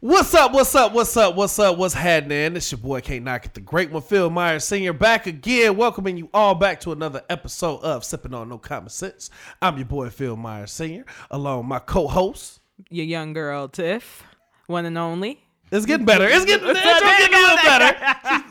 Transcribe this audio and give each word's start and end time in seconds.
What's 0.00 0.32
up? 0.34 0.52
What's 0.52 0.74
up? 0.74 0.92
What's 0.94 1.14
up? 1.16 1.36
What's 1.36 1.58
up? 1.58 1.76
What's 1.76 1.92
happening? 1.92 2.56
It's 2.56 2.72
your 2.72 2.78
boy 2.78 3.02
K 3.02 3.18
Knock 3.20 3.44
at 3.44 3.52
the 3.52 3.60
Great 3.60 3.90
one, 3.90 4.00
Phil 4.00 4.30
Myers 4.30 4.64
Senior, 4.64 4.94
back 4.94 5.26
again, 5.26 5.76
welcoming 5.76 6.16
you 6.16 6.30
all 6.32 6.54
back 6.54 6.80
to 6.80 6.92
another 6.92 7.22
episode 7.28 7.80
of 7.82 8.02
Sipping 8.02 8.32
on 8.32 8.48
No 8.48 8.56
Common 8.56 8.88
Sense. 8.88 9.28
I'm 9.60 9.76
your 9.76 9.84
boy 9.84 10.08
Phil 10.08 10.36
Myers 10.36 10.72
Senior, 10.72 11.04
along 11.30 11.58
with 11.58 11.66
my 11.66 11.80
co-host. 11.80 12.60
Your 12.88 13.04
young 13.04 13.34
girl 13.34 13.68
Tiff, 13.68 14.22
one 14.68 14.86
and 14.86 14.96
only. 14.96 15.42
It's 15.70 15.84
getting 15.84 16.06
better. 16.06 16.26
It's 16.26 16.46
getting, 16.46 16.66
intro 16.66 16.82
getting 16.82 17.34
a 17.34 17.38
little 17.38 17.56
better. 17.58 17.96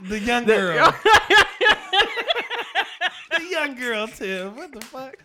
The 0.10 0.20
young 0.20 0.46
girl. 0.46 0.94
the 3.32 3.46
young 3.50 3.76
girl, 3.76 4.08
Tim. 4.08 4.56
What 4.56 4.72
the 4.72 4.82
fuck? 4.82 5.16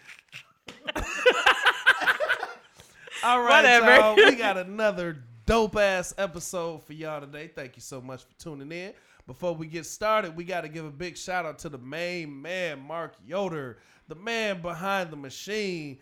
All 3.24 3.40
right, 3.42 3.62
Whatever. 3.62 3.94
y'all. 3.94 4.16
We 4.16 4.34
got 4.36 4.56
another 4.56 5.22
dope 5.46 5.76
ass 5.76 6.14
episode 6.16 6.82
for 6.82 6.94
y'all 6.94 7.20
today. 7.20 7.50
Thank 7.54 7.76
you 7.76 7.82
so 7.82 8.00
much 8.00 8.24
for 8.24 8.34
tuning 8.38 8.72
in. 8.72 8.92
Before 9.26 9.54
we 9.54 9.66
get 9.66 9.86
started, 9.86 10.36
we 10.36 10.44
got 10.44 10.62
to 10.62 10.68
give 10.68 10.84
a 10.84 10.90
big 10.90 11.16
shout 11.16 11.44
out 11.44 11.58
to 11.60 11.68
the 11.68 11.78
main 11.78 12.40
man, 12.40 12.80
Mark 12.80 13.14
Yoder, 13.26 13.78
the 14.08 14.14
man 14.14 14.62
behind 14.62 15.10
the 15.10 15.16
machine, 15.16 15.98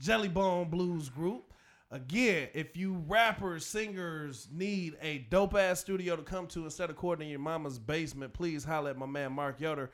Jellybone 0.00 0.70
Blues 0.70 1.08
Group. 1.08 1.52
Again, 1.90 2.48
if 2.52 2.76
you 2.76 3.02
rappers, 3.06 3.64
singers 3.64 4.48
need 4.52 4.96
a 5.00 5.18
dope 5.30 5.54
ass 5.54 5.80
studio 5.80 6.16
to 6.16 6.22
come 6.22 6.46
to 6.48 6.64
instead 6.64 6.90
of 6.90 6.96
recording 6.96 7.26
in 7.26 7.30
your 7.30 7.40
mama's 7.40 7.78
basement, 7.78 8.32
please 8.32 8.64
holler 8.64 8.90
at 8.90 8.98
my 8.98 9.06
man 9.06 9.32
Mark 9.32 9.60
Yoder. 9.60 9.90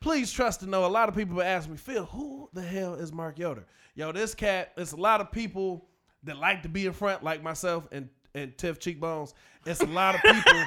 Please 0.00 0.30
trust 0.30 0.60
to 0.60 0.66
know 0.66 0.84
a 0.84 0.86
lot 0.86 1.08
of 1.08 1.14
people 1.14 1.42
ask 1.42 1.68
me, 1.68 1.76
Phil, 1.76 2.04
who 2.04 2.48
the 2.52 2.62
hell 2.62 2.94
is 2.94 3.12
Mark 3.12 3.38
Yoder? 3.38 3.64
Yo, 3.94 4.12
this 4.12 4.34
cat, 4.34 4.72
it's 4.76 4.92
a 4.92 4.96
lot 4.96 5.20
of 5.20 5.32
people 5.32 5.86
that 6.22 6.38
like 6.38 6.62
to 6.62 6.68
be 6.68 6.86
in 6.86 6.92
front, 6.92 7.22
like 7.22 7.42
myself 7.42 7.86
and 7.90 8.08
and 8.34 8.56
Tiff 8.58 8.78
Cheekbones. 8.78 9.34
It's 9.66 9.80
a 9.80 9.86
lot 9.86 10.14
of 10.16 10.22
people. 10.22 10.64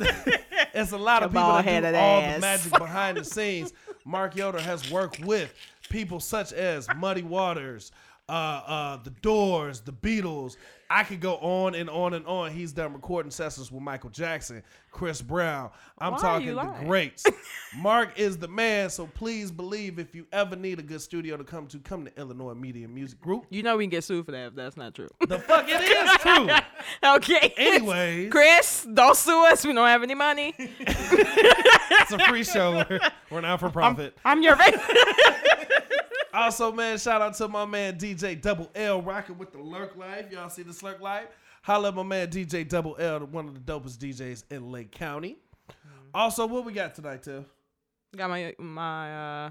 it's 0.74 0.92
a 0.92 0.98
lot 0.98 1.22
of 1.22 1.30
people 1.30 1.52
that 1.52 1.64
do 1.64 1.96
all 1.96 2.20
ass. 2.20 2.34
the 2.34 2.40
magic 2.40 2.72
behind 2.78 3.16
the 3.16 3.24
scenes. 3.24 3.72
Mark 4.04 4.34
Yoder 4.34 4.60
has 4.60 4.90
worked 4.90 5.20
with 5.20 5.54
people 5.88 6.20
such 6.20 6.52
as 6.52 6.88
Muddy 6.96 7.22
Waters, 7.22 7.92
uh, 8.28 8.32
uh, 8.32 8.96
the 9.02 9.10
Doors, 9.10 9.80
the 9.80 9.92
Beatles. 9.92 10.56
I 10.92 11.04
could 11.04 11.20
go 11.20 11.36
on 11.36 11.76
and 11.76 11.88
on 11.88 12.14
and 12.14 12.26
on. 12.26 12.50
He's 12.50 12.72
done 12.72 12.92
recording 12.92 13.30
sessions 13.30 13.70
with 13.70 13.80
Michael 13.80 14.10
Jackson, 14.10 14.64
Chris 14.90 15.22
Brown. 15.22 15.70
I'm 15.98 16.14
Why 16.14 16.18
talking 16.18 16.54
the 16.56 16.64
greats. 16.84 17.24
Mark 17.78 18.18
is 18.18 18.38
the 18.38 18.48
man. 18.48 18.90
So 18.90 19.06
please 19.06 19.52
believe 19.52 20.00
if 20.00 20.16
you 20.16 20.26
ever 20.32 20.56
need 20.56 20.80
a 20.80 20.82
good 20.82 21.00
studio 21.00 21.36
to 21.36 21.44
come 21.44 21.68
to, 21.68 21.78
come 21.78 22.06
to 22.06 22.18
Illinois 22.18 22.54
Media 22.54 22.88
Music 22.88 23.20
Group. 23.20 23.46
You 23.50 23.62
know 23.62 23.76
we 23.76 23.84
can 23.84 23.90
get 23.90 24.02
sued 24.02 24.26
for 24.26 24.32
that 24.32 24.48
if 24.48 24.54
that's 24.56 24.76
not 24.76 24.96
true. 24.96 25.08
The 25.28 25.38
fuck 25.38 25.66
it 25.68 25.80
is 25.80 26.10
true. 26.18 26.50
okay. 27.16 27.54
Anyways, 27.56 28.32
Chris, 28.32 28.84
don't 28.92 29.16
sue 29.16 29.46
us. 29.46 29.64
We 29.64 29.72
don't 29.72 29.86
have 29.86 30.02
any 30.02 30.16
money. 30.16 30.54
it's 30.58 32.12
a 32.12 32.18
free 32.26 32.42
show. 32.42 32.84
We're, 33.30 33.40
not 33.40 33.60
for 33.60 33.70
profit. 33.70 34.18
I'm 34.24 34.42
your 34.42 34.56
rate. 34.56 34.74
Also, 36.32 36.72
man, 36.72 36.98
shout 36.98 37.20
out 37.22 37.34
to 37.34 37.48
my 37.48 37.64
man 37.64 37.98
DJ 37.98 38.40
Double 38.40 38.70
L 38.74 39.02
rocking 39.02 39.36
with 39.38 39.52
the 39.52 39.58
Lurk 39.58 39.96
Life. 39.96 40.30
Y'all 40.30 40.48
see 40.48 40.62
the 40.62 40.78
Lurk 40.84 41.00
Life? 41.00 41.26
Holla 41.62 41.88
at 41.88 41.94
my 41.94 42.02
man 42.02 42.28
DJ 42.28 42.68
Double 42.68 42.96
L, 42.98 43.20
one 43.26 43.48
of 43.48 43.54
the 43.54 43.60
dopest 43.60 43.98
DJs 43.98 44.44
in 44.50 44.70
Lake 44.70 44.90
County. 44.92 45.38
Also, 46.14 46.46
what 46.46 46.64
we 46.64 46.72
got 46.72 46.94
tonight, 46.94 47.22
Tiff? 47.22 47.44
got 48.16 48.28
my 48.28 48.52
my 48.58 49.44
uh 49.46 49.50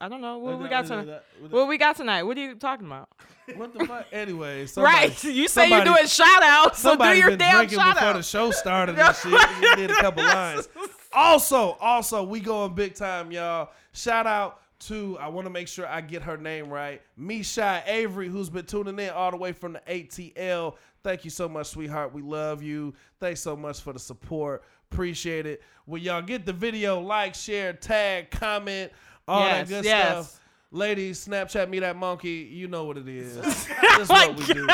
I 0.00 0.08
don't 0.08 0.20
know 0.20 0.38
what 0.38 0.58
we 0.58 0.68
got 0.68 0.86
tonight. 0.86 1.22
what 1.40 1.52
What 1.52 1.68
we 1.68 1.78
got 1.78 1.96
tonight? 1.96 2.24
What 2.24 2.36
are 2.36 2.40
you 2.40 2.54
talking 2.54 2.86
about? 2.86 3.08
What 3.54 3.72
the 3.72 3.86
fuck? 3.86 4.06
Anyway, 4.12 4.66
somebody, 4.66 4.96
right. 5.08 5.24
You 5.24 5.46
say 5.46 5.68
you're 5.70 5.84
doing 5.84 6.06
shout 6.06 6.42
outs, 6.42 6.80
so 6.80 6.90
do 6.90 6.92
Somebody 6.98 7.20
your 7.20 7.28
been 7.30 7.38
damn 7.38 7.54
drinking 7.58 7.78
shout 7.78 7.94
before 7.94 8.08
out. 8.08 8.16
the 8.16 8.22
show 8.22 8.50
started 8.50 8.98
and 8.98 9.16
shit. 9.16 9.32
We 9.32 9.76
did 9.76 9.90
a 9.92 9.94
couple 9.94 10.24
lines. 10.24 10.68
Also, 11.12 11.76
also, 11.80 12.24
we 12.24 12.40
going 12.40 12.74
big 12.74 12.94
time, 12.96 13.30
y'all. 13.30 13.70
Shout 13.92 14.26
out 14.26 14.60
to 14.80 15.18
I 15.18 15.28
want 15.28 15.46
to 15.46 15.50
make 15.50 15.68
sure 15.68 15.86
I 15.86 16.00
get 16.00 16.22
her 16.22 16.36
name 16.36 16.68
right. 16.68 17.00
Misha 17.16 17.82
Avery, 17.86 18.28
who's 18.28 18.50
been 18.50 18.66
tuning 18.66 18.98
in 18.98 19.10
all 19.10 19.30
the 19.30 19.36
way 19.36 19.52
from 19.52 19.74
the 19.74 19.80
ATL. 19.88 20.74
Thank 21.02 21.24
you 21.24 21.30
so 21.30 21.48
much, 21.48 21.68
sweetheart. 21.68 22.12
We 22.12 22.22
love 22.22 22.62
you. 22.62 22.94
Thanks 23.20 23.40
so 23.40 23.56
much 23.56 23.80
for 23.80 23.92
the 23.92 23.98
support. 23.98 24.64
Appreciate 24.90 25.46
it. 25.46 25.62
When 25.84 26.02
y'all 26.02 26.22
get 26.22 26.44
the 26.46 26.52
video, 26.52 27.00
like, 27.00 27.34
share, 27.34 27.72
tag, 27.72 28.30
comment, 28.30 28.92
all 29.28 29.40
Yes, 29.40 29.68
that 29.68 29.74
good 29.74 29.84
yes. 29.84 30.08
stuff. 30.08 30.40
Ladies, 30.72 31.26
Snapchat 31.26 31.68
me 31.68 31.78
that 31.78 31.96
monkey. 31.96 32.48
You 32.50 32.68
know 32.68 32.84
what 32.84 32.98
it 32.98 33.08
is. 33.08 33.36
this 33.42 33.68
is 34.00 34.08
what 34.08 34.36
we 34.36 34.46
do. 34.46 34.68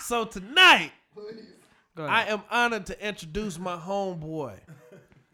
So 0.00 0.24
tonight, 0.24 0.92
I 1.98 2.24
am 2.26 2.42
honored 2.50 2.86
to 2.86 3.06
introduce 3.06 3.58
my 3.58 3.76
homeboy. 3.76 4.54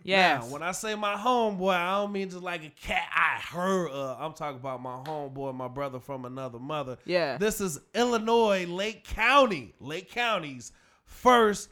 Now, 0.04 0.42
when 0.47 0.62
I 0.62 0.72
say 0.72 0.94
my 0.94 1.15
homeboy, 1.15 1.75
I 1.75 2.00
don't 2.00 2.12
mean 2.12 2.28
just 2.28 2.42
like 2.42 2.65
a 2.65 2.70
cat 2.70 3.09
I 3.15 3.41
heard 3.41 3.91
of. 3.91 4.20
I'm 4.20 4.34
talking 4.34 4.59
about 4.59 4.82
my 4.82 4.97
homeboy, 4.97 5.54
my 5.54 5.69
brother 5.69 5.98
from 5.98 6.25
another 6.25 6.59
mother. 6.59 6.98
Yeah. 7.04 7.38
This 7.38 7.60
is 7.60 7.81
Illinois, 7.94 8.66
Lake 8.66 9.04
County, 9.04 9.75
Lake 9.81 10.10
County's 10.10 10.72
first 11.04 11.70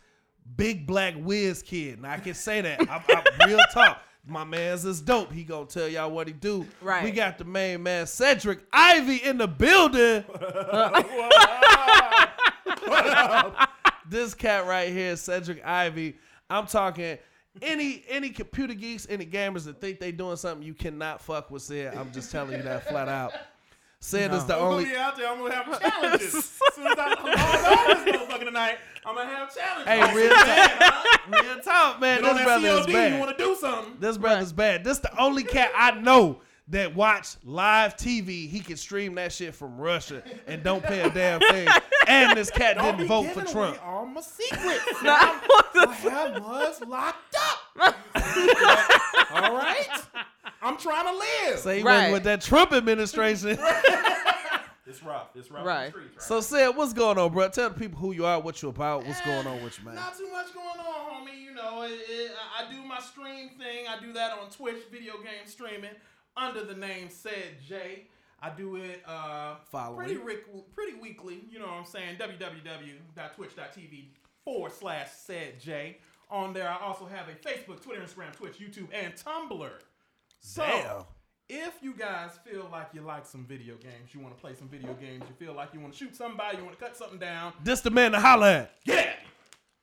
big 0.56 0.86
black 0.86 1.14
whiz 1.16 1.62
kid. 1.62 2.00
Now 2.00 2.12
I 2.12 2.18
can 2.18 2.34
say 2.34 2.60
that. 2.62 2.80
I'm, 2.80 3.02
I'm 3.08 3.24
real 3.48 3.60
talk. 3.72 4.02
My 4.24 4.44
man's 4.44 4.84
is 4.84 5.00
dope. 5.00 5.32
He 5.32 5.42
gonna 5.42 5.66
tell 5.66 5.88
y'all 5.88 6.10
what 6.10 6.28
he 6.28 6.32
do. 6.32 6.66
Right. 6.80 7.02
We 7.02 7.10
got 7.10 7.38
the 7.38 7.44
main 7.44 7.82
man 7.82 8.06
Cedric 8.06 8.60
Ivy 8.72 9.16
in 9.16 9.36
the 9.36 9.48
building. 9.48 10.24
this 14.08 14.34
cat 14.34 14.66
right 14.66 14.92
here, 14.92 15.16
Cedric 15.16 15.64
Ivy. 15.64 16.16
I'm 16.48 16.66
talking 16.66 17.18
any 17.60 18.04
any 18.08 18.30
computer 18.30 18.74
geeks, 18.74 19.06
any 19.10 19.26
gamers 19.26 19.64
that 19.64 19.80
think 19.80 20.00
they 20.00 20.12
doing 20.12 20.36
something 20.36 20.66
you 20.66 20.74
cannot 20.74 21.20
fuck 21.20 21.50
with 21.50 21.62
Sid. 21.62 21.94
I'm 21.94 22.12
just 22.12 22.30
telling 22.30 22.52
you 22.56 22.62
that 22.62 22.88
flat 22.88 23.08
out. 23.08 23.32
Sid 24.00 24.32
is 24.32 24.44
the 24.46 24.56
I'm 24.56 24.62
only. 24.62 24.84
gonna 24.84 24.94
be 24.96 25.00
out 25.00 25.16
there. 25.16 25.28
I'm 25.28 25.38
gonna 25.38 25.54
have 25.54 25.80
challenges. 25.80 26.34
as 26.34 26.44
soon 26.74 26.86
as 26.88 26.98
I, 26.98 27.14
I'm 27.18 27.98
on 27.98 28.04
this 28.04 28.16
motherfucker 28.16 28.44
tonight, 28.44 28.78
I'm 29.06 29.14
gonna 29.14 29.30
have 29.30 29.54
challenges. 29.54 29.86
Hey, 29.86 30.14
real 30.14 30.34
talk, 30.34 31.44
real 31.44 31.60
talk, 31.60 32.00
man. 32.00 32.20
Get 32.20 32.28
This 32.28 32.38
that 32.38 32.44
brother 32.44 32.68
is 32.68 32.86
COD, 32.86 32.92
bad. 32.92 33.12
You 33.12 33.18
want 33.20 33.38
to 33.38 33.44
do 33.44 33.56
something? 33.60 33.96
This 34.00 34.18
brother's 34.18 34.52
bad. 34.52 34.82
This 34.82 34.98
the 34.98 35.16
only 35.20 35.44
cat 35.44 35.70
I 35.76 35.92
know 36.00 36.40
that 36.68 36.94
watch 36.94 37.36
live 37.44 37.96
TV. 37.96 38.48
He 38.48 38.60
can 38.60 38.76
stream 38.76 39.14
that 39.16 39.32
shit 39.32 39.54
from 39.54 39.78
Russia 39.78 40.22
and 40.46 40.62
don't 40.62 40.82
pay 40.82 41.00
a 41.00 41.10
damn 41.10 41.40
thing. 41.50 41.68
And 42.06 42.36
this 42.36 42.50
cat 42.50 42.76
Don't 42.76 42.96
didn't 42.96 43.08
vote 43.08 43.26
for 43.32 43.42
Trump. 43.42 43.76
away 43.76 43.78
all 43.84 44.06
my 44.06 44.20
secrets. 44.20 44.84
No, 45.02 45.10
I 45.14 45.94
have 46.02 46.42
was 46.42 46.80
locked 46.86 47.36
up. 47.36 47.96
all 49.32 49.56
right, 49.56 49.88
I'm 50.60 50.76
trying 50.76 51.06
to 51.06 51.12
live. 51.18 51.58
So 51.58 51.74
he 51.74 51.82
Right. 51.82 52.12
with 52.12 52.24
that 52.24 52.40
Trump 52.40 52.72
administration. 52.72 53.58
it's 54.86 55.02
rough. 55.02 55.28
It's 55.34 55.50
rough. 55.50 55.64
Right. 55.66 55.86
In 55.86 55.90
streets, 55.92 56.12
right? 56.14 56.22
so, 56.22 56.40
Sid, 56.40 56.76
what's 56.76 56.92
going 56.92 57.18
on, 57.18 57.32
bro? 57.32 57.48
Tell 57.48 57.70
the 57.70 57.78
people 57.78 57.98
who 57.98 58.12
you 58.12 58.26
are, 58.26 58.40
what 58.40 58.60
you're 58.62 58.70
about, 58.70 59.06
what's 59.06 59.20
eh, 59.20 59.24
going 59.24 59.46
on 59.46 59.62
with 59.64 59.78
you, 59.78 59.86
man. 59.86 59.94
Not 59.96 60.16
too 60.16 60.30
much 60.30 60.52
going 60.54 60.66
on, 60.66 61.26
homie. 61.26 61.40
You 61.42 61.54
know, 61.54 61.82
it, 61.82 61.92
it, 62.08 62.32
I 62.58 62.64
I 62.66 62.70
do 62.72 62.82
my 62.84 63.00
stream 63.00 63.50
thing. 63.58 63.86
I 63.88 64.00
do 64.00 64.12
that 64.12 64.32
on 64.32 64.50
Twitch, 64.50 64.84
video 64.90 65.14
game 65.14 65.46
streaming, 65.46 65.90
under 66.36 66.64
the 66.64 66.74
name 66.74 67.08
Said 67.10 67.60
J. 67.66 68.06
I 68.40 68.50
do 68.50 68.76
it 68.76 69.02
uh, 69.06 69.56
Follow 69.70 69.96
pretty 69.96 70.14
me. 70.16 70.22
ric- 70.24 70.72
pretty 70.74 70.94
weekly. 70.98 71.44
You 71.50 71.58
know 71.60 71.66
what 71.66 71.74
I'm 71.74 71.84
saying? 71.84 72.16
www.twitch.tv 72.16 74.04
forward 74.44 74.72
slash 74.72 75.08
Said 75.12 75.60
J. 75.60 75.98
On 76.30 76.52
there, 76.52 76.68
I 76.68 76.78
also 76.80 77.06
have 77.06 77.26
a 77.28 77.32
Facebook, 77.46 77.82
Twitter, 77.82 78.00
Instagram, 78.02 78.32
Twitch, 78.34 78.58
YouTube, 78.58 78.88
and 78.92 79.12
Tumblr. 79.14 79.70
So, 80.40 80.62
Damn. 80.64 81.04
if 81.48 81.74
you 81.82 81.92
guys 81.94 82.30
feel 82.44 82.68
like 82.72 82.88
you 82.94 83.02
like 83.02 83.26
some 83.26 83.44
video 83.44 83.74
games, 83.76 84.12
you 84.14 84.20
want 84.20 84.34
to 84.34 84.40
play 84.40 84.54
some 84.54 84.66
video 84.68 84.94
games, 84.94 85.22
you 85.28 85.34
feel 85.46 85.52
like 85.54 85.74
you 85.74 85.80
want 85.80 85.92
to 85.92 85.98
shoot 85.98 86.16
somebody, 86.16 86.56
you 86.56 86.64
want 86.64 86.76
to 86.78 86.82
cut 86.84 86.96
something 86.96 87.18
down, 87.18 87.52
This 87.62 87.80
the 87.82 87.90
man 87.90 88.12
to 88.12 88.20
holler 88.20 88.46
at. 88.46 88.72
yeah, 88.86 89.12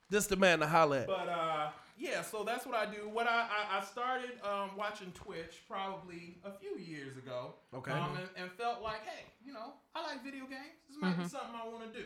This 0.09 0.25
the 0.25 0.35
man 0.37 0.59
to 0.59 0.67
holler 0.67 0.97
at. 0.97 1.07
but 1.07 1.29
uh, 1.29 1.69
yeah, 1.99 2.21
so 2.21 2.43
that's 2.43 2.65
what 2.65 2.75
I 2.75 2.85
do. 2.85 3.09
What 3.11 3.27
I 3.27 3.45
I, 3.45 3.79
I 3.79 3.83
started 3.83 4.31
um, 4.43 4.71
watching 4.77 5.11
Twitch 5.11 5.61
probably 5.67 6.37
a 6.45 6.51
few 6.51 6.77
years 6.77 7.17
ago. 7.17 7.55
Okay. 7.73 7.91
Um, 7.91 8.17
and, 8.17 8.29
and 8.37 8.51
felt 8.53 8.81
like, 8.81 9.05
hey, 9.05 9.25
you 9.45 9.51
know, 9.51 9.73
I 9.93 10.01
like 10.03 10.23
video 10.23 10.45
games. 10.45 10.79
This 10.87 10.97
might 11.01 11.17
be 11.17 11.27
something 11.27 11.55
I 11.61 11.67
want 11.67 11.91
to 11.91 11.99
do. 11.99 12.05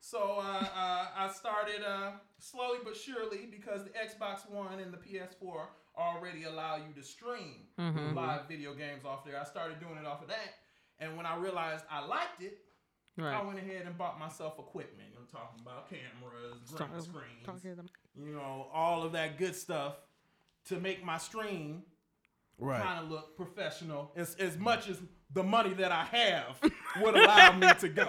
So 0.00 0.18
uh, 0.38 0.64
uh, 0.74 1.06
I 1.16 1.30
started 1.32 1.82
uh, 1.86 2.12
slowly 2.38 2.78
but 2.82 2.96
surely 2.96 3.46
because 3.50 3.84
the 3.84 3.90
Xbox 3.90 4.50
One 4.50 4.80
and 4.80 4.92
the 4.92 4.96
PS4 4.96 5.66
already 5.96 6.44
allow 6.44 6.76
you 6.76 6.92
to 6.96 7.02
stream 7.06 7.68
live 8.16 8.48
video 8.48 8.74
games 8.74 9.04
off 9.04 9.24
there. 9.24 9.38
I 9.38 9.44
started 9.44 9.78
doing 9.78 9.98
it 10.00 10.06
off 10.06 10.22
of 10.22 10.28
that, 10.28 10.54
and 10.98 11.16
when 11.16 11.26
I 11.26 11.36
realized 11.36 11.84
I 11.90 12.04
liked 12.04 12.42
it, 12.42 12.58
I 13.34 13.42
went 13.44 13.58
ahead 13.58 13.82
and 13.86 13.96
bought 13.98 14.18
myself 14.18 14.58
equipment. 14.58 15.09
I'm 15.32 15.40
talking 15.40 15.60
about 15.62 15.88
cameras, 15.90 16.70
green 16.74 17.00
screens, 17.02 17.44
Talking 17.44 17.70
to 17.70 17.76
them. 17.76 17.86
you 18.16 18.32
know, 18.34 18.66
all 18.72 19.02
of 19.02 19.12
that 19.12 19.38
good 19.38 19.54
stuff 19.54 19.94
to 20.66 20.78
make 20.80 21.04
my 21.04 21.18
stream 21.18 21.82
Right. 22.58 22.82
kind 22.82 23.02
of 23.02 23.10
look 23.10 23.36
professional 23.38 24.12
as, 24.16 24.34
as 24.34 24.58
much 24.58 24.86
as 24.90 24.98
the 25.32 25.42
money 25.42 25.72
that 25.74 25.92
I 25.92 26.04
have 26.04 26.60
would 27.00 27.16
allow 27.16 27.52
me 27.56 27.68
to 27.80 27.88
go. 27.88 28.06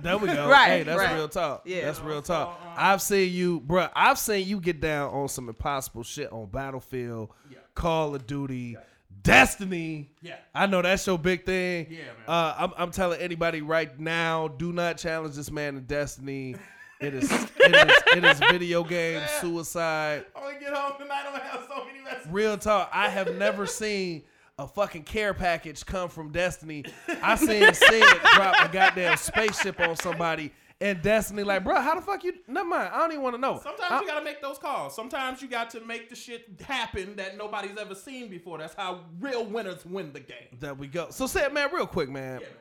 There 0.00 0.18
we 0.18 0.26
go. 0.26 0.48
Right, 0.48 0.68
Hey, 0.78 0.82
that's 0.82 0.98
right. 0.98 1.14
real 1.14 1.28
talk. 1.28 1.62
Yeah. 1.66 1.82
That's 1.84 2.00
real 2.00 2.24
So, 2.24 2.34
talk. 2.34 2.60
um, 2.64 2.72
I've 2.76 3.00
seen 3.00 3.32
you, 3.32 3.60
bro. 3.60 3.86
I've 3.94 4.18
seen 4.18 4.48
you 4.48 4.58
get 4.60 4.80
down 4.80 5.12
on 5.14 5.28
some 5.28 5.48
impossible 5.48 6.02
shit 6.02 6.32
on 6.32 6.46
Battlefield, 6.46 7.30
Yeah. 7.48 7.58
Call 7.76 8.16
of 8.16 8.26
Duty, 8.26 8.76
Destiny. 9.22 10.10
Yeah. 10.20 10.36
I 10.54 10.66
know 10.66 10.82
that's 10.82 11.06
your 11.06 11.18
big 11.18 11.46
thing. 11.46 11.86
Yeah, 11.90 11.98
man. 11.98 12.06
Uh, 12.26 12.54
I'm, 12.58 12.72
I'm 12.76 12.90
telling 12.90 13.20
anybody 13.20 13.62
right 13.62 13.98
now, 13.98 14.48
do 14.48 14.72
not 14.72 14.98
challenge 14.98 15.36
this 15.36 15.50
man 15.50 15.76
in 15.76 15.84
Destiny. 15.84 16.56
It 17.00 17.14
is, 17.14 17.32
it 17.32 17.74
is, 17.74 18.02
it 18.16 18.24
is 18.24 18.38
video 18.38 18.84
game 18.84 19.22
suicide. 19.40 20.24
I'm 20.36 20.42
gonna 20.42 20.60
get 20.60 20.72
home 20.72 20.92
tonight. 21.00 21.24
I'm 21.26 21.32
gonna 21.32 21.44
have 21.44 21.66
so 21.68 21.84
many 21.84 22.00
messages. 22.00 22.28
Real 22.30 22.56
talk. 22.56 22.90
I 22.92 23.08
have 23.08 23.34
never 23.36 23.66
seen 23.66 24.22
a 24.58 24.68
fucking 24.68 25.02
care 25.02 25.34
package 25.34 25.84
come 25.84 26.08
from 26.08 26.30
Destiny. 26.30 26.84
I 27.22 27.34
seen 27.34 27.72
Sid 27.74 28.04
drop 28.34 28.54
a 28.60 28.72
goddamn 28.72 29.16
spaceship 29.16 29.80
on 29.80 29.96
somebody 29.96 30.52
and 30.82 31.00
Destiny 31.00 31.44
like, 31.44 31.62
bro, 31.64 31.80
how 31.80 31.94
the 31.94 32.02
fuck 32.02 32.24
you? 32.24 32.34
Never 32.48 32.68
mind. 32.68 32.90
I 32.92 32.98
don't 32.98 33.12
even 33.12 33.22
want 33.22 33.36
to 33.36 33.40
know. 33.40 33.60
Sometimes 33.62 33.90
I- 33.92 34.00
you 34.00 34.06
gotta 34.06 34.24
make 34.24 34.42
those 34.42 34.58
calls. 34.58 34.94
Sometimes 34.94 35.40
you 35.40 35.48
got 35.48 35.70
to 35.70 35.80
make 35.80 36.10
the 36.10 36.16
shit 36.16 36.60
happen 36.66 37.16
that 37.16 37.36
nobody's 37.36 37.76
ever 37.78 37.94
seen 37.94 38.28
before. 38.28 38.58
That's 38.58 38.74
how 38.74 39.04
real 39.20 39.46
winners 39.46 39.86
win 39.86 40.12
the 40.12 40.20
game. 40.20 40.58
there 40.58 40.74
we 40.74 40.88
go. 40.88 41.08
So, 41.10 41.26
Sid, 41.26 41.52
man, 41.52 41.70
real 41.72 41.86
quick, 41.86 42.10
man. 42.10 42.40
Yeah, 42.40 42.46
man. 42.48 42.56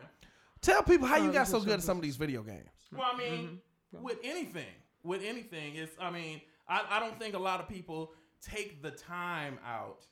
Tell 0.62 0.84
people 0.84 1.08
how 1.08 1.18
you 1.18 1.32
got 1.32 1.48
so 1.48 1.60
good 1.60 1.74
at 1.74 1.84
some 1.84 1.98
of 1.98 2.04
these 2.04 2.16
video 2.18 2.44
games. 2.44 2.70
Well, 2.96 3.10
I 3.12 3.18
mean, 3.18 3.60
with 3.92 4.20
anything, 4.24 4.66
with 5.04 5.24
anything, 5.24 5.76
it's. 5.76 5.96
I 6.00 6.12
mean, 6.12 6.42
I, 6.68 6.84
I 6.90 7.00
don't 7.00 7.18
think 7.18 7.34
a 7.34 7.40
lot 7.40 7.60
of 7.60 7.68
people 7.68 8.14
take 8.42 8.84
the 8.84 8.92
time 8.92 9.58
out 9.66 10.06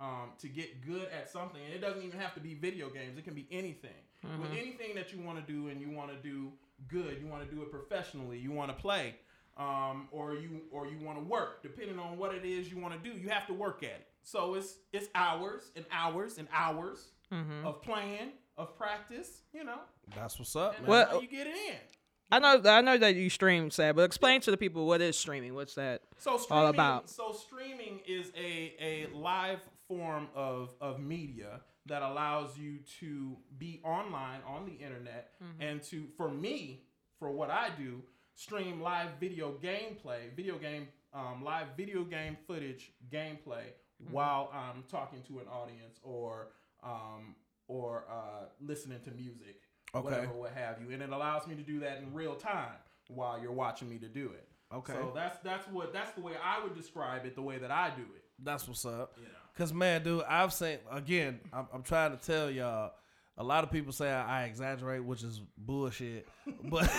um, 0.00 0.30
to 0.38 0.48
get 0.48 0.84
good 0.86 1.08
at 1.08 1.30
something. 1.30 1.60
And 1.64 1.74
it 1.74 1.80
doesn't 1.80 2.02
even 2.02 2.18
have 2.18 2.34
to 2.34 2.40
be 2.40 2.54
video 2.54 2.88
games. 2.88 3.18
It 3.18 3.24
can 3.24 3.34
be 3.34 3.46
anything. 3.50 3.90
With 4.40 4.52
anything 4.52 4.94
that 4.94 5.12
you 5.12 5.20
want 5.20 5.44
to 5.44 5.52
do 5.52 5.66
and 5.68 5.80
you 5.80 5.90
want 5.90 6.10
to 6.12 6.16
do 6.16 6.52
good, 6.88 7.18
you 7.20 7.26
want 7.26 7.48
to 7.48 7.54
do 7.54 7.62
it 7.62 7.70
professionally. 7.70 8.38
You 8.38 8.50
want 8.52 8.70
to 8.74 8.80
play, 8.80 9.14
um, 9.56 10.08
or 10.10 10.34
you 10.34 10.62
or 10.70 10.86
you 10.86 10.98
want 11.04 11.18
to 11.18 11.24
work. 11.24 11.62
Depending 11.62 11.98
on 11.98 12.18
what 12.18 12.34
it 12.34 12.44
is 12.44 12.70
you 12.70 12.78
want 12.78 13.02
to 13.02 13.10
do, 13.10 13.18
you 13.18 13.28
have 13.28 13.46
to 13.46 13.54
work 13.54 13.82
at 13.82 13.90
it. 13.90 14.06
So 14.22 14.54
it's 14.54 14.76
it's 14.92 15.08
hours 15.14 15.70
and 15.76 15.84
hours 15.92 16.38
and 16.38 16.48
hours 16.52 17.08
of 17.64 17.80
playing, 17.82 18.32
of 18.58 18.76
practice. 18.76 19.40
You 19.54 19.64
know, 19.64 19.78
That's 20.14 20.38
what's 20.38 20.54
up, 20.54 20.76
and 20.76 20.82
man. 20.82 20.90
Well- 20.90 21.08
how 21.08 21.20
you 21.20 21.28
get 21.28 21.46
it 21.46 21.56
in. 21.56 21.76
I 22.30 22.38
know 22.38 22.62
I 22.64 22.80
know 22.80 22.96
that 22.96 23.14
you 23.14 23.28
stream, 23.28 23.70
Sid, 23.70 23.94
but 23.94 24.02
explain 24.04 24.40
to 24.42 24.50
the 24.50 24.56
people 24.56 24.86
what 24.86 25.02
is 25.02 25.18
streaming. 25.18 25.54
What's 25.54 25.74
that? 25.74 26.00
So 26.16 26.38
streaming, 26.38 26.68
about. 26.68 27.10
So 27.10 27.32
streaming 27.32 28.00
is 28.06 28.32
a, 28.34 28.74
a 28.80 29.08
live 29.14 29.60
form 29.86 30.28
of, 30.34 30.70
of 30.80 30.98
media 30.98 31.60
that 31.86 32.02
allows 32.02 32.56
you 32.56 32.78
to 33.00 33.36
be 33.58 33.80
online 33.84 34.40
on 34.46 34.66
the 34.66 34.72
internet 34.72 35.32
and 35.60 35.82
to 35.84 36.06
for 36.16 36.28
me 36.30 36.84
for 37.18 37.30
what 37.30 37.50
I 37.50 37.70
do 37.76 38.02
stream 38.34 38.80
live 38.80 39.10
video 39.20 39.52
gameplay, 39.62 40.34
video 40.34 40.58
game 40.58 40.88
um, 41.12 41.42
live 41.44 41.68
video 41.76 42.04
game 42.04 42.36
footage 42.46 42.92
gameplay 43.12 43.64
while 44.10 44.50
I'm 44.52 44.82
talking 44.90 45.22
to 45.28 45.38
an 45.40 45.46
audience 45.48 45.98
or 46.02 46.48
um, 46.82 47.34
or 47.68 48.04
uh, 48.10 48.46
listening 48.60 49.00
to 49.04 49.10
music, 49.12 49.60
Okay. 49.94 50.02
whatever, 50.04 50.32
what 50.32 50.52
have 50.52 50.80
you, 50.80 50.90
and 50.92 51.02
it 51.02 51.10
allows 51.10 51.46
me 51.46 51.54
to 51.54 51.62
do 51.62 51.80
that 51.80 51.98
in 51.98 52.12
real 52.14 52.34
time 52.34 52.72
while 53.08 53.38
you're 53.40 53.52
watching 53.52 53.88
me 53.90 53.98
to 53.98 54.08
do 54.08 54.26
it. 54.32 54.48
Okay. 54.74 54.94
So 54.94 55.12
that's 55.14 55.38
that's 55.44 55.68
what 55.68 55.92
that's 55.92 56.12
the 56.12 56.22
way 56.22 56.32
I 56.42 56.62
would 56.62 56.74
describe 56.74 57.26
it. 57.26 57.34
The 57.34 57.42
way 57.42 57.58
that 57.58 57.70
I 57.70 57.90
do 57.90 58.02
it. 58.02 58.24
That's 58.42 58.66
what's 58.66 58.84
up. 58.86 59.12
You 59.18 59.24
know. 59.24 59.41
Cause 59.56 59.72
man, 59.72 60.02
dude, 60.02 60.24
I've 60.28 60.52
seen 60.52 60.78
again. 60.90 61.40
I'm, 61.52 61.66
I'm 61.74 61.82
trying 61.82 62.16
to 62.16 62.24
tell 62.24 62.50
y'all. 62.50 62.92
A 63.38 63.44
lot 63.44 63.64
of 63.64 63.70
people 63.70 63.92
say 63.92 64.10
I, 64.10 64.42
I 64.42 64.44
exaggerate, 64.44 65.04
which 65.04 65.22
is 65.22 65.40
bullshit. 65.58 66.26
But 66.64 66.90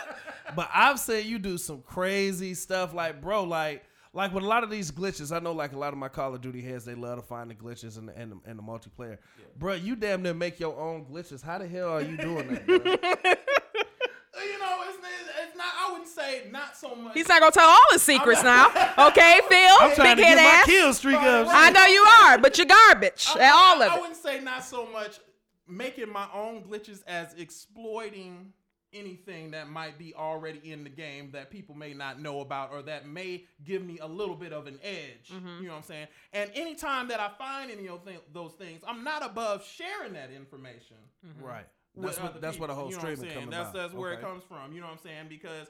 but 0.56 0.68
I've 0.72 0.98
seen 0.98 1.26
you 1.26 1.38
do 1.38 1.58
some 1.58 1.82
crazy 1.82 2.54
stuff, 2.54 2.94
like 2.94 3.20
bro, 3.20 3.44
like 3.44 3.84
like 4.12 4.32
with 4.34 4.44
a 4.44 4.46
lot 4.46 4.62
of 4.64 4.70
these 4.70 4.90
glitches. 4.90 5.34
I 5.34 5.38
know, 5.38 5.52
like 5.52 5.72
a 5.72 5.78
lot 5.78 5.92
of 5.92 5.98
my 5.98 6.08
Call 6.08 6.34
of 6.34 6.40
Duty 6.40 6.60
heads, 6.60 6.84
they 6.84 6.94
love 6.94 7.16
to 7.16 7.22
find 7.22 7.50
the 7.50 7.54
glitches 7.54 7.98
and 7.98 8.08
the, 8.08 8.16
and 8.18 8.32
the, 8.32 8.36
and 8.46 8.58
the 8.58 8.62
multiplayer. 8.62 9.18
Bro, 9.58 9.74
you 9.74 9.96
damn 9.96 10.22
near 10.22 10.34
make 10.34 10.60
your 10.60 10.78
own 10.78 11.04
glitches. 11.04 11.42
How 11.42 11.58
the 11.58 11.66
hell 11.66 11.88
are 11.88 12.02
you 12.02 12.16
doing 12.16 12.48
that? 12.48 12.66
Bro? 12.66 12.76
Uh, 12.76 14.44
You 14.44 14.58
know, 14.58 14.76
it's, 14.88 14.98
it's 15.42 15.56
not. 15.56 15.72
I 15.78 15.92
wouldn't 15.92 16.08
say 16.32 16.50
not 16.50 16.76
so 16.76 16.94
much. 16.94 17.14
He's 17.14 17.28
not 17.28 17.40
gonna 17.40 17.52
tell 17.52 17.68
all 17.68 17.86
his 17.90 18.02
secrets 18.02 18.42
now. 18.42 18.68
Okay, 19.08 19.40
Phil, 19.48 19.76
I'm 19.80 19.94
trying 19.94 20.16
big 20.16 20.24
to 20.24 20.30
head 20.30 20.36
get 20.36 20.66
my 20.66 20.72
kill 20.72 20.94
streak 20.94 21.16
up. 21.16 21.48
I 21.50 21.70
know 21.70 21.86
you 21.86 22.02
are, 22.02 22.38
but 22.38 22.58
you're 22.58 22.66
garbage 22.66 23.26
I, 23.34 23.40
at 23.40 23.52
all 23.52 23.82
I, 23.82 23.86
of 23.86 23.92
I 23.92 23.94
it. 23.94 23.98
I 23.98 24.00
wouldn't 24.00 24.16
say 24.16 24.40
not 24.40 24.64
so 24.64 24.86
much 24.86 25.20
making 25.68 26.10
my 26.12 26.26
own 26.34 26.62
glitches 26.62 27.02
as 27.06 27.34
exploiting 27.34 28.52
anything 28.92 29.52
that 29.52 29.70
might 29.70 29.98
be 29.98 30.14
already 30.14 30.70
in 30.70 30.84
the 30.84 30.90
game 30.90 31.30
that 31.32 31.50
people 31.50 31.74
may 31.74 31.94
not 31.94 32.20
know 32.20 32.40
about 32.40 32.70
or 32.72 32.82
that 32.82 33.08
may 33.08 33.44
give 33.64 33.82
me 33.82 33.98
a 34.00 34.06
little 34.06 34.34
bit 34.34 34.52
of 34.52 34.66
an 34.66 34.78
edge. 34.82 35.30
Mm-hmm. 35.32 35.62
You 35.62 35.68
know 35.68 35.70
what 35.70 35.76
I'm 35.78 35.82
saying? 35.84 36.06
And 36.32 36.50
anytime 36.54 37.08
that 37.08 37.18
I 37.18 37.30
find 37.38 37.70
any 37.70 37.88
of 37.88 38.04
thi- 38.04 38.18
those 38.32 38.52
things, 38.52 38.82
I'm 38.86 39.02
not 39.02 39.24
above 39.24 39.64
sharing 39.64 40.12
that 40.12 40.30
information. 40.30 40.96
Right. 41.40 41.64
That's 41.96 42.18
what 42.18 42.30
other 42.30 42.40
that's 42.40 42.58
where 42.58 42.68
the 42.68 42.74
whole 42.74 42.86
you 42.86 42.92
know 42.92 42.98
streaming 42.98 43.20
saying? 43.20 43.34
coming 43.34 43.50
That's 43.50 43.70
about. 43.70 43.82
that's 43.82 43.94
where 43.94 44.12
it 44.14 44.20
comes 44.20 44.42
from. 44.44 44.72
You 44.72 44.80
know 44.80 44.86
what 44.86 44.94
I'm 44.94 44.98
saying? 44.98 45.26
Because 45.28 45.68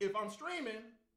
if 0.00 0.14
I'm 0.16 0.30
streaming 0.30 0.74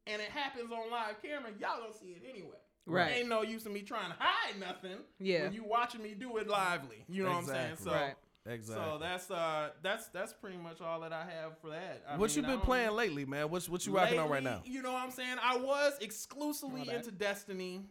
and 0.07 0.21
it 0.21 0.29
happens 0.29 0.71
on 0.71 0.89
live 0.91 1.21
camera, 1.21 1.51
y'all 1.59 1.79
don't 1.81 1.95
see 1.95 2.17
it 2.21 2.23
anyway. 2.29 2.57
Right. 2.87 3.17
Ain't 3.17 3.29
no 3.29 3.43
use 3.43 3.65
in 3.65 3.73
me 3.73 3.81
trying 3.81 4.09
to 4.11 4.15
hide 4.19 4.59
nothing. 4.59 4.97
Yeah. 5.19 5.43
When 5.43 5.53
you 5.53 5.63
watching 5.63 6.01
me 6.01 6.15
do 6.17 6.37
it 6.37 6.47
lively. 6.47 7.05
You 7.07 7.23
know 7.23 7.29
what 7.29 7.37
I'm 7.39 7.45
saying? 7.45 7.75
So 7.77 7.91
Right. 7.91 8.15
Exactly. 8.47 8.83
so 8.83 8.97
that's 8.97 9.29
uh 9.29 9.69
that's 9.83 10.07
that's 10.07 10.33
pretty 10.33 10.57
much 10.57 10.81
all 10.81 11.01
that 11.01 11.13
I 11.13 11.25
have 11.25 11.59
for 11.59 11.69
that. 11.69 12.03
I 12.09 12.17
what 12.17 12.31
mean, 12.31 12.37
you 12.37 12.41
been 12.41 12.51
don't- 12.53 12.63
playing 12.63 12.91
lately, 12.91 13.23
man? 13.23 13.51
What's 13.51 13.69
what 13.69 13.85
you 13.85 13.95
rocking 13.95 14.17
on 14.17 14.29
right 14.29 14.41
now? 14.41 14.63
You 14.65 14.81
know 14.81 14.93
what 14.93 15.03
I'm 15.03 15.11
saying? 15.11 15.37
I 15.43 15.57
was 15.57 15.93
exclusively 16.01 16.89
into 16.89 17.11
Destiny. 17.11 17.85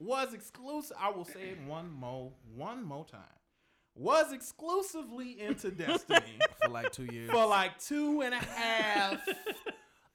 Was 0.00 0.34
exclusive. 0.34 0.96
I 1.00 1.10
will 1.10 1.24
say 1.24 1.50
it 1.50 1.60
one 1.68 1.92
more, 1.92 2.32
one 2.56 2.82
more 2.82 3.04
time. 3.04 3.20
Was 3.94 4.32
exclusively 4.32 5.40
into 5.40 5.70
Destiny 5.70 6.38
For 6.60 6.68
like 6.68 6.90
two 6.90 7.04
years. 7.04 7.30
for 7.30 7.46
like 7.46 7.78
two 7.78 8.22
and 8.22 8.34
a 8.34 8.38
half 8.38 9.20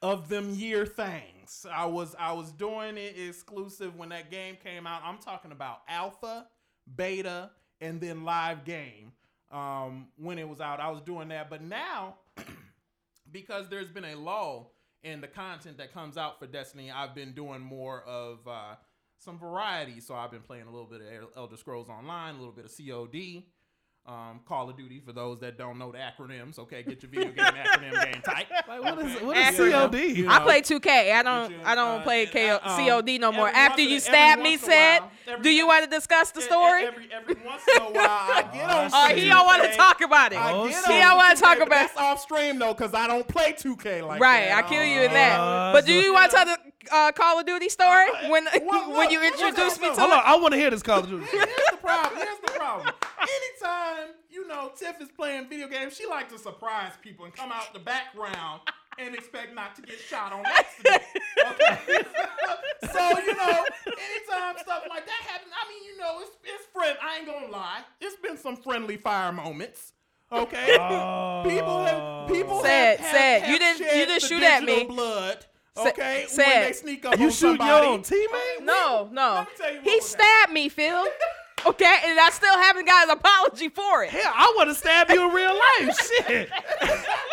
of 0.02 0.30
them 0.30 0.54
year 0.54 0.86
things. 0.86 1.66
I 1.72 1.86
was 1.86 2.16
I 2.18 2.34
was 2.34 2.52
doing 2.52 2.98
it 2.98 3.16
exclusive 3.18 3.96
when 3.96 4.10
that 4.10 4.32
game 4.32 4.58
came 4.64 4.88
out. 4.88 5.02
I'm 5.04 5.18
talking 5.18 5.52
about 5.52 5.82
alpha, 5.88 6.48
beta, 6.96 7.52
and 7.82 8.00
then 8.00 8.24
live 8.24 8.66
game. 8.66 9.14
Um, 9.52 10.08
when 10.18 10.38
it 10.38 10.48
was 10.48 10.62
out, 10.62 10.80
I 10.80 10.92
was 10.92 11.02
doing 11.02 11.30
that. 11.30 11.50
But 11.50 11.64
now, 11.64 12.16
because 13.32 13.68
there's 13.68 13.90
been 13.90 14.06
a 14.06 14.16
lull 14.16 14.74
in 15.04 15.22
the 15.22 15.28
content 15.28 15.78
that 15.78 15.94
comes 15.94 16.18
out 16.18 16.40
for 16.40 16.48
Destiny, 16.48 16.92
I've 16.92 17.16
been 17.16 17.34
doing 17.34 17.62
more 17.62 18.04
of 18.04 18.48
uh, 18.48 18.76
some 19.18 19.40
variety. 19.40 20.00
So 20.02 20.14
I've 20.14 20.32
been 20.32 20.42
playing 20.42 20.68
a 20.68 20.72
little 20.72 20.88
bit 20.88 21.02
of 21.02 21.30
Elder 21.36 21.58
Scrolls 21.58 21.90
Online, 21.90 22.36
a 22.36 22.38
little 22.38 22.54
bit 22.54 22.66
of 22.66 22.72
COD. 22.72 23.44
Um, 24.08 24.40
Call 24.48 24.68
of 24.72 24.76
Duty 24.76 25.00
for 25.06 25.14
those 25.14 25.40
that 25.42 25.56
don't 25.56 25.78
know 25.78 25.92
the 25.92 26.00
acronyms. 26.00 26.58
Okay, 26.58 26.82
get 26.82 27.04
your 27.04 27.12
video 27.12 27.32
game 27.32 27.46
acronym 27.54 28.12
game 28.12 28.22
tight. 28.24 28.48
Like, 28.68 28.82
what 28.84 29.00
is 29.06 29.16
Okay. 29.16 29.26
what 29.26 29.38
is 29.38 29.56
Acronym. 29.60 29.72
COD? 29.92 29.96
You 30.18 30.30
I 30.30 30.40
play 30.40 30.62
2K. 30.62 31.12
I 31.14 31.22
don't. 31.24 31.52
you, 31.52 31.58
I 31.64 31.76
don't 31.76 32.00
uh, 32.00 32.04
play 32.04 32.24
and, 32.24 32.32
K- 32.32 32.50
uh, 32.50 32.60
um, 32.64 32.86
COD 32.88 33.20
no 33.20 33.32
more. 33.32 33.48
every 33.50 33.60
After 33.60 33.82
once 33.82 33.90
you 33.90 33.90
in 33.90 33.98
a- 33.98 34.02
stabbed 34.02 34.40
every 34.40 34.44
me, 34.44 34.50
once 34.58 34.64
in 34.64 34.70
a 34.70 34.72
said, 34.74 35.00
while, 35.00 35.12
every- 35.28 35.44
do 35.44 35.50
you 35.52 35.68
want 35.68 35.84
to 35.84 35.90
discuss 35.96 36.32
the 36.32 36.42
story? 36.42 36.86
Every, 36.86 37.10
every 37.12 37.36
once 37.46 37.62
in 37.76 37.82
a 37.82 37.86
while, 37.92 37.94
I 38.08 38.50
get 38.52 38.70
on. 38.70 38.90
Oh, 38.94 39.16
he 39.16 39.28
don't 39.28 39.46
want 39.46 39.64
to 39.64 39.70
2K. 39.70 39.76
talk 39.76 40.02
about 40.02 40.34
it. 40.34 40.38
I 40.40 40.54
Oh, 40.54 40.68
get 40.68 40.76
shit. 40.76 40.86
on 40.90 40.92
He 40.96 41.02
don't 41.02 41.18
wanna 41.18 41.36
2K, 41.36 41.40
talk 41.40 41.58
but 41.60 41.68
about- 41.68 41.88
That's 41.88 41.98
off 41.98 42.20
stream 42.22 42.58
though, 42.60 42.74
because 42.74 42.94
I 42.96 43.06
don't 43.08 43.28
play 43.28 43.54
2K 43.54 44.08
like 44.08 44.20
Right, 44.22 44.46
that. 44.50 44.66
I 44.66 44.68
kill 44.70 44.84
you 44.84 45.02
in 45.02 45.12
Uh, 45.12 45.14
that. 45.14 45.40
Uh, 45.40 45.74
but 45.74 45.86
do 45.86 45.94
you 45.94 46.14
want 46.14 46.32
to 46.32 46.36
tell 46.38 46.46
the 46.46 46.58
uh, 46.92 47.12
Call 47.12 47.40
of 47.40 47.46
Duty 47.46 47.70
story 47.70 48.08
when 48.30 48.46
well, 48.66 48.92
when 48.98 49.12
you 49.12 49.20
look, 49.22 49.32
look, 49.40 49.50
introduced 49.50 49.80
me 49.82 49.88
to 49.88 49.94
Hold 50.00 50.12
it? 50.12 50.18
on, 50.18 50.22
I 50.26 50.36
want 50.38 50.54
to 50.54 50.60
hear 50.60 50.70
this 50.72 50.82
Call 50.84 51.00
of 51.00 51.10
Duty. 51.10 51.26
Here's 51.32 51.46
the 51.72 51.78
problem. 51.78 52.22
Here's 52.22 52.40
the 52.40 52.52
problem. 52.52 52.94
Anytime 53.36 54.14
you 54.30 54.48
know 54.48 54.72
Tiff 54.78 55.00
is 55.02 55.10
playing 55.10 55.50
video 55.50 55.68
games, 55.68 55.96
she 55.96 56.06
likes 56.06 56.32
to 56.34 56.40
surprise 56.40 56.94
people 57.02 57.26
and 57.26 57.34
come 57.34 57.52
out 57.52 57.74
the 57.74 57.80
background 57.80 58.62
and 58.98 59.14
expect 59.16 59.54
not 59.54 59.76
to 59.76 59.82
get 59.82 60.00
shot 60.00 60.34
on 60.34 60.44
accident. 60.46 61.02
Okay. 61.52 61.80
so 62.92 63.20
you 63.20 63.36
know, 63.36 63.66
anytime 63.88 64.56
stuff 64.60 64.84
like 64.90 65.06
that 65.06 65.22
happens, 65.28 65.52
I 65.54 65.70
mean, 65.70 65.84
you 65.86 65.98
know, 65.98 66.20
it's 66.22 66.32
it's 66.44 66.66
friend. 66.74 66.98
I 67.02 67.18
ain't 67.18 67.26
gonna 67.28 67.48
lie. 67.52 67.82
It's 68.02 68.16
been 68.22 68.38
some 68.38 68.56
friendly 68.58 68.98
fire 68.98 69.32
moments. 69.32 69.94
Okay. 70.32 70.78
Oh. 70.80 71.44
People 71.48 71.84
have 71.86 72.28
people 72.30 72.62
Sad, 72.62 73.00
have, 73.00 73.06
have, 73.08 73.16
sad. 73.16 73.42
have 73.42 73.52
You 73.52 73.60
didn't- 73.60 73.80
you 74.00 74.06
didn't 74.06 74.22
shoot 74.22 74.44
at 74.44 74.64
me. 74.64 74.84
Blood. 74.86 75.46
Okay. 75.78 76.26
sad. 76.28 76.46
When 76.48 76.62
they 76.68 76.74
sneak 76.74 77.06
up 77.06 77.18
You 77.20 77.26
on 77.26 77.32
shooting 77.32 77.58
somebody. 77.58 77.86
your 77.86 77.94
own 77.94 78.02
teammate? 78.04 78.64
No, 78.66 79.10
no. 79.12 79.34
Let 79.34 79.48
me 79.48 79.54
tell 79.58 79.72
you 79.72 79.78
what 79.80 79.88
He 79.88 79.96
was 79.96 80.06
stabbed 80.10 80.52
me, 80.54 80.70
Phil. 80.70 81.06
Okay, 81.66 81.96
and 82.06 82.20
I 82.20 82.30
still 82.32 82.58
haven't 82.58 82.86
got 82.86 83.10
an 83.10 83.18
apology 83.18 83.70
for 83.70 84.04
it. 84.04 84.10
Hell, 84.10 84.32
I 84.36 84.54
want 84.58 84.70
to 84.70 84.76
stab 84.76 85.10
you 85.10 85.28
in 85.28 85.34
real 85.34 85.54
life. 85.54 85.98
Shit. 86.28 86.50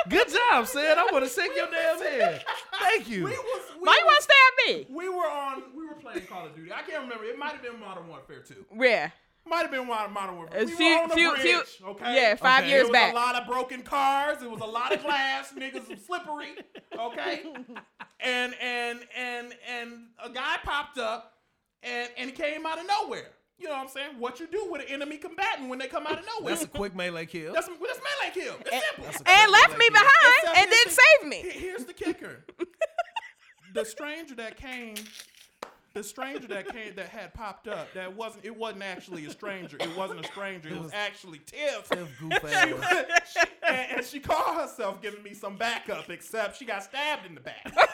Good 0.09 0.29
job, 0.29 0.67
Sid. 0.67 0.99
I 0.99 1.09
want 1.13 1.25
to 1.25 1.31
shake 1.31 1.55
your 1.57 1.69
damn 1.71 1.99
head. 1.99 2.45
Thank 2.81 3.09
you. 3.09 3.25
We 3.25 3.31
was, 3.31 3.61
we 3.81 3.87
Why 3.87 3.97
you 3.99 4.05
want 4.07 4.17
to 4.19 4.23
stab 4.23 4.67
me? 4.69 4.87
We 4.95 5.09
were 5.09 5.27
on. 5.29 5.63
We 5.77 5.87
were 5.87 5.95
playing 5.95 6.27
Call 6.27 6.47
of 6.47 6.55
Duty. 6.55 6.73
I 6.73 6.83
can't 6.83 7.03
remember. 7.03 7.25
It 7.25 7.39
might 7.39 7.53
have 7.53 7.63
been 7.63 7.79
Modern 7.81 8.09
Warfare 8.09 8.41
2. 8.43 8.67
Yeah. 8.81 9.11
Might 9.49 9.63
have 9.63 9.71
been 9.71 9.87
Modern 9.87 10.13
Modern 10.13 10.37
Warfare. 10.37 10.61
Uh, 10.63 10.65
we 10.65 10.73
few- 10.75 10.97
were 10.97 11.03
on 11.05 11.11
a 11.11 11.15
few- 11.15 11.31
bridge, 11.35 11.45
few- 11.67 11.87
okay? 11.87 12.15
yeah, 12.17 12.35
five 12.35 12.65
Okay. 12.65 12.71
years 12.71 12.81
It 12.83 12.91
was 12.91 12.93
back. 12.93 13.13
a 13.13 13.17
lot 13.17 13.35
of 13.37 13.47
broken 13.47 13.83
cars. 13.83 14.43
It 14.43 14.51
was 14.51 14.61
a 14.61 14.65
lot 14.65 14.93
of 14.93 15.03
glass. 15.03 15.53
Niggas 15.57 15.89
was 15.89 16.05
slippery. 16.05 16.49
Okay. 16.99 17.43
And 18.21 18.55
and 18.61 19.01
and 19.17 19.55
and 19.69 19.93
a 20.23 20.31
guy 20.31 20.57
popped 20.65 20.99
up 20.99 21.35
and 21.83 22.11
and 22.17 22.31
he 22.31 22.35
came 22.37 22.67
out 22.67 22.79
of 22.81 22.87
nowhere. 22.89 23.31
You 23.59 23.69
know 23.69 23.73
what 23.75 23.83
I'm 23.85 23.89
saying? 23.89 24.11
What 24.19 24.39
you 24.39 24.47
do 24.47 24.69
with 24.71 24.83
an 24.83 24.89
enemy 24.89 25.17
combatant 25.17 25.69
when 25.71 25.79
they 25.79 25.87
come 25.89 26.07
out 26.07 26.19
of 26.19 26.27
nowhere? 26.39 26.55
That's 26.55 26.65
a 26.65 26.69
quick 26.69 26.95
melee 26.95 27.25
kill. 27.27 27.55
That's, 27.55 27.67
that's 27.69 27.79
melee 27.79 28.35
kill. 28.35 28.55
It's 28.61 28.71
simple. 28.71 29.05
That's 29.05 29.23
and 29.27 29.51
left 29.53 29.79
me 29.79 29.87
kill. 29.89 29.93
behind 29.95 30.37
Except 30.43 30.59
and 30.59 30.69
here's 30.69 30.85
didn't 30.85 30.97
the- 30.97 31.03
save 31.21 31.29
me. 31.55 31.61
Here's 31.61 31.85
the 31.87 31.93
kicker. 31.95 32.45
the 33.75 33.85
stranger 33.85 34.35
that 34.35 34.57
came, 34.57 34.95
the 35.97 36.05
stranger 36.05 36.47
that 36.49 36.69
came 36.69 36.95
that 36.97 37.09
had 37.09 37.33
popped 37.33 37.69
up, 37.69 37.89
that 37.95 38.15
wasn't 38.15 38.45
it 38.45 38.55
wasn't 38.55 38.83
actually 38.83 39.25
a 39.25 39.31
stranger. 39.31 39.79
It 39.81 39.97
wasn't 39.97 40.21
a 40.21 40.25
stranger. 40.25 40.69
It, 40.69 40.75
was, 40.75 40.83
was- 40.85 40.93
actually 40.93 41.41
Tiff. 41.47 41.89
Tiff 41.89 42.09
goof 42.21 42.33
ass. 42.45 43.37
and, 43.67 43.87
and 43.97 44.05
she 44.07 44.21
called 44.21 44.57
herself 44.61 45.01
giving 45.01 45.23
me 45.23 45.33
some 45.33 45.57
backup, 45.57 46.11
except 46.11 46.59
she 46.59 46.67
got 46.67 46.83
stabbed 46.85 47.25
in 47.27 47.35
the 47.35 47.41
back. 47.41 47.75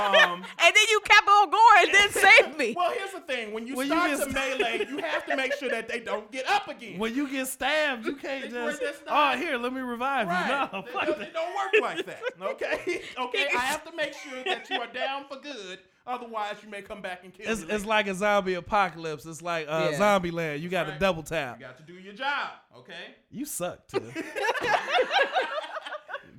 Um, 0.00 0.44
And 0.64 0.74
then 0.76 0.84
you 0.88 1.00
kept 1.00 1.28
on 1.28 1.50
going 1.50 1.60
and 1.86 1.92
then 1.94 2.10
saved 2.10 2.56
me. 2.58 2.74
well, 2.76 2.92
here's 2.92 3.10
the 3.10 3.20
thing: 3.20 3.52
when 3.52 3.66
you 3.66 3.74
When 3.74 3.88
start 3.88 4.10
get 4.10 4.28
to 4.28 4.32
melee, 4.32 4.86
you 4.88 4.98
have 4.98 5.26
to 5.26 5.36
make 5.36 5.52
sure 5.54 5.68
that 5.68 5.88
they 5.88 5.98
don't 5.98 6.30
get 6.30 6.48
up 6.48 6.68
again. 6.68 6.96
When 6.98 7.14
you 7.14 7.28
get 7.28 7.48
stabbed, 7.48 8.06
you 8.06 8.14
can't 8.14 8.50
just. 8.50 8.80
Oh, 9.08 9.36
here, 9.36 9.58
let 9.58 9.72
me 9.74 9.80
revive 9.80 10.28
Right. 10.28 10.68
you. 10.72 10.78
No, 10.78 10.84
It 11.02 11.20
it 11.20 11.34
don't 11.34 11.54
work 11.56 11.82
like 11.82 12.06
that. 12.06 12.22
Okay. 12.40 13.02
Okay. 13.18 13.46
I 13.54 13.58
have 13.60 13.84
to 13.90 13.94
make 13.96 14.14
sure 14.14 14.42
that 14.44 14.70
you 14.70 14.80
are 14.80 14.86
down 14.86 15.24
for 15.28 15.36
good. 15.40 15.80
Otherwise, 16.06 16.56
you 16.62 16.68
may 16.70 16.82
come 16.82 17.02
back 17.02 17.20
and 17.24 17.32
kill 17.32 17.50
It's, 17.50 17.62
me. 17.62 17.72
it's 17.72 17.84
like 17.84 18.06
a 18.08 18.14
zombie 18.14 18.54
apocalypse. 18.54 19.26
It's 19.26 19.42
like 19.42 19.66
uh, 19.68 19.88
Yeah. 19.92 19.98
Zombie 19.98 20.30
Land. 20.30 20.62
You 20.62 20.68
got 20.68 20.84
to 20.84 20.90
Right. 20.92 21.00
double 21.00 21.22
tap. 21.22 21.58
you 21.60 21.66
got 21.66 21.76
to 21.76 21.82
do 21.84 21.94
your 21.94 22.14
job. 22.14 22.50
Okay. 22.78 23.14
You 23.30 23.44
suck, 23.44 23.86
Tiff. 23.88 24.02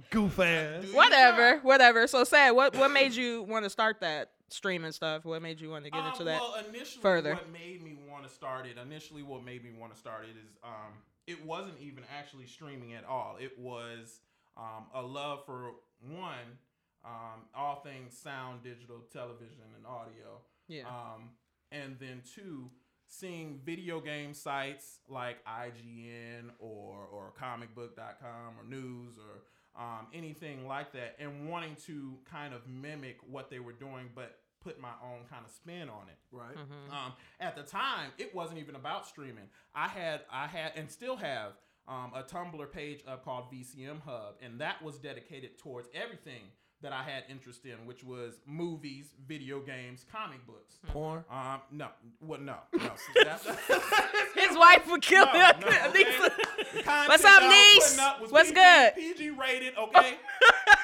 Goof 0.09 0.39
ass. 0.39 0.85
Whatever, 0.93 1.59
whatever. 1.59 2.05
So 2.07 2.23
sad. 2.25 2.51
What 2.51 2.75
what 2.75 2.91
made 2.91 3.13
you 3.15 3.43
want 3.43 3.63
to 3.63 3.69
start 3.69 4.01
that 4.01 4.31
streaming 4.49 4.91
stuff? 4.91 5.23
What 5.23 5.41
made 5.41 5.61
you 5.61 5.69
want 5.69 5.85
to 5.85 5.91
get 5.91 6.05
into 6.05 6.19
Um, 6.21 6.25
that? 6.25 6.41
Well, 6.41 6.55
initially, 6.67 7.01
further? 7.01 7.35
what 7.35 7.49
made 7.51 7.81
me 7.81 7.97
want 8.09 8.23
to 8.27 8.29
start 8.29 8.65
it? 8.65 8.77
Initially, 8.77 9.23
what 9.23 9.45
made 9.45 9.63
me 9.63 9.69
want 9.79 9.93
to 9.93 9.97
start 9.99 10.25
it 10.25 10.35
is 10.37 10.57
um, 10.65 10.91
it 11.27 11.45
wasn't 11.45 11.75
even 11.79 12.03
actually 12.17 12.45
streaming 12.45 12.93
at 12.93 13.05
all. 13.05 13.37
It 13.39 13.57
was 13.57 14.19
um, 14.57 14.87
a 14.93 15.01
love 15.01 15.45
for 15.45 15.71
one, 16.09 16.57
um, 17.05 17.41
all 17.55 17.81
things 17.81 18.17
sound, 18.17 18.63
digital, 18.63 18.97
television, 19.11 19.65
and 19.75 19.85
audio. 19.85 20.41
yeah. 20.67 20.83
Um, 20.87 21.29
and 21.71 21.95
then 21.99 22.21
two, 22.35 22.69
seeing 23.07 23.59
video 23.63 23.99
game 24.01 24.33
sites 24.33 24.99
like 25.07 25.37
IGN 25.45 26.51
or 26.59 27.07
or 27.11 27.33
comicbook.com 27.39 28.59
or 28.59 28.69
news 28.69 29.17
or 29.17 29.81
um, 29.81 30.07
anything 30.13 30.67
like 30.67 30.91
that, 30.93 31.15
and 31.19 31.49
wanting 31.49 31.75
to 31.87 32.17
kind 32.29 32.53
of 32.53 32.67
mimic 32.67 33.17
what 33.29 33.49
they 33.49 33.59
were 33.59 33.73
doing, 33.73 34.09
but 34.13 34.39
put 34.61 34.79
my 34.79 34.91
own 35.03 35.25
kind 35.29 35.43
of 35.45 35.51
spin 35.51 35.89
on 35.89 36.07
it. 36.07 36.17
Right. 36.31 36.55
Mm-hmm. 36.55 36.93
Um, 36.93 37.13
at 37.39 37.55
the 37.55 37.63
time, 37.63 38.11
it 38.17 38.35
wasn't 38.35 38.59
even 38.59 38.75
about 38.75 39.07
streaming. 39.07 39.45
I 39.73 39.87
had, 39.87 40.21
I 40.31 40.47
had, 40.47 40.73
and 40.75 40.89
still 40.89 41.15
have 41.15 41.53
um, 41.87 42.11
a 42.13 42.21
Tumblr 42.23 42.71
page 42.71 43.01
up 43.07 43.25
called 43.25 43.45
VCM 43.51 44.01
Hub, 44.01 44.35
and 44.41 44.59
that 44.61 44.81
was 44.81 44.97
dedicated 44.97 45.57
towards 45.57 45.89
everything 45.93 46.43
that 46.81 46.91
I 46.91 47.03
had 47.03 47.23
interest 47.29 47.65
in, 47.65 47.85
which 47.85 48.03
was 48.03 48.39
movies, 48.47 49.13
video 49.27 49.59
games, 49.59 50.05
comic 50.11 50.45
books. 50.47 50.75
Porn. 50.87 51.23
Um, 51.29 51.61
no, 51.71 51.87
well, 52.21 52.39
no, 52.39 52.55
no. 52.73 52.79
See, 52.95 53.23
that- 53.23 53.41
His 54.35 54.57
wife 54.57 54.89
would 54.89 55.01
kill 55.01 55.25
no, 55.27 55.31
him. 55.31 55.55
no, 55.61 55.67
okay? 55.67 56.05
The 56.73 56.83
content 56.83 57.09
What's 57.09 57.23
that 57.23 57.41
up, 57.43 57.43
I 57.43 57.47
was 57.47 57.75
niece? 57.75 57.83
putting 57.91 57.99
up 58.05 58.21
was 58.21 58.31
What's 58.31 58.49
PG, 58.51 58.55
good? 58.61 58.95
PG 58.95 59.29
rated, 59.31 59.77
okay? 59.77 60.15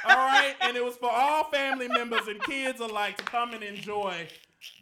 all 0.06 0.16
right, 0.18 0.54
and 0.62 0.76
it 0.78 0.84
was 0.84 0.96
for 0.98 1.10
all 1.10 1.46
family 1.46 1.88
members 1.88 2.28
and 2.28 2.42
kids 2.44 2.80
alike 2.82 3.18
to 3.18 3.24
come 3.24 3.54
and 3.54 3.64
enjoy 3.64 4.28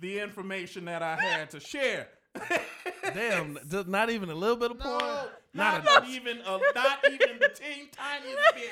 the 0.01 0.19
information 0.19 0.85
that 0.85 1.01
I 1.03 1.15
had 1.15 1.51
to 1.51 1.59
share. 1.59 2.07
Damn, 3.13 3.57
just 3.69 3.87
not 3.87 4.09
even 4.09 4.29
a 4.29 4.35
little 4.35 4.55
bit 4.57 4.71
of 4.71 4.79
porn. 4.79 4.99
No, 5.53 5.63
not, 5.63 5.85
not, 5.85 6.07
even 6.09 6.39
a, 6.39 6.59
not 6.73 6.99
even 7.09 7.39
the 7.39 7.49
teeny 7.53 7.89
tiniest 7.91 8.39
bit. 8.55 8.69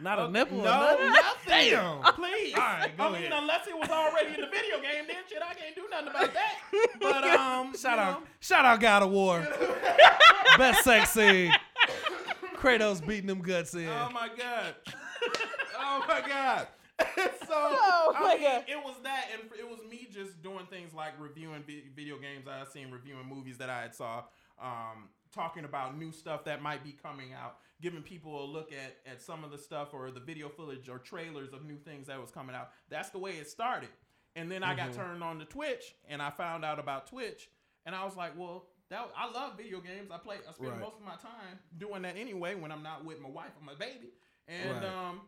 Not 0.00 0.18
a 0.18 0.22
Uh, 0.22 0.28
nipple. 0.28 0.58
No, 0.58 0.64
or 0.64 0.66
nothing. 0.66 1.10
nothing. 1.10 1.70
Damn. 1.70 2.02
Please. 2.14 2.54
All 2.54 2.60
right, 2.60 2.96
go 2.96 3.04
I 3.04 3.20
mean, 3.20 3.32
unless 3.32 3.66
it 3.66 3.78
was 3.78 3.88
already 3.88 4.34
in 4.34 4.40
the 4.40 4.46
video 4.48 4.76
game, 4.80 5.04
then 5.06 5.16
shit, 5.28 5.42
I 5.42 5.54
can't 5.54 5.74
do 5.74 5.86
nothing 5.90 6.08
about 6.08 6.32
that. 6.34 6.54
But 7.00 7.24
um, 7.24 7.76
Shout 7.76 7.98
out, 7.98 8.20
know, 8.20 8.26
shout 8.40 8.64
out, 8.64 8.80
God 8.80 9.02
of 9.04 9.10
War. 9.10 9.46
Best 10.58 10.84
sex 10.84 11.10
scene. 11.10 11.52
Kratos 12.56 13.06
beating 13.06 13.26
them 13.26 13.40
guts 13.40 13.74
in. 13.74 13.88
Oh 13.88 14.10
my 14.12 14.28
god. 14.36 14.74
oh 15.78 16.04
my 16.08 16.22
god. 16.26 16.68
so 16.98 17.06
Oh 17.50 18.14
I 18.16 18.34
mean, 18.34 18.42
God. 18.42 18.64
it 18.66 18.76
was 18.84 18.96
that, 19.04 19.26
and 19.34 19.50
it 19.58 19.68
was 19.68 19.78
me 19.88 20.08
just 20.12 20.42
doing 20.42 20.66
things 20.70 20.94
like 20.94 21.12
reviewing 21.18 21.62
video 21.94 22.18
games 22.18 22.46
I 22.50 22.58
had 22.60 22.68
seen, 22.68 22.90
reviewing 22.90 23.26
movies 23.28 23.58
that 23.58 23.68
I 23.70 23.82
had 23.82 23.94
saw, 23.94 24.24
um, 24.60 25.08
talking 25.36 25.64
about 25.64 25.96
new 25.98 26.10
stuff 26.10 26.44
that 26.44 26.62
might 26.62 26.82
be 26.82 26.92
coming 26.92 27.32
out, 27.32 27.58
giving 27.80 28.02
people 28.02 28.44
a 28.44 28.46
look 28.46 28.72
at 28.72 28.96
at 29.10 29.20
some 29.22 29.44
of 29.44 29.50
the 29.50 29.58
stuff 29.58 29.88
or 29.92 30.10
the 30.10 30.20
video 30.20 30.48
footage 30.48 30.88
or 30.88 30.98
trailers 30.98 31.52
of 31.52 31.64
new 31.64 31.78
things 31.78 32.06
that 32.08 32.20
was 32.20 32.30
coming 32.30 32.56
out. 32.56 32.70
That's 32.88 33.10
the 33.10 33.18
way 33.18 33.32
it 33.32 33.48
started, 33.48 33.90
and 34.34 34.50
then 34.50 34.62
I 34.64 34.74
got 34.74 34.92
turned 34.94 35.22
on 35.22 35.38
to 35.38 35.44
Twitch, 35.44 35.94
and 36.08 36.20
I 36.22 36.30
found 36.30 36.64
out 36.64 36.78
about 36.78 37.06
Twitch, 37.06 37.48
and 37.84 37.94
I 37.94 38.04
was 38.04 38.16
like, 38.16 38.36
well. 38.36 38.66
That, 38.88 39.10
I 39.16 39.28
love 39.32 39.56
video 39.56 39.80
games. 39.80 40.12
I 40.12 40.18
play. 40.18 40.36
I 40.48 40.52
spend 40.52 40.70
Right. 40.70 40.78
most 40.80 40.94
of 40.98 41.02
my 41.02 41.16
time 41.16 41.58
doing 41.76 42.02
that 42.02 42.16
anyway 42.16 42.54
when 42.54 42.70
I'm 42.70 42.84
not 42.84 43.04
with 43.04 43.18
my 43.18 43.28
wife 43.28 43.50
or 43.60 43.64
my 43.64 43.74
baby. 43.74 44.10
And 44.46 44.70
Right. 44.70 44.84
um, 44.84 45.20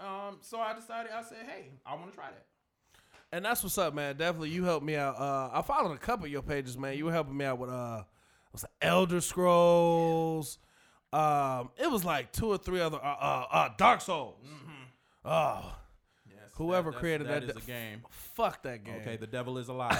um, 0.00 0.38
so 0.40 0.58
I 0.58 0.72
decided. 0.72 1.12
I 1.12 1.20
said, 1.22 1.44
"Hey, 1.46 1.72
I 1.84 1.94
want 1.94 2.08
to 2.10 2.16
try 2.16 2.30
that." 2.30 2.46
And 3.32 3.44
that's 3.44 3.62
what's 3.62 3.76
up, 3.76 3.92
man. 3.92 4.16
Definitely, 4.16 4.48
you 4.48 4.64
helped 4.64 4.86
me 4.86 4.96
out. 4.96 5.18
Uh, 5.18 5.50
I 5.52 5.60
followed 5.60 5.92
a 5.92 5.98
couple 5.98 6.24
of 6.24 6.32
your 6.32 6.40
pages, 6.40 6.78
man. 6.78 6.96
You 6.96 7.04
were 7.04 7.12
helping 7.12 7.36
me 7.36 7.44
out 7.44 7.58
with 7.58 7.68
uh, 7.68 8.04
it, 8.64 8.70
Elder 8.80 9.20
Scrolls. 9.20 10.58
Um, 11.12 11.70
it 11.76 11.90
was 11.90 12.04
like 12.04 12.32
two 12.32 12.48
or 12.48 12.58
three 12.58 12.80
other 12.80 12.98
uh, 13.02 13.06
uh, 13.20 13.46
uh 13.50 13.68
Dark 13.78 14.00
Souls. 14.00 14.34
Oh, 15.24 15.74
Yes, 16.28 16.38
Whoever 16.54 16.90
that's- 16.90 17.00
created 17.00 17.26
that 17.28 17.46
that 17.46 17.56
is 17.56 17.56
d- 17.56 17.62
a 17.62 17.66
game. 17.66 18.02
fuck 18.10 18.62
that 18.64 18.84
game. 18.84 18.96
Okay, 19.00 19.16
the 19.16 19.26
devil 19.26 19.58
is 19.58 19.68
a 19.68 19.72
liar. 19.72 19.96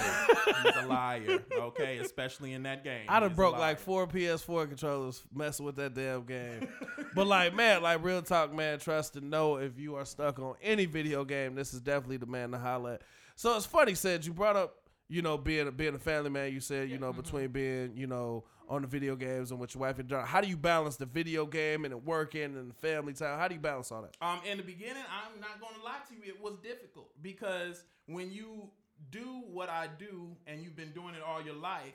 He's 0.63 0.75
a 0.75 0.85
liar. 0.87 1.43
Okay, 1.51 1.97
especially 1.97 2.53
in 2.53 2.63
that 2.63 2.83
game. 2.83 3.05
I'd 3.09 3.23
have 3.23 3.35
broke 3.35 3.57
like 3.57 3.79
four 3.79 4.05
PS4 4.07 4.67
controllers 4.67 5.23
messing 5.33 5.65
with 5.65 5.75
that 5.77 5.93
damn 5.93 6.23
game. 6.25 6.67
but 7.15 7.27
like, 7.27 7.53
man, 7.55 7.81
like 7.83 8.03
real 8.03 8.21
talk, 8.21 8.53
man. 8.53 8.79
Trust 8.79 9.15
and 9.15 9.29
know 9.29 9.57
if 9.57 9.77
you 9.79 9.95
are 9.95 10.05
stuck 10.05 10.39
on 10.39 10.55
any 10.61 10.85
video 10.85 11.25
game, 11.25 11.55
this 11.55 11.73
is 11.73 11.81
definitely 11.81 12.17
the 12.17 12.25
man 12.25 12.51
to 12.51 12.57
holler 12.57 12.93
at. 12.93 13.01
So 13.35 13.55
it's 13.57 13.65
funny, 13.65 13.93
said 13.95 14.25
you 14.25 14.33
brought 14.33 14.55
up, 14.55 14.75
you 15.09 15.21
know, 15.21 15.37
being 15.37 15.67
a 15.67 15.71
being 15.71 15.95
a 15.95 15.99
family 15.99 16.29
man. 16.29 16.51
You 16.53 16.59
said, 16.59 16.89
you 16.89 16.97
know, 16.97 17.13
between 17.13 17.47
being, 17.49 17.93
you 17.95 18.07
know, 18.07 18.43
on 18.69 18.81
the 18.81 18.87
video 18.87 19.15
games 19.15 19.51
and 19.51 19.59
with 19.59 19.73
your 19.73 19.81
wife 19.81 19.97
and 19.99 20.07
daughter. 20.09 20.25
How 20.25 20.41
do 20.41 20.47
you 20.47 20.57
balance 20.57 20.97
the 20.97 21.05
video 21.05 21.45
game 21.45 21.85
and 21.85 21.93
the 21.93 21.97
working 21.97 22.43
and 22.43 22.69
the 22.69 22.73
family 22.75 23.13
time? 23.13 23.39
How 23.39 23.47
do 23.47 23.55
you 23.55 23.61
balance 23.61 23.91
all 23.91 24.01
that? 24.01 24.17
Um, 24.21 24.39
in 24.49 24.57
the 24.57 24.63
beginning, 24.63 25.03
I'm 25.09 25.39
not 25.39 25.61
going 25.61 25.75
to 25.75 25.81
lie 25.83 25.99
to 26.09 26.13
you, 26.15 26.21
it 26.33 26.41
was 26.41 26.55
difficult 26.61 27.11
because 27.21 27.83
when 28.07 28.31
you 28.31 28.69
do 29.09 29.43
what 29.51 29.69
I 29.69 29.87
do 29.97 30.35
and 30.47 30.61
you've 30.61 30.75
been 30.75 30.91
doing 30.91 31.15
it 31.15 31.21
all 31.25 31.41
your 31.41 31.55
life, 31.55 31.93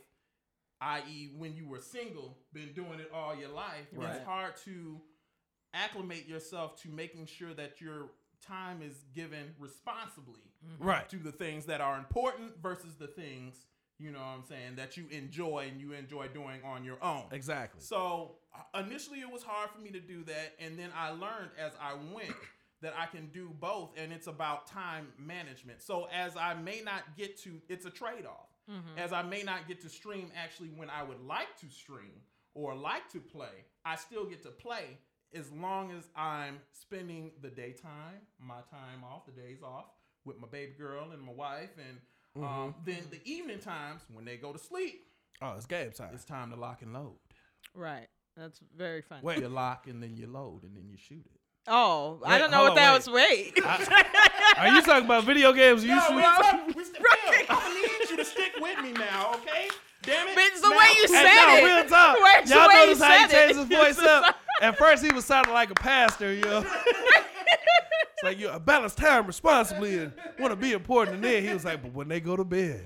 i.e., 0.80 1.30
when 1.36 1.54
you 1.54 1.68
were 1.68 1.80
single, 1.80 2.38
been 2.54 2.72
doing 2.74 3.00
it 3.00 3.10
all 3.14 3.34
your 3.36 3.50
life, 3.50 3.86
Right. 3.92 4.14
it's 4.16 4.24
hard 4.24 4.56
to 4.64 5.00
acclimate 5.74 6.26
yourself 6.26 6.80
to 6.82 6.88
making 6.88 7.26
sure 7.26 7.52
that 7.54 7.80
your 7.80 8.12
time 8.46 8.80
is 8.82 9.04
given 9.14 9.54
responsibly 9.58 10.40
Right. 10.78 11.08
to 11.08 11.16
the 11.16 11.32
things 11.32 11.66
that 11.66 11.80
are 11.80 11.98
important 11.98 12.60
versus 12.62 12.94
the 12.94 13.06
things 13.06 13.66
you 14.02 14.10
know 14.10 14.18
what 14.18 14.26
I'm 14.26 14.44
saying 14.44 14.76
that 14.76 14.96
you 14.96 15.06
enjoy 15.10 15.68
and 15.70 15.80
you 15.80 15.92
enjoy 15.92 16.26
doing 16.28 16.60
on 16.64 16.84
your 16.84 16.98
own. 17.02 17.24
Exactly. 17.30 17.80
So 17.80 18.36
uh, 18.54 18.80
initially, 18.80 19.20
it 19.20 19.30
was 19.30 19.42
hard 19.42 19.70
for 19.70 19.80
me 19.80 19.90
to 19.90 20.00
do 20.00 20.24
that, 20.24 20.54
and 20.58 20.78
then 20.78 20.90
I 20.96 21.10
learned 21.10 21.50
as 21.58 21.72
I 21.80 21.94
went 22.12 22.34
that 22.82 22.94
I 22.98 23.06
can 23.06 23.28
do 23.28 23.54
both, 23.60 23.90
and 23.96 24.12
it's 24.12 24.26
about 24.26 24.66
time 24.66 25.08
management. 25.18 25.82
So 25.82 26.08
as 26.12 26.36
I 26.36 26.54
may 26.54 26.80
not 26.84 27.16
get 27.16 27.40
to, 27.44 27.62
it's 27.68 27.86
a 27.86 27.90
trade 27.90 28.26
off. 28.26 28.48
As 28.96 29.12
I 29.12 29.22
may 29.22 29.42
not 29.42 29.68
get 29.68 29.82
to 29.82 29.88
stream 29.88 30.30
actually 30.36 30.68
when 30.68 30.88
I 30.88 31.02
would 31.02 31.20
like 31.20 31.58
to 31.60 31.68
stream 31.68 32.22
or 32.54 32.74
like 32.74 33.08
to 33.10 33.20
play, 33.20 33.66
I 33.84 33.96
still 33.96 34.24
get 34.24 34.42
to 34.44 34.50
play 34.50 34.98
as 35.34 35.50
long 35.52 35.90
as 35.92 36.04
I'm 36.16 36.58
spending 36.72 37.32
the 37.42 37.48
daytime, 37.48 38.22
my 38.40 38.60
time 38.70 39.04
off, 39.04 39.26
the 39.26 39.32
days 39.32 39.62
off 39.62 39.86
with 40.24 40.38
my 40.40 40.48
baby 40.48 40.72
girl 40.78 41.10
and 41.12 41.22
my 41.22 41.32
wife, 41.32 41.70
and 41.78 42.44
um, 42.44 42.74
then 42.84 42.98
the 43.10 43.20
evening 43.24 43.58
times 43.58 44.02
when 44.12 44.24
they 44.24 44.36
go 44.36 44.52
to 44.52 44.58
sleep, 44.58 45.04
Oh, 45.40 45.54
it's 45.56 45.66
game 45.66 45.90
time. 45.92 46.10
it's 46.14 46.24
time 46.24 46.50
to 46.50 46.56
lock 46.56 46.82
and 46.82 46.92
load. 46.92 47.14
Right. 47.74 48.06
That's 48.36 48.60
very 48.76 49.02
funny. 49.02 49.20
Wait. 49.22 49.38
You 49.40 49.48
lock 49.48 49.86
and 49.88 50.02
then 50.02 50.16
you 50.16 50.26
load 50.26 50.62
and 50.62 50.76
then 50.76 50.88
you 50.88 50.96
shoot 50.96 51.24
it. 51.26 51.40
Oh, 51.68 52.20
I 52.24 52.38
don't 52.38 52.50
know 52.50 52.62
what 52.62 52.70
on, 52.70 52.76
that 52.76 53.06
wait. 53.12 53.54
was. 53.56 53.88
Wait. 53.88 54.58
Are 54.58 54.68
you 54.68 54.82
talking 54.82 55.04
about 55.04 55.24
video 55.24 55.52
games? 55.52 55.84
You 55.84 55.94
No, 55.94 56.00
shoot- 56.08 56.16
we 56.16 56.22
talk- 56.22 56.66
we 56.74 56.84
st- 56.84 56.96
Phil, 56.96 57.44
I'm 57.48 57.58
gonna 57.58 57.74
need 57.74 58.10
you 58.10 58.16
to 58.16 58.24
stick 58.24 58.52
with 58.60 58.80
me 58.80 58.92
now, 58.92 59.34
okay? 59.34 59.68
Damn 60.02 60.28
it. 60.28 60.34
But 60.34 60.44
it's 60.44 60.60
the 60.60 60.70
Now- 60.70 60.78
way 60.78 60.86
you 60.96 61.02
Hey, 61.02 61.06
said 61.06 61.46
no, 61.46 61.56
it. 61.56 61.64
real 61.64 61.88
talk. 61.88 62.16
Wait, 62.20 62.32
it's 62.40 62.50
the 62.50 62.56
Y'all 62.56 62.68
notice 62.68 63.00
how 63.00 63.12
he 63.12 63.28
said 63.28 63.30
changed 63.30 63.58
it. 63.58 63.68
his 63.68 63.96
voice 63.96 63.98
up? 64.06 64.36
At 64.62 64.78
first, 64.78 65.04
he 65.04 65.12
was 65.12 65.24
sounding 65.24 65.52
like 65.52 65.70
a 65.70 65.74
pastor, 65.74 66.32
you 66.32 66.42
know. 66.42 66.64
it's 68.22 68.24
like, 68.24 68.38
you 68.38 68.48
I 68.48 68.58
balance 68.58 68.94
time 68.94 69.26
responsibly 69.26 69.98
and 69.98 70.12
want 70.38 70.52
to 70.52 70.56
be 70.56 70.72
important. 70.72 71.16
And 71.16 71.24
then 71.24 71.42
he 71.42 71.52
was 71.52 71.64
like, 71.64 71.82
but 71.82 71.92
when 71.92 72.08
they 72.08 72.20
go 72.20 72.36
to 72.36 72.44
bed, 72.44 72.84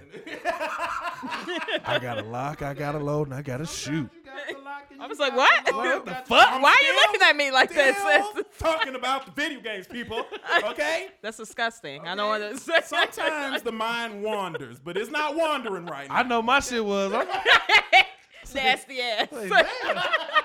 I 1.85 1.99
got 2.00 2.19
a 2.19 2.23
lock, 2.23 2.62
I 2.62 2.75
got 2.75 2.95
a 2.95 2.99
load, 2.99 3.28
and 3.28 3.35
I 3.35 3.43
got 3.43 3.59
to 3.59 3.66
shoot. 3.66 4.11
You 4.14 4.23
got 4.25 4.47
the 4.49 4.62
lock 4.64 4.83
and 4.90 5.02
I 5.02 5.07
was 5.07 5.19
like, 5.19 5.37
what? 5.37 5.64
the 5.66 5.73
What 5.73 6.05
the 6.07 6.14
fuck? 6.26 6.49
I'm 6.49 6.62
Why 6.62 6.71
are 6.71 6.83
you 6.83 6.88
still- 6.99 7.12
looking 7.12 7.21
at 7.28 7.37
me 7.37 7.50
like 7.50 7.73
this? 7.73 7.97
still 7.97 8.43
talking 8.59 8.95
about 8.95 9.26
the 9.26 9.33
video 9.33 9.61
games, 9.61 9.87
people. 9.87 10.25
Okay? 10.64 11.09
That's 11.23 11.37
disgusting. 11.37 12.07
I 12.07 12.14
don't 12.14 12.28
want 12.28 12.43
to. 12.64 12.83
Sometimes 12.87 13.62
the 13.62 13.73
mind 13.73 14.23
wanders, 14.23 14.78
but 14.78 14.97
it's 14.97 15.11
not 15.11 15.37
wandering 15.37 15.87
right 15.87 16.09
now. 16.09 16.14
I 16.16 16.23
know 16.23 16.43
my 16.43 16.61
shit 16.61 16.85
was. 16.85 17.12
I'm 17.12 17.28
like, 17.28 17.47
nasty 18.55 19.00
ass. 19.02 19.28
damn, 19.31 19.50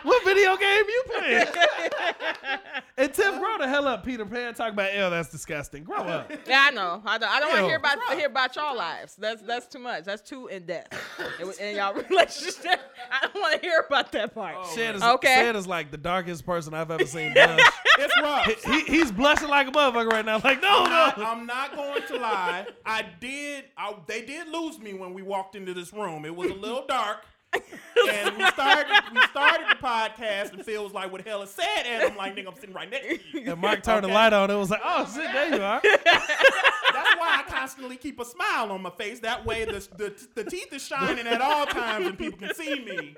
what 0.04 0.26
video 0.26 0.56
game 0.58 0.84
you 0.88 1.04
playing? 1.08 1.46
and 2.98 3.14
Tiff, 3.14 3.40
grow 3.40 3.58
the 3.58 3.68
hell 3.68 3.88
up, 3.88 4.04
Peter 4.04 4.26
Pan. 4.26 4.54
Talk 4.54 4.74
about, 4.74 4.94
ew, 4.94 5.10
that's 5.10 5.30
disgusting. 5.30 5.84
Grow 5.84 5.98
up. 5.98 6.32
Yeah, 6.48 6.68
I 6.68 6.72
know. 6.72 7.02
I 7.06 7.18
don't, 7.18 7.30
I 7.30 7.40
don't 7.40 7.50
want 7.50 7.62
to 7.62 7.68
hear 7.68 7.78
about 7.78 7.98
hear 8.18 8.28
about 8.28 8.56
y'all 8.56 8.76
lives. 8.76 9.16
That's 9.16 9.42
that's 9.42 9.68
too 9.68 9.80
much. 9.80 10.04
That's 10.06 10.22
too 10.22 10.48
in 10.48 10.66
depth. 10.66 10.98
It 11.40 11.46
was 11.46 11.60
in 11.60 11.76
y'all 11.76 11.94
relationship. 12.10 12.80
I 13.12 13.28
don't 13.28 13.36
want 13.36 13.62
to 13.62 13.68
hear 13.68 13.84
about 13.88 14.12
that 14.14 14.34
part. 14.34 14.56
Oh, 14.58 14.76
Sid 14.76 14.96
is, 14.96 15.04
Okay. 15.04 15.36
Sid 15.36 15.56
is 15.56 15.68
like 15.68 15.92
the 15.92 15.98
darkest 15.98 16.46
person 16.46 16.74
I've 16.74 16.92
ever 16.92 17.06
seen 17.06 17.34
blush. 17.34 17.60
it's 18.00 18.22
rough. 18.22 18.64
he, 18.64 18.82
he's 18.82 19.12
blushing 19.12 19.50
like 19.50 19.68
a 19.68 19.72
motherfucker 19.72 20.12
right 20.12 20.26
now. 20.26 20.40
Like, 20.44 20.62
no, 20.62 20.84
I'm 20.84 20.90
not, 20.90 21.18
no. 21.18 21.26
I'm 21.26 21.46
not 21.46 21.76
going 21.76 22.02
to 22.08 22.18
lie. 22.18 22.68
I 22.86 23.06
did. 23.20 23.66
I, 23.78 23.96
they 24.08 24.22
did 24.24 24.48
lose 24.48 24.80
me 24.80 24.94
when 24.94 25.14
we 25.14 25.22
walked 25.22 25.56
into 25.56 25.74
this 25.74 25.94
room. 25.94 26.26
It 26.26 26.36
was 26.36 26.52
a 26.52 26.56
little 26.56 26.86
dark. 26.88 27.26
And 27.54 28.38
we 28.38 28.46
started 28.48 28.88
we 29.14 29.22
started 29.28 29.68
the 29.70 29.76
podcast 29.76 30.54
and 30.54 30.64
Phil 30.66 30.84
was 30.84 30.94
like, 30.94 31.12
what 31.12 31.24
the 31.24 31.30
hell 31.30 31.42
is 31.42 31.50
said? 31.50 31.84
And 31.86 32.04
I'm 32.12 32.18
like, 32.18 32.36
nigga, 32.36 32.48
I'm 32.48 32.56
sitting 32.56 32.74
right 32.74 32.90
next 32.90 33.08
to 33.08 33.40
you. 33.42 33.52
And 33.52 33.60
Mark 33.62 33.84
turned 33.84 34.04
the 34.04 34.08
light 34.08 34.34
on. 34.34 34.50
It 34.50 34.56
was 34.56 34.70
like, 34.70 34.82
oh 34.84 35.06
shit, 35.14 35.32
there 35.34 35.56
you 35.56 35.62
are. 35.62 35.82
That's 36.06 37.16
why 37.18 37.40
I 37.40 37.44
constantly 37.48 37.98
keep 37.98 38.20
a 38.20 38.26
smile 38.26 38.72
on 38.72 38.82
my 38.82 38.90
face. 38.92 39.20
That 39.20 39.46
way 39.46 39.66
the, 39.66 39.86
the, 39.98 40.14
the 40.36 40.44
teeth 40.50 40.72
is 40.74 40.86
shining 40.86 41.28
at 41.28 41.42
all 41.42 41.66
times 41.66 42.08
and 42.08 42.18
people 42.18 42.40
can 42.40 42.54
see 42.56 42.84
me. 42.84 43.16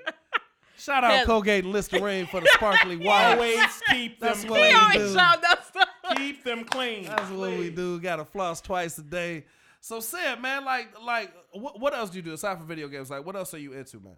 Shout 0.76 1.04
out 1.04 1.12
Yeah. 1.12 1.24
Colgate 1.24 1.64
and 1.64 1.72
Listerine 1.72 2.26
for 2.26 2.40
the 2.40 2.48
sparkly 2.54 2.96
white. 3.06 3.34
Always 3.34 3.82
keep 3.90 4.18
them 4.20 4.28
That's 4.28 4.44
what 4.44 4.52
we 4.54 4.58
clean. 4.58 4.76
always 4.76 4.96
do. 4.96 5.08
showed 5.18 5.44
us 5.48 5.68
stuff. 5.68 5.88
Keep 6.16 6.44
them 6.44 6.64
clean. 6.64 7.04
That's 7.04 7.30
what 7.30 7.50
we 7.50 7.70
do. 7.70 8.00
Got 8.00 8.16
to 8.16 8.24
floss 8.24 8.60
twice 8.60 8.98
a 8.98 9.02
day. 9.02 9.44
So, 9.84 10.00
said 10.00 10.40
man, 10.40 10.64
like, 10.64 10.98
like, 11.04 11.30
what, 11.52 11.78
what 11.78 11.92
else 11.92 12.08
do 12.08 12.16
you 12.16 12.22
do 12.22 12.32
aside 12.32 12.56
from 12.56 12.66
video 12.66 12.88
games? 12.88 13.10
Like, 13.10 13.26
what 13.26 13.36
else 13.36 13.52
are 13.52 13.58
you 13.58 13.74
into, 13.74 14.00
man? 14.00 14.16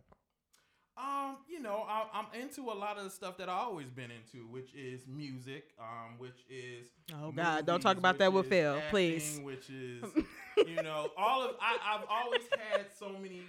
Um, 0.96 1.38
you 1.48 1.60
know, 1.60 1.84
I, 1.88 2.04
I'm 2.14 2.26
into 2.40 2.70
a 2.70 2.72
lot 2.72 2.98
of 2.98 3.02
the 3.02 3.10
stuff 3.10 3.36
that 3.38 3.48
I've 3.48 3.66
always 3.66 3.90
been 3.90 4.12
into, 4.12 4.46
which 4.46 4.72
is 4.76 5.08
music, 5.08 5.72
um, 5.80 6.18
which 6.18 6.38
is 6.48 6.86
Oh, 7.12 7.32
God, 7.32 7.66
don't 7.66 7.80
talk 7.80 7.96
about 7.96 8.16
that 8.18 8.32
with 8.32 8.44
is 8.44 8.50
Phil, 8.50 8.80
please. 8.90 9.40
Which 9.42 9.68
is, 9.68 10.04
you 10.68 10.84
know, 10.84 11.10
all 11.18 11.42
of 11.42 11.56
I, 11.60 11.78
I've 11.96 12.06
always 12.08 12.42
had 12.52 12.86
so 12.96 13.18
many 13.20 13.42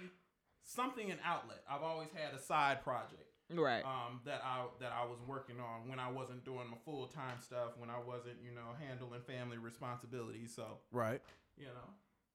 something 0.64 1.12
an 1.12 1.18
outlet. 1.24 1.62
I've 1.70 1.84
always 1.84 2.08
had 2.12 2.34
a 2.34 2.42
side 2.42 2.82
project 2.82 3.30
Right. 3.48 3.84
um, 3.84 4.22
that 4.24 4.42
I 4.44 4.64
that 4.80 4.90
I 4.90 5.04
was 5.04 5.20
working 5.28 5.60
on 5.60 5.88
when 5.88 6.00
I 6.00 6.10
wasn't 6.10 6.44
doing 6.44 6.68
my 6.68 6.78
full 6.84 7.06
time 7.06 7.38
stuff, 7.40 7.78
when 7.78 7.90
I 7.90 7.98
wasn't, 8.04 8.38
you 8.42 8.50
know, 8.50 8.74
handling 8.84 9.20
family 9.22 9.58
responsibilities. 9.58 10.52
So, 10.52 10.78
Right. 10.90 11.20
you 11.56 11.66
know. 11.66 11.94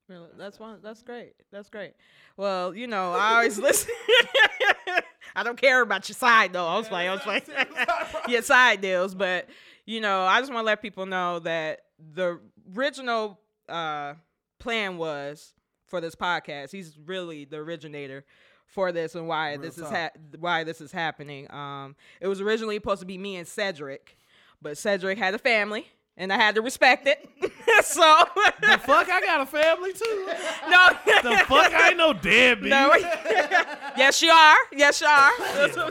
Really? 0.10 0.30
That's 0.38 0.60
one. 0.60 0.80
That's 0.84 1.02
great. 1.02 1.34
That's 1.52 1.70
great. 1.70 1.94
Well, 2.36 2.76
you 2.76 2.88
know, 2.88 3.14
I 3.14 3.36
always 3.36 3.58
listen. 3.60 3.94
I 5.36 5.44
don't 5.44 5.60
care 5.60 5.82
about 5.82 6.08
your 6.10 6.16
side 6.16 6.54
though. 6.54 6.68
I 6.68 6.78
was 6.78 6.92
like, 6.92 7.08
I 7.08 7.14
was 7.16 7.26
like, 7.26 7.48
your 8.28 8.42
side 8.42 8.82
deals, 8.82 9.16
but 9.16 9.48
you 9.86 10.00
know, 10.02 10.22
I 10.22 10.40
just 10.40 10.52
want 10.52 10.64
to 10.64 10.66
let 10.68 10.82
people 10.82 11.06
know 11.06 11.40
that 11.40 11.82
the 12.14 12.40
original 12.78 13.40
uh, 13.68 14.14
plan 14.60 14.98
was 14.98 15.54
for 15.88 16.02
this 16.02 16.16
podcast. 16.16 16.72
He's 16.72 16.98
really 17.06 17.46
the 17.46 17.58
originator 17.58 18.26
for 18.68 18.92
this 18.92 19.16
and 19.16 19.28
why 19.28 19.52
Real 19.52 19.62
this 19.62 19.78
is 19.78 19.90
ha- 19.90 20.10
why 20.40 20.64
this 20.64 20.82
is 20.82 20.92
happening. 20.92 21.52
Um, 21.52 21.96
it 22.22 22.28
was 22.28 22.42
originally 22.42 22.76
supposed 22.76 23.02
to 23.02 23.06
be 23.06 23.18
me 23.18 23.36
and 23.38 23.48
Cedric, 23.48 24.18
but 24.62 24.78
Cedric 24.78 25.18
had 25.18 25.34
a 25.34 25.40
family. 25.40 25.88
And 26.16 26.32
I 26.32 26.36
had 26.38 26.54
to 26.56 26.62
respect 26.62 27.08
it. 27.08 27.28
so 27.86 28.24
The 28.62 28.78
fuck, 28.86 29.10
I 29.10 29.20
got 29.22 29.42
a 29.42 29.46
family 29.48 29.94
too. 29.94 30.28
no, 30.70 30.88
The 31.24 31.44
fuck, 31.48 31.74
I 31.74 31.88
ain't 31.90 31.98
no 31.98 32.14
deadbeat. 32.14 32.70
no. 32.70 32.94
yes, 33.98 34.22
you 34.22 34.30
are. 34.30 34.56
Yes, 34.74 35.02
you 35.02 35.08
are. 35.08 35.32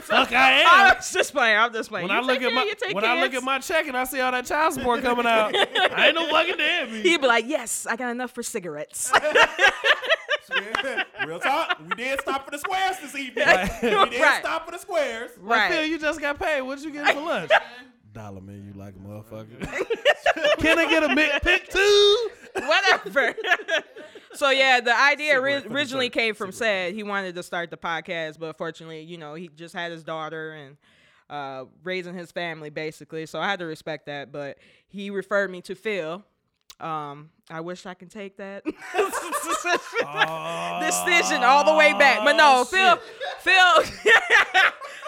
Fuck, 0.01 0.31
I 0.31 0.63
I 0.65 0.89
am. 0.91 0.95
just 1.11 1.33
playing. 1.33 1.57
I'm 1.57 1.73
just 1.73 1.89
playing. 1.89 2.07
When 2.07 2.15
You 2.17 2.23
I 2.23 2.25
look 2.25 2.41
at 2.41 2.53
my 2.53 2.63
you 2.63 2.73
take 2.75 2.95
when 2.95 3.03
I 3.03 3.19
look 3.21 3.33
at 3.33 3.43
my 3.43 3.59
check 3.59 3.85
and 3.87 3.97
I 3.97 4.05
see 4.05 4.21
all 4.21 4.31
that 4.31 4.45
child 4.45 4.73
support 4.75 5.01
coming 5.01 5.25
out, 5.25 5.53
I 5.55 6.05
ain't 6.07 6.15
no 6.15 6.27
fucking 6.29 6.55
deadbeat. 6.57 7.05
he'd 7.05 7.19
be 7.21 7.27
like, 7.27 7.45
"Yes, 7.45 7.85
I 7.85 7.97
got 7.97 8.09
enough 8.11 8.31
for 8.31 8.43
cigarettes." 8.43 9.11
Real 11.27 11.39
talk. 11.39 11.79
We 11.89 11.95
did 11.95 12.21
stop 12.21 12.45
for 12.45 12.51
the 12.51 12.57
squares 12.59 12.97
this 12.99 13.15
evening. 13.15 13.45
Right. 13.45 13.69
We 13.81 13.89
did 13.89 14.21
Right. 14.21 14.39
stop 14.41 14.65
for 14.65 14.71
the 14.71 14.77
squares. 14.77 15.31
Like, 15.41 15.69
Phil, 15.71 15.79
right. 15.81 15.89
you 15.89 15.97
just 15.99 16.19
got 16.21 16.37
paid. 16.39 16.61
What'd 16.61 16.83
you 16.83 16.91
get 16.91 17.13
for 17.13 17.21
lunch? 17.21 17.51
Dollar 18.13 18.41
man, 18.41 18.63
you 18.65 18.79
like 18.79 18.95
a 18.95 18.99
motherfucker. 18.99 19.59
Can 20.59 20.79
I 20.79 20.89
get 20.89 21.03
a 21.03 21.15
mid 21.15 21.41
pick 21.41 21.69
too? 21.69 22.29
Whatever. 22.55 23.35
so 24.33 24.49
yeah, 24.49 24.79
the 24.79 24.95
idea 24.95 25.39
ori- 25.39 25.53
Cigarette 25.53 25.63
for 25.67 25.73
originally 25.73 26.09
dessert. 26.09 26.19
came 26.19 26.35
from 26.35 26.51
Sid. 26.51 26.93
He 26.93 27.03
wanted 27.03 27.35
to 27.35 27.43
start 27.43 27.71
the 27.71 27.77
podcast, 27.77 28.37
but 28.39 28.57
fortunately, 28.57 29.01
you 29.01 29.17
know, 29.17 29.33
he 29.33 29.49
just 29.49 29.73
had 29.73 29.91
his 29.91 30.03
daughter 30.03 30.53
and 30.53 30.77
uh, 31.29 31.65
raising 31.83 32.13
his 32.13 32.31
family 32.31 32.69
basically. 32.69 33.25
So 33.25 33.39
I 33.39 33.49
had 33.49 33.59
to 33.59 33.65
respect 33.65 34.05
that. 34.05 34.31
But 34.31 34.57
he 34.87 35.09
referred 35.09 35.49
me 35.49 35.61
to 35.63 35.75
Phil. 35.75 36.23
Um, 36.79 37.29
I 37.49 37.61
wish 37.61 37.85
I 37.85 37.93
can 37.93 38.09
take 38.09 38.37
that 38.37 38.63
decision 40.81 41.43
all 41.43 41.63
the 41.63 41.73
way 41.77 41.93
back, 41.93 42.19
but 42.23 42.33
no, 42.35 42.61
Oh, 42.61 42.65
Phil, 42.65 42.97
Phil. 43.39 44.13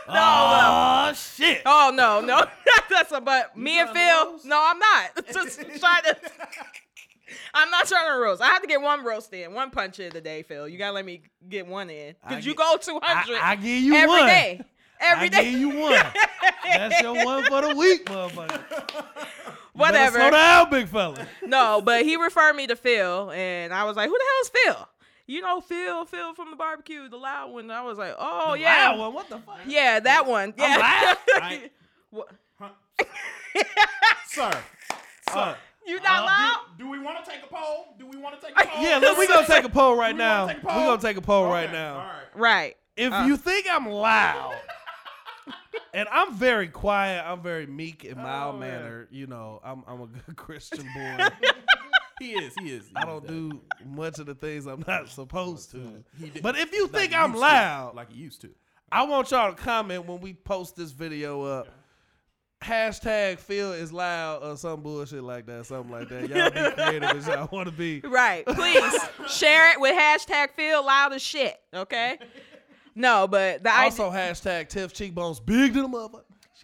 no, 0.08 0.14
Oh 0.16 1.14
shit. 1.14 1.62
Oh 1.66 1.92
no, 1.94 2.22
no, 2.22 2.46
that's 2.90 3.12
a 3.12 3.20
but. 3.22 3.58
Me 3.58 3.80
and 3.80 3.90
Phil, 3.90 4.32
roast? 4.34 4.46
no, 4.46 4.62
I'm 4.64 4.80
not. 4.80 5.26
Just 5.34 5.60
trying 5.80 6.04
to. 6.04 6.18
I'm 7.54 7.70
not 7.72 7.88
trying 7.88 8.12
to 8.14 8.20
roast. 8.20 8.42
I 8.42 8.48
have 8.48 8.62
to 8.62 8.68
get 8.68 8.82
one 8.82 9.04
roast 9.04 9.34
in, 9.34 9.54
one 9.54 9.72
punch 9.72 10.00
in 10.00 10.12
today, 10.12 10.44
Phil. 10.44 10.68
You 10.68 10.78
gotta 10.78 10.94
let 10.94 11.06
me 11.06 11.24
get 11.50 11.66
one 11.68 11.90
in 11.90 12.16
I 12.24 12.30
because 12.30 12.46
you 12.46 12.54
get- 12.54 12.58
go 12.60 12.78
200 12.78 13.04
I, 13.38 13.52
I 13.52 13.56
give 13.56 13.82
you 13.82 13.96
every 13.96 14.08
one. 14.10 14.28
day. 14.28 14.62
Every 15.02 15.26
I 15.26 15.30
day. 15.30 15.52
give 15.52 15.60
you 15.60 15.70
one. 15.80 16.06
That's 16.64 17.02
your 17.02 17.26
one 17.26 17.44
for 17.46 17.62
the 17.62 17.76
week, 17.76 18.06
motherfucker. 18.06 18.62
Whatever. 19.76 20.20
Slow 20.20 20.32
down, 20.32 20.70
big 20.70 20.88
fella. 20.88 21.28
No, 21.46 21.82
but 21.82 22.04
he 22.06 22.16
referred 22.16 22.54
me 22.54 22.68
to 22.68 22.76
Phil, 22.76 23.32
and 23.32 23.74
I 23.74 23.84
was 23.84 23.96
like, 23.96 24.08
"Who 24.10 24.18
the 24.18 24.24
hell 24.24 24.42
is 24.42 24.50
Phil?" 24.78 24.90
You 25.28 25.42
know, 25.42 25.60
Phil, 25.60 26.06
Phil 26.06 26.34
from 26.36 26.52
the 26.52 26.56
barbecue, 26.56 27.10
the 27.10 27.18
loud 27.18 27.52
one. 27.52 27.70
I 27.72 27.82
was 27.82 27.98
like, 27.98 28.16
"Oh 28.18 28.54
yeah, 28.54 28.90
Loud 28.90 29.00
one. 29.00 29.14
What 29.14 29.30
the 29.30 29.40
fuck? 29.40 29.60
yeah, 29.66 30.00
that 30.00 30.26
one." 30.28 30.54
Yeah. 30.58 30.78
I- 31.36 31.70
What? 32.12 32.30
Sir. 34.28 34.52
Uh, 35.34 35.56
you 35.88 36.00
not 36.02 36.24
loud? 36.24 36.60
Do 36.78 36.88
we 36.90 37.00
want 37.00 37.24
to 37.26 37.30
take 37.30 37.42
a 37.44 37.48
poll? 37.48 37.96
Do 38.00 38.06
we 38.06 38.16
want 38.16 38.40
to 38.40 38.46
take 38.48 38.56
a 38.58 38.64
poll? 38.68 38.84
yeah, 38.84 38.98
look, 39.00 39.18
we 39.18 39.28
gonna 39.28 39.46
take 39.46 39.64
a 39.66 39.70
poll 39.70 39.96
right 39.98 40.16
now. 40.16 40.46
wanna 40.46 40.54
take 40.54 40.64
a 40.64 40.66
We 40.68 40.72
poll? 40.74 40.84
gonna 40.86 41.02
take 41.02 41.18
a 41.18 41.22
poll 41.22 41.46
right 41.48 41.72
now. 41.72 41.94
All 41.96 42.00
right. 42.06 42.14
Right. 42.36 42.76
If 42.96 43.12
Uh. 43.12 43.24
you 43.28 43.36
think 43.36 43.66
I'm 43.70 43.88
loud, 43.90 44.56
and 45.94 46.08
I'm 46.12 46.34
very 46.36 46.68
quiet, 46.68 47.24
I'm 47.26 47.42
very 47.42 47.66
meek 47.66 48.04
and 48.04 48.20
oh, 48.20 48.24
mild 48.24 48.56
Oh, 48.56 48.60
yeah. 48.60 48.72
mannered. 48.72 49.08
You 49.12 49.28
know, 49.28 49.60
I'm 49.64 49.84
I'm 49.88 50.02
a 50.02 50.08
good 50.08 50.36
Christian 50.36 50.88
boy. 50.96 51.28
He 52.20 52.32
is. 52.32 52.54
He 52.62 52.70
is. 52.72 52.86
I 52.96 53.04
don't 53.04 53.28
do 53.28 53.62
much 53.86 54.20
of 54.20 54.26
the 54.26 54.36
things 54.36 54.68
I'm 54.68 54.86
not 54.88 55.10
supposed 55.10 55.72
to. 55.72 56.02
But 56.42 56.58
if 56.58 56.72
you 56.72 56.88
think 56.88 57.10
he 57.12 57.16
I'm 57.18 57.32
used 57.32 57.44
to, 57.44 57.48
loud, 57.50 57.96
like 57.96 58.10
he 58.10 58.20
used 58.20 58.40
to. 58.42 58.50
I 58.90 59.04
want 59.04 59.32
y'all 59.32 59.54
to 59.54 59.62
comment 59.62 60.06
when 60.06 60.22
we 60.22 60.34
post 60.34 60.78
this 60.78 60.92
video 60.92 61.44
up. 61.44 61.68
Hashtag 62.64 63.40
Phil 63.40 63.74
is 63.74 63.92
loud 63.92 64.44
or 64.44 64.56
some 64.56 64.82
bullshit 64.82 65.24
like 65.24 65.46
that, 65.48 65.66
something 65.66 65.92
like 65.92 66.08
that. 66.08 66.30
Y'all 66.30 66.50
be 66.50 66.76
creative 66.84 67.18
as 67.18 67.28
y'all 67.28 67.50
want 67.52 67.68
to 67.68 67.74
be. 67.74 68.00
Right. 68.00 68.46
Please 68.46 68.94
share 69.28 69.72
it 69.74 69.80
with 69.82 69.94
hashtag 70.00 70.52
feel 70.52 70.86
loud 70.86 71.12
as 71.12 71.22
shit. 71.22 71.60
Okay. 71.74 72.18
No, 72.96 73.28
but 73.28 73.62
the 73.64 73.70
Also, 73.76 74.10
idea, 74.10 74.32
hashtag 74.34 74.70
Tiff 74.70 74.94
cheekbones 74.94 75.40
big 75.40 75.74
to 75.74 75.82
the 75.82 75.88
mother. 75.88 76.20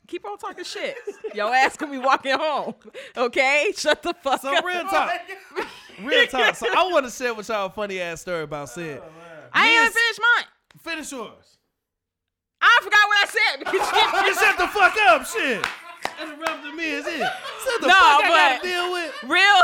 keep 0.07 0.25
on 0.25 0.37
talking 0.37 0.63
shit. 0.63 0.95
Your 1.35 1.53
ass 1.53 1.75
gonna 1.77 1.91
be 1.91 1.97
walking 1.97 2.37
home. 2.37 2.73
Okay. 3.17 3.73
Shut 3.77 4.01
the 4.01 4.13
fuck 4.13 4.41
So 4.41 4.55
up. 4.55 4.63
real 4.63 4.83
talk, 4.83 5.11
real 6.03 6.25
talk. 6.27 6.55
So 6.55 6.67
I 6.69 6.89
want 6.91 7.05
to 7.05 7.11
share 7.11 7.33
with 7.33 7.49
y'all 7.49 7.65
a 7.65 7.69
funny 7.69 7.99
ass 7.99 8.21
story 8.21 8.43
about 8.43 8.69
oh, 8.69 8.71
Sid. 8.75 9.01
I 9.53 9.67
ain't 9.67 9.79
even 9.81 9.91
finished 9.91 10.19
mine. 10.37 10.45
Finish 10.81 11.11
yours. 11.11 11.57
I 12.61 12.79
forgot 12.83 13.07
what 13.07 13.17
I 13.23 13.27
said 13.27 13.59
because 13.59 13.73
you 14.23 14.27
You 14.29 14.35
shut 14.35 14.57
the 14.57 14.67
fuck 14.67 14.95
up, 15.07 15.25
shit. 15.25 15.65
That's 16.03 16.31
interrupting 16.31 16.75
me 16.75 16.85
is 16.91 17.05
it? 17.07 17.19
Shut 17.19 17.81
the 17.81 17.87
No, 17.87 17.93
fuck 17.93 18.23
I 18.23 18.29
gotta 18.29 18.67
deal 18.67 18.91
with. 18.93 19.23
real. 19.23 19.61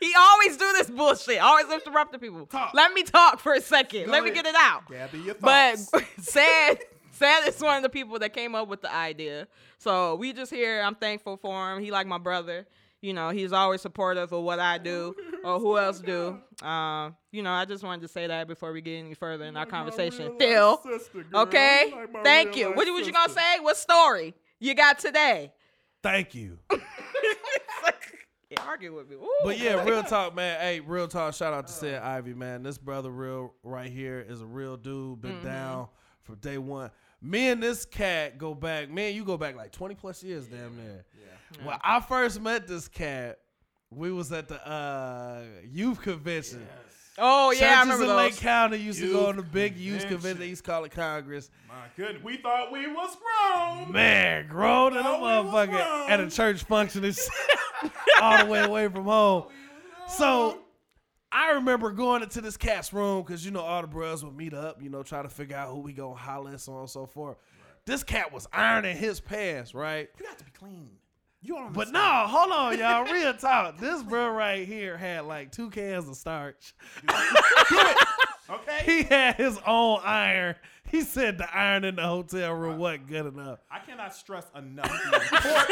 He 0.00 0.12
always 0.16 0.56
do 0.56 0.72
this 0.74 0.90
bullshit. 0.90 1.40
Always 1.40 1.66
interrupting 1.70 2.20
people. 2.20 2.46
Talk. 2.46 2.72
Let 2.74 2.92
me 2.92 3.02
talk 3.02 3.40
for 3.40 3.54
a 3.54 3.60
second. 3.60 4.06
Go 4.06 4.12
Let 4.12 4.24
me 4.24 4.30
get 4.30 4.46
it 4.46 4.54
out. 4.56 4.88
Gather 4.88 5.16
your 5.16 5.34
But 5.40 5.78
sad, 6.20 6.78
sad 7.10 7.48
is 7.48 7.60
one 7.60 7.76
of 7.76 7.82
the 7.82 7.88
people 7.88 8.18
that 8.20 8.32
came 8.32 8.54
up 8.54 8.68
with 8.68 8.82
the 8.82 8.94
idea. 8.94 9.48
So 9.78 10.14
we 10.16 10.32
just 10.32 10.52
here. 10.52 10.82
I'm 10.82 10.94
thankful 10.94 11.36
for 11.36 11.72
him. 11.72 11.82
He 11.82 11.90
like 11.90 12.06
my 12.06 12.18
brother. 12.18 12.66
You 13.00 13.12
know, 13.12 13.30
he's 13.30 13.52
always 13.52 13.80
supportive 13.80 14.32
of 14.32 14.42
what 14.42 14.58
I 14.58 14.78
do 14.78 15.14
or 15.44 15.60
who 15.60 15.78
else 15.78 16.00
do. 16.00 16.38
Um, 16.62 17.14
you 17.30 17.42
know, 17.44 17.52
I 17.52 17.64
just 17.64 17.84
wanted 17.84 18.02
to 18.02 18.08
say 18.08 18.26
that 18.26 18.48
before 18.48 18.72
we 18.72 18.80
get 18.80 18.98
any 18.98 19.14
further 19.14 19.44
in 19.44 19.56
our 19.56 19.66
conversation. 19.66 20.36
Phil, 20.36 20.82
okay? 21.32 21.94
Thank 22.24 22.56
you. 22.56 22.70
What, 22.72 22.88
what 22.88 23.06
you 23.06 23.12
gonna 23.12 23.32
say? 23.32 23.60
What 23.60 23.76
story 23.76 24.34
you 24.58 24.74
got 24.74 24.98
today? 24.98 25.52
Thank 26.02 26.34
you. 26.34 26.58
Yeah, 28.50 28.62
argue 28.66 28.94
with 28.94 29.10
me. 29.10 29.16
Ooh, 29.16 29.28
But 29.44 29.58
yeah, 29.58 29.84
real 29.84 30.02
talk, 30.04 30.34
man. 30.34 30.58
Hey, 30.60 30.80
real 30.80 31.06
talk. 31.06 31.34
Shout 31.34 31.52
out 31.52 31.66
to 31.66 31.72
Sid 31.72 31.96
Ivy, 31.96 32.32
man. 32.34 32.62
This 32.62 32.78
brother, 32.78 33.10
real 33.10 33.52
right 33.62 33.90
here, 33.90 34.24
is 34.26 34.40
a 34.40 34.46
real 34.46 34.76
dude. 34.76 35.20
Been 35.20 35.32
Mm-hmm. 35.32 35.44
down 35.46 35.88
from 36.22 36.36
day 36.36 36.56
one. 36.58 36.90
Me 37.20 37.48
and 37.48 37.62
this 37.62 37.84
cat 37.84 38.38
go 38.38 38.54
back. 38.54 38.88
Man, 38.90 39.14
you 39.14 39.24
go 39.24 39.36
back 39.36 39.54
like 39.56 39.72
twenty 39.72 39.94
plus 39.94 40.22
years, 40.22 40.46
damn 40.46 40.76
near. 40.76 41.04
Yeah. 41.20 41.66
When 41.66 41.76
I 41.82 42.00
first 42.00 42.40
met 42.40 42.66
this 42.66 42.88
cat, 42.88 43.38
we 43.90 44.12
was 44.12 44.30
at 44.32 44.48
the 44.48 44.66
uh, 44.66 45.42
youth 45.70 46.00
convention. 46.00 46.66
Oh 47.18 47.50
yeah, 47.50 47.58
I 47.58 47.68
Churches 47.74 47.80
remember 47.84 48.04
in 48.04 48.08
those. 48.08 48.16
Lake 48.32 48.36
County 48.36 48.76
used 48.78 49.00
to 49.00 49.12
go 49.12 49.20
Youth 49.20 49.28
on 49.28 49.36
the 49.36 49.42
big 49.42 49.76
youth 49.76 50.02
convention. 50.02 50.08
convention. 50.16 50.40
They 50.40 50.46
used 50.48 50.64
to 50.64 50.70
call 50.70 50.84
it 50.84 50.92
Congress. 50.92 51.50
My 51.68 51.74
goodness, 51.96 52.22
we 52.22 52.36
thought 52.38 52.70
we 52.72 52.86
was 52.86 53.16
grown. 53.16 53.92
Man, 53.92 54.46
grown 54.48 54.96
in 54.96 55.04
a 55.04 55.12
we 55.16 55.20
was 55.20 55.46
motherfucker 55.46 56.08
at 56.10 56.20
a 56.20 56.30
church 56.30 56.62
function 56.64 57.04
and 57.04 57.14
shit, 57.14 57.28
all 58.22 58.38
the 58.44 58.46
way 58.50 58.60
away 58.62 58.88
from 58.88 59.04
home. 59.04 59.44
So 60.08 60.60
I 61.30 61.52
remember 61.52 61.90
going 61.90 62.22
into 62.22 62.40
this 62.40 62.56
cat's 62.56 62.92
room 62.92 63.22
because 63.22 63.44
you 63.44 63.50
know 63.50 63.60
all 63.60 63.82
the 63.82 63.88
bros 63.88 64.24
would 64.24 64.36
meet 64.36 64.54
up, 64.54 64.82
you 64.82 64.88
know, 64.88 65.02
try 65.02 65.22
to 65.22 65.28
figure 65.28 65.56
out 65.56 65.70
who 65.72 65.80
we 65.80 65.92
gonna 65.92 66.14
holler 66.14 66.50
and 66.50 66.60
so 66.60 66.72
on 66.74 66.80
and 66.80 66.90
so 66.90 67.06
forth. 67.06 67.36
This 67.84 68.02
cat 68.02 68.32
was 68.32 68.46
ironing 68.52 68.96
his 68.96 69.18
pants, 69.20 69.74
right? 69.74 70.08
you 70.18 70.24
got 70.24 70.38
to 70.38 70.44
be 70.44 70.50
clean. 70.50 70.90
You 71.40 71.54
don't 71.54 71.72
But 71.72 71.88
understand. 71.88 71.92
no, 71.92 72.26
hold 72.26 72.52
on, 72.52 72.78
y'all. 72.78 73.04
Real 73.12 73.32
talk. 73.34 73.78
This 73.78 74.02
bro 74.02 74.30
right 74.30 74.66
here 74.66 74.96
had 74.96 75.24
like 75.24 75.52
two 75.52 75.70
cans 75.70 76.08
of 76.08 76.16
starch. 76.16 76.74
Okay. 78.50 78.82
He 78.86 79.02
had 79.02 79.34
his 79.36 79.58
own 79.66 80.00
iron. 80.02 80.54
He 80.90 81.02
said 81.02 81.36
the 81.36 81.54
iron 81.54 81.84
in 81.84 81.96
the 81.96 82.02
hotel 82.06 82.54
room 82.54 82.78
wasn't 82.78 83.06
good 83.06 83.26
enough. 83.26 83.58
I 83.70 83.78
cannot 83.80 84.14
stress 84.14 84.46
enough 84.56 84.88
the 84.88 85.16
importance. 85.20 85.70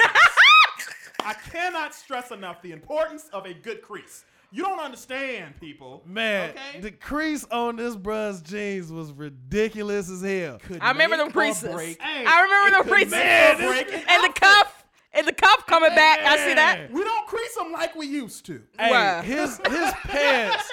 I 1.25 1.33
cannot 1.51 1.95
stress 1.95 2.33
enough 2.33 2.61
the 2.61 2.73
importance 2.73 3.31
of 3.33 3.47
a 3.47 3.55
good 3.55 3.81
crease. 3.81 4.27
You 4.53 4.63
don't 4.63 4.79
understand, 4.79 5.59
people. 5.59 6.03
Man, 6.07 6.51
Okay? 6.51 6.81
the 6.81 6.91
crease 6.91 7.45
on 7.51 7.77
this 7.77 7.97
bruh's 7.97 8.43
jeans 8.43 8.93
was 8.93 9.11
ridiculous 9.11 10.11
as 10.11 10.21
hell. 10.21 10.59
Could 10.59 10.81
I 10.83 10.91
remember 10.91 11.17
them 11.17 11.29
make 11.29 11.35
or 11.35 11.39
creases. 11.41 11.73
break. 11.75 11.99
I 12.03 12.43
remember 12.43 12.77
them 12.79 12.89
creases. 12.93 13.13
Man, 13.13 13.57
break 13.57 13.87
this- 13.89 14.03
an 14.03 14.07
and 14.11 14.25
the 14.25 14.39
cuff, 14.39 14.76
and 15.17 15.27
the 15.27 15.33
cuff 15.33 15.67
coming 15.67 15.95
back. 15.95 16.21
I 16.21 16.37
see 16.47 16.55
that. 16.55 16.91
We 16.91 17.03
don't 17.03 17.27
crease 17.27 17.55
them 17.55 17.73
like 17.73 17.95
we 17.95 18.07
used 18.07 18.45
to. 18.47 18.63
Hey, 18.79 18.91
Bruh. 18.93 19.23
his 19.23 19.61
his 19.69 19.93
pants 20.05 20.65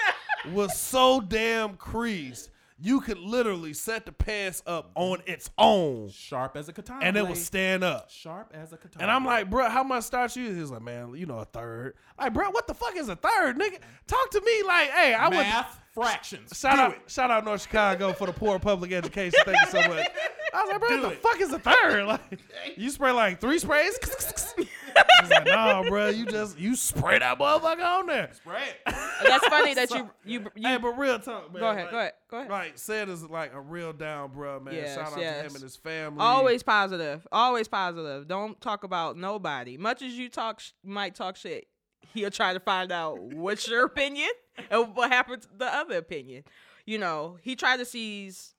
was 0.51 0.77
so 0.77 1.21
damn 1.21 1.75
creased. 1.77 2.49
You 2.79 3.01
could 3.01 3.17
literally 3.19 3.73
set 3.73 4.05
the 4.05 4.12
pass 4.12 4.62
up 4.65 4.91
on 4.95 5.21
its 5.25 5.49
own, 5.57 6.09
Sharp 6.09 6.57
as 6.57 6.67
a 6.69 6.73
katana. 6.73 7.05
and 7.05 7.15
it 7.15 7.25
would 7.27 7.38
stand 7.38 7.83
up. 7.83 8.09
sharp 8.09 8.51
as 8.53 8.73
a 8.73 8.77
katana. 8.77 9.03
And 9.03 9.12
I'm 9.12 9.23
like, 9.25 9.49
bro, 9.49 9.69
how 9.69 9.83
much 9.83 10.03
starch 10.05 10.36
you? 10.36 10.53
He's 10.53 10.69
like, 10.71 10.81
man, 10.81 11.13
you 11.15 11.25
know, 11.25 11.38
a 11.39 11.45
third. 11.45 11.93
Like, 12.19 12.33
bro, 12.33 12.49
what 12.49 12.67
the 12.67 12.73
fuck 12.73 12.95
is 12.95 13.07
a 13.09 13.15
third, 13.15 13.57
nigga? 13.57 13.77
Talk 14.07 14.29
to 14.31 14.41
me 14.41 14.63
like, 14.67 14.89
hey, 14.89 15.13
I 15.13 15.27
would. 15.29 15.38
math 15.38 15.79
fractions. 15.93 16.57
Shout 16.59 16.75
Do 16.75 16.81
out, 16.81 16.91
it. 16.93 17.01
shout 17.07 17.31
out 17.31 17.45
North 17.45 17.62
Chicago 17.62 18.12
for 18.13 18.25
the 18.27 18.33
poor 18.33 18.57
public 18.59 18.91
education. 18.91 19.39
Thank 19.45 19.57
you 19.65 19.71
so 19.81 19.88
much. 19.88 20.07
I 20.53 20.62
was 20.63 20.71
like, 20.71 20.79
bro, 20.81 21.01
what 21.01 21.09
the 21.12 21.15
fuck 21.15 21.41
is 21.41 21.51
a 21.53 21.59
third? 21.59 22.05
Like, 22.07 22.39
you 22.77 22.89
spray 22.89 23.12
like 23.12 23.39
three 23.39 23.59
sprays? 23.59 23.97
I 24.95 25.21
was 25.21 25.29
like, 25.29 25.45
no, 25.45 25.84
bro, 25.89 26.10
you 26.10 26.25
just 26.25 26.60
you 26.60 26.75
spray 26.75 27.19
that 27.19 27.39
motherfucker 27.39 27.84
on 27.84 28.08
there. 28.08 28.32
Right. 28.45 28.73
That's 28.86 29.47
funny 29.47 29.73
that 29.75 29.91
you 29.91 30.10
you 30.25 30.45
you. 30.56 30.67
Hey, 30.67 30.77
but 30.77 30.97
real 30.97 31.19
talk, 31.19 31.53
man. 31.53 31.62
go 31.62 31.69
ahead, 31.69 31.84
like, 31.84 31.91
go 31.91 31.97
ahead, 31.97 32.13
go 32.29 32.38
ahead. 32.38 32.51
Like, 32.51 32.77
said 32.77 33.10
is 33.10 33.23
like 33.23 33.53
a 33.53 33.62
real 33.62 33.93
down, 33.93 34.32
bro, 34.32 34.60
man. 34.60 34.73
Yes, 34.73 34.95
Shout 34.95 35.13
out 35.13 35.15
to 35.15 35.21
him 35.21 35.53
and 35.53 35.63
his 35.63 35.75
family. 35.75 36.19
Always 36.21 36.63
positive. 36.63 37.25
Always 37.32 37.67
positive. 37.67 38.27
Don't 38.27 38.60
talk 38.60 38.84
about 38.84 39.17
nobody. 39.17 39.77
Much 39.77 40.01
as 40.01 40.13
you 40.13 40.29
talk, 40.29 40.60
sh- 40.60 40.71
might 40.84 41.15
talk 41.15 41.36
shit. 41.36 41.67
He'll 42.13 42.32
try 42.32 42.53
to 42.53 42.60
find 42.60 42.91
out 42.91 43.19
what's 43.19 43.67
your 43.67 43.86
opinion 43.86 44.29
and 44.69 44.95
what 44.95 45.12
happened 45.12 45.41
to 45.43 45.47
the 45.58 45.65
other 45.65 45.97
opinion. 45.97 46.43
You 46.86 46.97
know, 46.99 47.38
he 47.41 47.56
tried 47.56 47.77
to 47.77 47.86
seize 47.86 48.52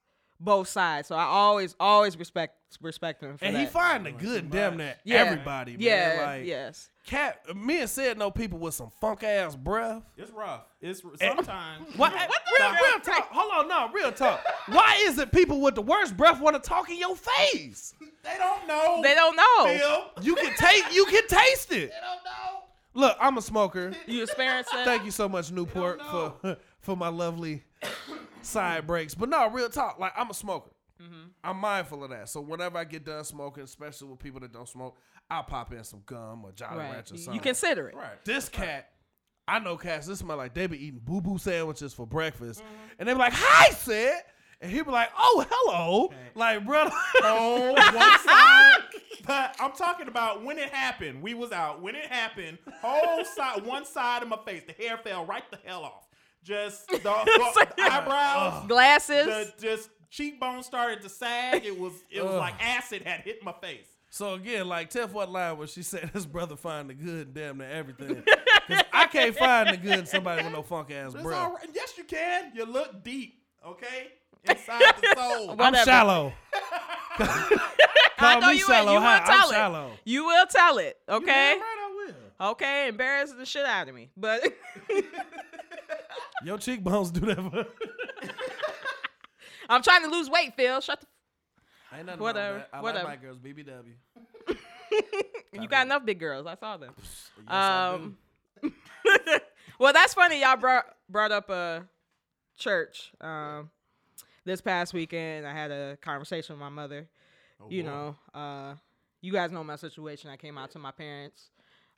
both 0.44 0.68
sides. 0.68 1.08
So 1.08 1.16
I 1.16 1.24
always, 1.24 1.74
always 1.80 2.16
respect 2.18 2.54
respect 2.80 3.22
him 3.22 3.36
for 3.36 3.44
And 3.44 3.54
that. 3.54 3.60
he 3.60 3.66
find 3.66 4.04
a 4.06 4.10
good 4.10 4.50
damn 4.50 4.78
that 4.78 4.98
Yeah. 5.04 5.18
everybody, 5.18 5.72
man. 5.72 5.80
yeah, 5.80 6.22
Like, 6.26 6.44
yes. 6.44 6.90
Cat, 7.06 7.40
me 7.56 7.80
and 7.82 7.88
said 7.88 8.18
no 8.18 8.32
people 8.32 8.58
with 8.58 8.74
some 8.74 8.90
funk 9.00 9.22
ass 9.22 9.54
breath. 9.54 10.02
It's 10.16 10.32
rough. 10.32 10.62
It's 10.80 11.00
sometimes. 11.20 11.86
What? 11.96 12.12
you 12.12 12.18
know, 12.58 12.70
real, 12.72 12.82
real 12.82 13.00
talk. 13.00 13.28
Hold 13.30 13.52
on, 13.52 13.68
no, 13.68 13.92
real 13.92 14.10
talk. 14.10 14.44
Why 14.66 14.98
is 15.02 15.18
it 15.18 15.30
people 15.30 15.60
with 15.60 15.76
the 15.76 15.82
worst 15.82 16.16
breath 16.16 16.40
want 16.40 16.60
to 16.60 16.68
talk 16.68 16.90
in 16.90 16.98
your 16.98 17.16
face? 17.16 17.94
They 18.24 18.38
don't 18.38 18.66
know. 18.66 19.00
They 19.02 19.14
don't 19.14 19.36
know. 19.36 19.66
Phil. 20.16 20.24
You 20.24 20.34
can 20.34 20.54
taste. 20.56 20.94
You 20.94 21.04
can 21.04 21.26
taste 21.28 21.70
it. 21.72 21.90
They 21.90 22.00
don't 22.00 22.24
know. 22.24 22.62
Look, 22.94 23.18
I'm 23.20 23.36
a 23.36 23.42
smoker. 23.42 23.92
You 24.06 24.22
experienced 24.22 24.72
that? 24.72 24.86
Thank 24.86 25.04
you 25.04 25.10
so 25.10 25.28
much, 25.28 25.52
Newport, 25.52 26.00
for 26.00 26.56
for 26.80 26.96
my 26.96 27.08
lovely 27.08 27.62
side 28.44 28.86
breaks. 28.86 29.14
But 29.14 29.28
no, 29.28 29.48
real 29.50 29.68
talk. 29.68 29.98
Like 29.98 30.12
I'm 30.16 30.30
a 30.30 30.34
smoker. 30.34 30.70
I'm 31.42 31.58
mindful 31.58 32.02
of 32.02 32.08
that. 32.10 32.30
So 32.30 32.40
whenever 32.40 32.78
I 32.78 32.84
get 32.84 33.04
done 33.04 33.24
smoking, 33.24 33.64
especially 33.64 34.08
with 34.08 34.20
people 34.20 34.40
that 34.40 34.54
don't 34.54 34.66
smoke, 34.68 34.96
I'll 35.28 35.42
pop 35.42 35.70
in 35.74 35.84
some 35.84 36.00
gum 36.06 36.42
or 36.46 36.52
Jolly 36.52 36.78
Right. 36.78 36.92
Rancher 36.92 37.12
or 37.14 37.16
You- 37.18 37.22
something. 37.24 37.34
You 37.34 37.40
consider 37.42 37.88
it. 37.88 37.94
Right. 37.94 38.24
This 38.24 38.48
cat, 38.48 38.88
I 39.46 39.58
know 39.58 39.76
cats. 39.76 40.06
This 40.06 40.20
smell 40.20 40.38
like 40.38 40.54
they 40.54 40.66
be 40.66 40.82
eating 40.82 41.00
boo 41.04 41.20
boo 41.20 41.36
sandwiches 41.36 41.92
for 41.92 42.06
breakfast, 42.06 42.60
Mm-hmm. 42.62 42.74
and 43.00 43.08
they 43.08 43.12
be 43.12 43.18
like, 43.18 43.34
"Hi, 43.34 43.70
Sid," 43.74 44.14
and 44.62 44.70
he 44.72 44.80
be 44.80 44.90
like, 44.90 45.10
"Oh, 45.18 45.44
hello," 45.50 46.12
like 46.34 46.64
brother. 46.64 46.90
Oh, 47.22 47.72
one 47.72 48.18
side. 48.24 48.80
But 49.26 49.56
I'm 49.60 49.72
talking 49.72 50.08
about 50.08 50.42
when 50.44 50.58
it 50.58 50.70
happened. 50.70 51.22
We 51.22 51.34
was 51.34 51.52
out. 51.52 51.82
When 51.82 51.94
it 51.94 52.06
happened, 52.06 52.56
whole 52.80 53.24
side, 53.26 53.64
one 53.66 53.84
side 53.84 54.22
of 54.22 54.28
my 54.28 54.38
face, 54.46 54.62
the 54.66 54.72
hair 54.72 54.96
fell 54.98 55.26
right 55.26 55.44
the 55.50 55.58
hell 55.66 55.84
off. 55.84 56.03
Just 56.44 56.86
the, 56.88 56.98
the 56.98 57.82
eyebrows, 57.82 58.66
Glasses. 58.68 59.26
the 59.26 59.52
just 59.60 59.88
cheekbones 60.10 60.66
started 60.66 61.02
to 61.02 61.08
sag. 61.08 61.64
It 61.64 61.78
was 61.78 61.92
it 62.10 62.22
was 62.22 62.32
Ugh. 62.34 62.38
like 62.38 62.54
acid 62.62 63.02
had 63.02 63.20
hit 63.22 63.42
my 63.42 63.52
face. 63.60 63.86
So 64.10 64.34
again, 64.34 64.68
like 64.68 64.90
Tiff, 64.90 65.12
what 65.12 65.30
line 65.32 65.56
was 65.58 65.72
she 65.72 65.82
said 65.82 66.10
his 66.14 66.26
brother 66.26 66.54
find 66.56 66.88
the 66.90 66.94
good 66.94 67.28
in 67.28 67.32
damn 67.32 67.58
near 67.58 67.68
everything? 67.70 68.22
'Cause 68.68 68.82
I 68.92 69.06
can't 69.06 69.36
find 69.36 69.70
the 69.70 69.76
good 69.76 69.98
in 70.00 70.06
somebody 70.06 70.42
with 70.44 70.52
no 70.52 70.62
funk 70.62 70.90
ass 70.90 71.14
It's 71.14 71.22
breath. 71.22 71.38
all 71.38 71.52
right. 71.54 71.68
Yes, 71.74 71.94
you 71.98 72.04
can. 72.04 72.52
You 72.54 72.64
look 72.64 73.02
deep, 73.04 73.42
okay, 73.66 74.12
inside 74.44 74.80
the 75.02 75.14
soul. 75.16 75.50
I'm 75.50 75.56
Whatever. 75.58 75.84
shallow. 75.84 76.32
I 77.18 78.38
know 78.40 78.48
me 78.50 78.58
you 78.58 78.66
will. 78.66 78.74
shallow. 78.74 78.92
You 78.92 79.00
Hi, 79.00 79.18
will 79.18 79.26
tell 79.26 79.36
I'm 79.36 79.48
it. 79.50 79.52
shallow. 79.54 79.90
You 80.04 80.24
will 80.24 80.46
tell 80.46 80.78
it. 80.78 80.96
Okay. 81.08 81.26
Damn 81.26 81.60
right, 81.60 81.76
I 81.78 82.12
will. 82.40 82.50
Okay. 82.52 82.88
Embarrassing 82.88 83.38
the 83.38 83.44
shit 83.46 83.64
out 83.66 83.88
of 83.88 83.94
me, 83.94 84.10
but. 84.16 84.42
Your 86.44 86.58
cheekbones 86.58 87.10
do 87.10 87.20
that. 87.20 87.36
For- 87.36 87.66
I'm 89.68 89.82
trying 89.82 90.02
to 90.02 90.08
lose 90.10 90.28
weight, 90.28 90.54
Phil. 90.56 90.80
Shut 90.80 91.00
the. 91.00 91.06
Ain't 91.96 92.06
nothing 92.06 92.20
Whatever, 92.20 92.48
wrong 92.48 92.58
with 92.62 92.70
that. 92.72 92.76
I 92.76 92.82
whatever. 92.82 93.08
like 93.08 93.20
my 93.20 93.26
girls 93.26 93.38
BBW. 93.38 94.56
You 95.52 95.68
got 95.68 95.86
enough 95.86 96.04
big 96.04 96.18
girls. 96.18 96.46
I 96.48 96.56
saw 96.56 96.76
them. 96.76 96.92
Yes, 96.98 97.30
I 97.46 97.94
Um, 97.94 98.16
well, 99.78 99.92
that's 99.92 100.12
funny. 100.14 100.40
Y'all 100.40 100.56
brought 100.56 100.84
brought 101.08 101.30
up 101.30 101.48
a 101.48 101.84
church. 102.58 103.12
Um, 103.20 103.70
this 104.44 104.60
past 104.60 104.92
weekend, 104.92 105.46
I 105.46 105.52
had 105.52 105.70
a 105.70 105.96
conversation 106.02 106.54
with 106.56 106.60
my 106.60 106.68
mother. 106.70 107.06
Oh, 107.60 107.66
you 107.70 107.84
boy. 107.84 107.88
know, 107.88 108.16
uh, 108.34 108.74
you 109.20 109.32
guys 109.32 109.52
know 109.52 109.62
my 109.62 109.76
situation. 109.76 110.28
I 110.30 110.36
came 110.36 110.58
out 110.58 110.72
to 110.72 110.80
my 110.80 110.90
parents 110.90 111.50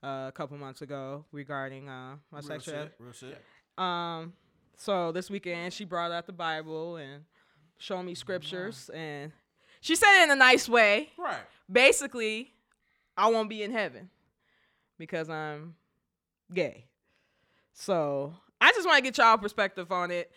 uh, 0.03 0.27
a 0.29 0.33
couple 0.35 0.59
months 0.59 0.83
ago 0.83 1.25
regarding 1.33 1.89
uh, 1.89 2.17
my 2.31 2.39
Real 2.41 2.43
sexuality. 2.43 2.91
shit. 2.91 2.95
Real 2.99 3.13
shit. 3.13 3.43
Um, 3.79 4.33
so 4.77 5.13
this 5.13 5.31
weekend 5.31 5.73
she 5.73 5.85
brought 5.85 6.11
out 6.13 6.27
the 6.27 6.33
Bible 6.33 6.97
and 6.97 7.25
showed 7.79 8.03
me 8.03 8.15
scriptures, 8.15 8.91
and 8.95 9.33
she 9.81 9.95
said 9.97 10.21
it 10.21 10.25
in 10.25 10.31
a 10.31 10.37
nice 10.37 10.69
way. 10.69 11.11
Right. 11.19 11.37
Basically, 11.71 12.53
I 13.17 13.29
won't 13.31 13.49
be 13.49 13.63
in 13.63 13.73
heaven 13.73 14.11
because 14.99 15.29
I'm 15.29 15.75
gay. 16.53 16.85
So 17.73 18.35
I 18.61 18.73
just 18.73 18.87
want 18.87 18.97
to 18.99 19.03
get 19.03 19.19
y'all 19.19 19.37
perspective 19.37 19.91
on 19.93 20.11
it. 20.11 20.31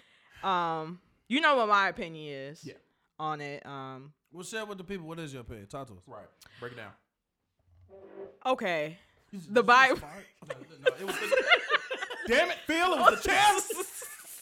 Um, 0.44 1.00
you 1.28 1.40
know 1.42 1.56
what 1.58 1.68
my 1.70 1.88
opinion 1.90 2.34
is 2.52 2.66
Yeah. 2.66 2.74
on 3.20 3.40
it. 3.42 3.66
Um, 3.66 4.14
Well, 4.32 4.44
share 4.44 4.66
with 4.66 4.78
the 4.78 4.84
people. 4.84 5.08
What 5.08 5.20
is 5.20 5.32
your 5.34 5.42
opinion? 5.42 5.68
Talk 5.68 5.88
to 5.88 5.94
us. 5.94 6.00
Right. 6.08 6.26
Break 6.60 6.74
it 6.74 6.78
down. 6.78 6.92
okay, 8.46 8.98
the 9.32 9.64
Bible. 9.64 10.00
No, 10.48 10.92
it 11.00 11.06
was, 11.06 11.16
Damn 12.28 12.52
it, 12.52 12.58
Phil, 12.68 12.94
it 12.94 13.00
was 13.00 13.22
the 13.22 13.30
chair. 13.30 13.56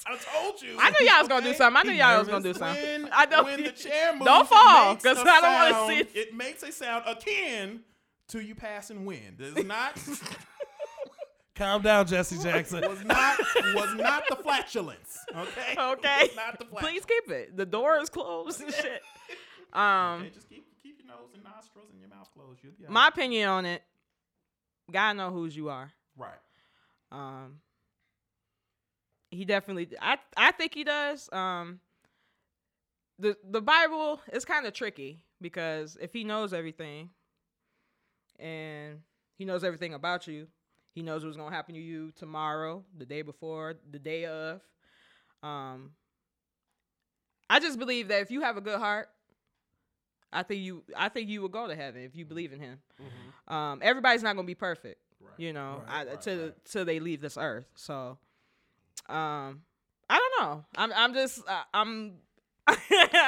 I 0.10 0.16
told 0.18 0.62
you. 0.62 0.78
I 0.80 0.90
knew 0.92 1.06
y'all 1.06 1.20
was 1.20 1.28
gonna 1.28 1.46
do 1.46 1.54
something. 1.54 1.78
I 1.78 1.84
knew 1.84 1.98
y'all 1.98 2.20
was 2.20 2.28
gonna 2.28 2.44
do 2.44 2.54
something. 2.54 3.04
When, 3.04 3.10
I 3.12 3.26
know. 3.26 3.44
when 3.44 3.63
the 3.63 3.72
chair 3.74 4.13
moves, 4.13 4.26
Don't 4.26 4.46
it 4.46 4.48
fall, 4.50 4.90
makes 4.94 5.04
'cause 5.04 5.18
a 5.18 5.22
I 5.22 5.42
don't 5.42 5.54
wanna 5.54 5.72
sound- 5.74 5.90
see 5.90 6.00
it. 6.00 6.10
It 6.28 6.34
makes 6.36 6.63
a 6.63 6.72
sound 6.72 7.04
akin 7.08 7.82
to 8.30 8.40
you 8.40 8.56
passing 8.56 9.06
wind. 9.06 9.38
It's 9.40 9.63
not 9.66 9.98
Calm 11.56 11.82
down, 11.82 12.06
Jesse 12.06 12.38
Jackson. 12.38 12.82
was 12.88 13.04
not 13.04 13.40
was 13.74 13.96
not 13.96 14.24
the 14.30 14.36
flatulence. 14.36 15.18
Okay. 15.36 15.76
Okay. 15.78 16.18
Was 16.28 16.36
not 16.36 16.60
the 16.60 16.66
Please 16.66 17.04
keep 17.04 17.32
it. 17.32 17.58
The 17.58 17.66
door 17.66 17.98
is 17.98 18.10
closed 18.10 18.62
and 18.62 18.72
shit. 18.74 19.02
Um, 19.74 20.22
Okay, 20.22 20.30
just 20.30 20.48
keep 20.50 20.68
keep 20.84 21.00
your 21.00 21.08
nose 21.08 21.32
and 21.34 21.44
nostrils 21.44 21.88
and 21.92 22.00
your 22.00 22.10
mouth 22.10 22.30
closed. 22.34 22.60
You'll 22.63 22.74
be 22.74 22.86
my 22.88 23.08
opinion 23.08 23.50
on 23.50 23.66
it. 23.66 23.82
God 24.92 25.18
know 25.18 25.32
whose 25.32 25.56
you 25.58 25.70
are. 25.70 25.92
right. 26.16 26.32
Um, 27.12 27.60
he 29.32 29.46
definitely. 29.46 29.90
I 30.02 30.18
I 30.36 30.52
think 30.52 30.74
he 30.74 30.84
does. 30.84 31.30
Um, 31.32 31.80
the 33.20 33.36
the 33.50 33.62
Bible 33.62 34.22
is 34.32 34.46
kind 34.46 34.66
of 34.66 34.74
tricky 34.74 35.24
because 35.42 35.98
if 36.02 36.13
he 36.13 36.24
knows 36.24 36.54
everything, 36.54 37.10
and 38.40 39.00
he 39.38 39.46
knows 39.46 39.63
everything 39.63 39.94
about 39.94 40.28
you, 40.28 40.48
he 40.94 41.02
knows 41.02 41.24
what's 41.26 41.38
gonna 41.38 41.56
happen 41.56 41.76
to 41.76 41.82
you 41.82 42.12
tomorrow, 42.12 42.84
the 42.98 43.06
day 43.06 43.22
before, 43.22 43.76
the 43.92 44.00
day 44.00 44.26
of. 44.26 44.62
Um, 45.44 45.92
I 47.50 47.60
just 47.60 47.80
believe 47.80 48.10
that 48.10 48.22
if 48.22 48.32
you 48.32 48.42
have 48.42 48.58
a 48.58 48.62
good 48.62 48.80
heart, 48.80 49.10
I 50.32 50.44
think 50.44 50.62
you 50.62 50.84
I 50.96 51.10
think 51.10 51.30
you 51.30 51.42
will 51.42 51.50
go 51.50 51.68
to 51.68 51.76
heaven 51.76 52.02
if 52.04 52.16
you 52.16 52.26
believe 52.26 52.52
in 52.54 52.60
him. 52.60 52.80
Um, 53.48 53.80
everybody's 53.82 54.24
not 54.24 54.36
gonna 54.36 54.46
be 54.46 54.56
perfect, 54.56 55.00
Right. 55.22 55.32
you 55.38 55.54
know, 55.54 55.82
Right, 55.88 56.08
I, 56.08 56.10
right, 56.12 56.22
till 56.22 56.52
till 56.66 56.86
they 56.86 57.00
leave 57.00 57.22
this 57.22 57.38
earth. 57.38 57.66
So, 57.76 58.18
um, 59.10 59.62
I 60.10 60.17
don't 60.20 60.41
know. 60.41 60.65
I'm 60.78 60.91
I'm 60.96 61.13
just 61.13 61.41
uh, 61.48 61.63
I'm 61.74 62.13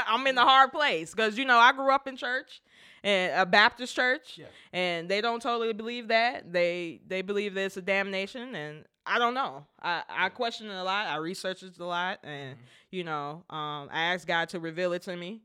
I'm 0.08 0.26
in 0.28 0.36
the 0.36 0.42
hard 0.44 0.72
place 0.72 1.12
because 1.12 1.38
you 1.38 1.46
know 1.46 1.58
I 1.58 1.72
grew 1.74 1.92
up 1.94 2.08
in 2.08 2.18
church 2.18 2.62
and 3.04 3.34
a 3.42 3.46
Baptist 3.46 3.96
church, 3.96 4.38
Yeah. 4.38 4.46
and 4.74 5.08
they 5.10 5.22
don't 5.22 5.42
totally 5.42 5.74
believe 5.74 6.10
that. 6.10 6.52
They 6.52 7.02
they 7.08 7.22
believe 7.22 7.54
that 7.56 7.62
it's 7.66 7.78
a 7.78 7.82
damnation, 7.82 8.54
and 8.56 8.86
I 9.06 9.20
don't 9.20 9.34
know. 9.34 9.66
I 9.82 10.04
I 10.10 10.30
question 10.30 10.68
it 10.70 10.76
a 10.76 10.84
lot. 10.84 11.08
I 11.08 11.16
research 11.18 11.64
it 11.64 11.78
a 11.80 11.86
lot, 11.86 12.20
and 12.24 12.56
Mm-hmm. 12.56 12.64
you 12.92 13.04
know, 13.04 13.44
um, 13.50 13.90
I 13.92 14.14
asked 14.14 14.28
God 14.28 14.50
to 14.50 14.60
reveal 14.60 14.94
it 14.94 15.02
to 15.04 15.16
me. 15.16 15.42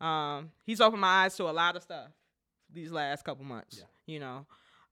Um, 0.00 0.50
he's 0.64 0.80
opened 0.80 1.00
my 1.00 1.24
eyes 1.24 1.36
to 1.36 1.44
a 1.44 1.52
lot 1.52 1.74
of 1.76 1.82
stuff 1.82 2.08
these 2.72 2.92
last 2.92 3.24
couple 3.24 3.44
months. 3.44 3.78
Yeah. 3.78 3.84
You 4.14 4.20
know, 4.20 4.46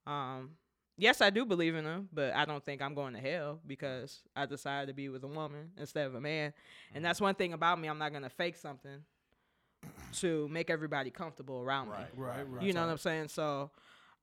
um, 0.07 0.51
yes, 0.97 1.21
I 1.21 1.31
do 1.31 1.45
believe 1.45 1.75
in 1.75 1.85
him, 1.85 2.09
but 2.13 2.35
I 2.35 2.45
don't 2.45 2.65
think 2.65 2.81
I'm 2.83 2.95
going 2.95 3.15
to 3.15 3.21
hell 3.21 3.61
because 3.67 4.21
I 4.35 4.47
decided 4.47 4.87
to 4.89 4.93
be 4.95 5.09
with 5.09 5.23
a 5.25 5.29
woman 5.29 5.71
instead 5.79 6.07
of 6.07 6.15
a 6.15 6.21
man. 6.21 6.53
And 6.95 7.05
that's 7.05 7.21
one 7.21 7.35
thing 7.35 7.53
about 7.53 7.81
me. 7.81 7.89
I'm 7.89 7.99
not 7.99 8.13
gonna 8.13 8.31
fake 8.31 8.57
something 8.57 9.03
to 10.15 10.49
make 10.49 10.71
everybody 10.71 11.11
comfortable 11.11 11.61
around 11.61 11.89
Right. 11.89 12.01
me. 12.17 12.23
Right, 12.23 12.49
right. 12.49 12.63
You 12.63 12.73
know 12.73 12.83
what 12.85 12.91
I'm 12.93 12.99
saying? 12.99 13.29
So, 13.29 13.71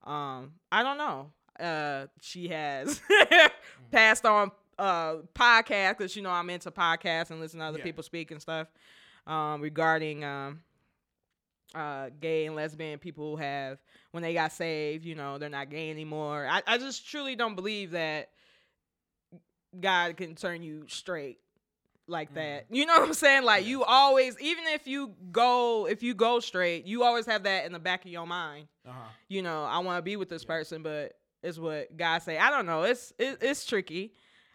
um, 0.04 0.54
I 0.72 0.82
don't 0.82 0.98
know. 0.98 1.30
Uh, 1.58 2.06
she 2.20 2.48
has 2.48 3.00
passed 3.92 4.24
on 4.26 4.50
uh 4.76 5.18
podcast 5.36 5.96
because 5.98 6.16
you 6.16 6.22
know 6.22 6.30
I'm 6.30 6.50
into 6.50 6.68
podcasts 6.72 7.30
and 7.30 7.38
listen 7.38 7.60
to 7.60 7.66
other 7.66 7.78
Yeah. 7.78 7.84
people 7.84 8.02
speak 8.02 8.32
and 8.32 8.42
stuff 8.42 8.66
um 9.24 9.60
regarding 9.60 10.24
um 10.24 10.62
uh 11.74 12.10
gay 12.20 12.46
and 12.46 12.54
lesbian 12.54 12.98
people 12.98 13.30
who 13.32 13.36
have 13.42 13.78
when 14.12 14.22
they 14.22 14.32
got 14.34 14.52
saved 14.52 15.04
you 15.04 15.14
know 15.14 15.38
they're 15.38 15.48
not 15.48 15.70
gay 15.70 15.90
anymore. 15.90 16.46
I, 16.50 16.62
I 16.66 16.78
just 16.78 17.08
truly 17.08 17.34
don't 17.36 17.54
believe 17.56 17.92
that 17.92 18.30
god 19.78 20.16
can 20.16 20.34
turn 20.34 20.62
you 20.62 20.84
straight 20.88 21.38
like 22.06 22.34
that. 22.34 22.66
You 22.70 22.84
know 22.86 22.94
what 23.00 23.08
i'm 23.08 23.14
saying? 23.14 23.44
Like 23.44 23.64
Yeah. 23.64 23.70
you 23.70 23.84
always 23.84 24.38
even 24.40 24.64
if 24.68 24.86
you 24.86 25.14
go 25.32 25.86
if 25.88 26.02
you 26.02 26.14
go 26.14 26.38
straight 26.40 26.86
you 26.86 27.02
always 27.02 27.26
have 27.26 27.44
that 27.44 27.64
in 27.66 27.72
the 27.72 27.78
back 27.78 28.04
of 28.04 28.10
your 28.10 28.26
mind. 28.26 28.68
Uh-huh. 28.86 29.08
you 29.28 29.40
know 29.40 29.64
i 29.64 29.78
want 29.78 29.96
to 29.98 30.02
be 30.02 30.16
with 30.16 30.28
this 30.28 30.42
Yeah. 30.42 30.48
person 30.48 30.82
but 30.82 31.16
it's 31.42 31.58
what 31.58 31.96
god 31.96 32.22
say. 32.22 32.38
I 32.38 32.50
don't 32.50 32.64
know. 32.66 32.84
It's 32.84 33.12
it, 33.18 33.38
it's 33.42 33.66
tricky 33.66 34.12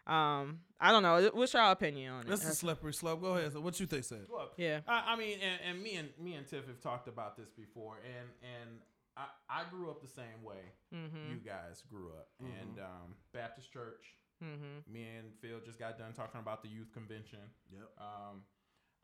um 0.10 0.60
i 0.80 0.92
don't 0.92 1.04
know 1.04 1.30
what's 1.34 1.54
your 1.54 1.64
opinion 1.64 2.12
on 2.14 2.22
it 2.22 2.28
This 2.28 2.44
is 2.44 2.50
a 2.52 2.56
slippery 2.56 2.94
slope. 2.94 3.22
Go 3.22 3.36
ahead. 3.36 3.54
So 3.54 3.62
what 3.62 3.80
you 3.80 3.86
think, 3.86 4.04
said? 4.04 4.26
Look, 4.30 4.54
yeah 4.58 4.80
I, 4.88 5.14
I 5.14 5.16
mean, 5.16 5.38
and, 5.42 5.60
and 5.70 5.84
me 5.84 5.96
and 5.96 6.10
me 6.20 6.34
and 6.36 6.48
Tiff 6.48 6.68
have 6.68 6.82
talked 6.82 7.08
about 7.08 7.38
this 7.38 7.50
before, 7.50 7.96
and 8.04 8.28
and 8.42 8.80
I, 9.18 9.26
I 9.50 9.62
grew 9.70 9.90
up 9.92 10.02
the 10.02 10.08
same 10.08 10.42
way 10.44 10.64
mm-hmm 10.96 11.32
you 11.32 11.38
guys 11.38 11.84
grew 11.90 12.08
up, 12.10 12.28
and 12.40 12.80
um, 12.80 13.16
Baptist 13.34 13.72
church. 13.72 14.16
mm-hmm 14.44 14.92
Me 14.92 15.06
and 15.18 15.28
Phil 15.42 15.60
just 15.66 15.78
got 15.80 15.98
done 15.98 16.14
talking 16.14 16.40
about 16.40 16.64
the 16.64 16.70
youth 16.70 16.92
convention. 16.94 17.40
Yep. 17.72 17.90
Um, 18.00 18.42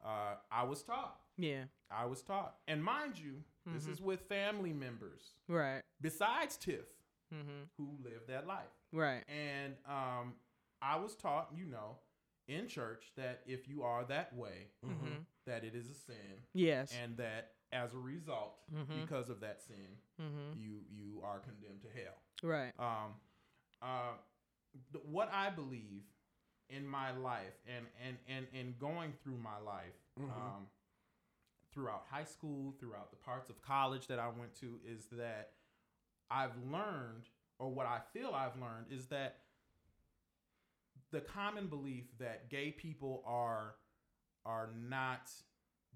uh, 0.04 0.36
I 0.52 0.64
was 0.64 0.82
taught. 0.84 1.20
yeah 1.38 1.64
I 1.92 2.06
was 2.06 2.22
taught, 2.22 2.56
and 2.68 2.84
mind 2.84 3.20
you, 3.20 3.44
this 3.74 3.86
is 3.88 4.00
with 4.02 4.22
family 4.30 4.72
members 4.74 5.22
right 5.50 5.82
besides 6.02 6.56
Tiff 6.58 6.86
mm-hmm 7.34 7.64
who 7.78 7.90
lived 8.04 8.28
that 8.30 8.48
life. 8.48 8.74
right 8.94 9.24
And 9.28 9.74
um, 9.90 10.34
I 10.82 10.98
was 10.98 11.16
taught, 11.16 11.50
you 11.56 11.66
know, 11.66 11.98
in 12.48 12.68
church 12.68 13.12
that 13.18 13.42
if 13.46 13.68
you 13.68 13.84
are 13.84 14.04
that 14.06 14.36
way, 14.36 14.68
mm-hmm 14.86 15.16
that 15.48 15.64
it 15.64 15.76
is 15.76 15.88
a 15.92 15.94
sin, 15.94 16.42
yes 16.54 16.92
and 17.04 17.16
that 17.18 17.52
as 17.72 17.94
a 17.94 17.98
result, 18.00 18.58
Mhm. 18.74 19.02
because 19.02 19.30
of 19.30 19.40
that 19.42 19.62
sin, 19.62 19.98
mm-hmm 20.20 20.60
you 20.60 20.84
you 20.90 21.22
are 21.24 21.40
condemned 21.40 21.82
to 21.84 21.90
hell. 21.90 22.18
right 22.42 22.74
Um, 22.80 23.14
uh, 23.82 24.14
th- 24.92 25.06
what 25.06 25.32
I 25.32 25.50
believe 25.52 26.04
in 26.70 26.88
my 26.88 27.12
life 27.12 27.54
and 27.68 27.86
and 28.04 28.18
and 28.28 28.48
and 28.54 28.80
going 28.80 29.14
through 29.14 29.38
my 29.38 29.58
life, 29.60 29.94
Mhm. 30.20 30.32
um, 30.32 30.68
throughout 31.72 32.06
high 32.08 32.24
school, 32.24 32.72
throughout 32.80 33.12
the 33.12 33.18
parts 33.18 33.50
of 33.50 33.62
college 33.62 34.08
that 34.08 34.18
I 34.20 34.30
went 34.30 34.56
to, 34.62 34.80
is 34.84 35.08
that 35.10 35.54
I've 36.32 36.58
learned, 36.66 37.30
or 37.60 37.70
what 37.72 37.86
I 37.86 38.00
feel 38.00 38.34
I've 38.34 38.58
learned, 38.60 38.92
is 38.92 39.08
that 39.10 39.45
the 41.16 41.22
common 41.22 41.68
belief 41.68 42.06
that 42.20 42.50
gay 42.50 42.72
people 42.72 43.24
are 43.26 43.76
are 44.46 44.70
not 44.78 45.32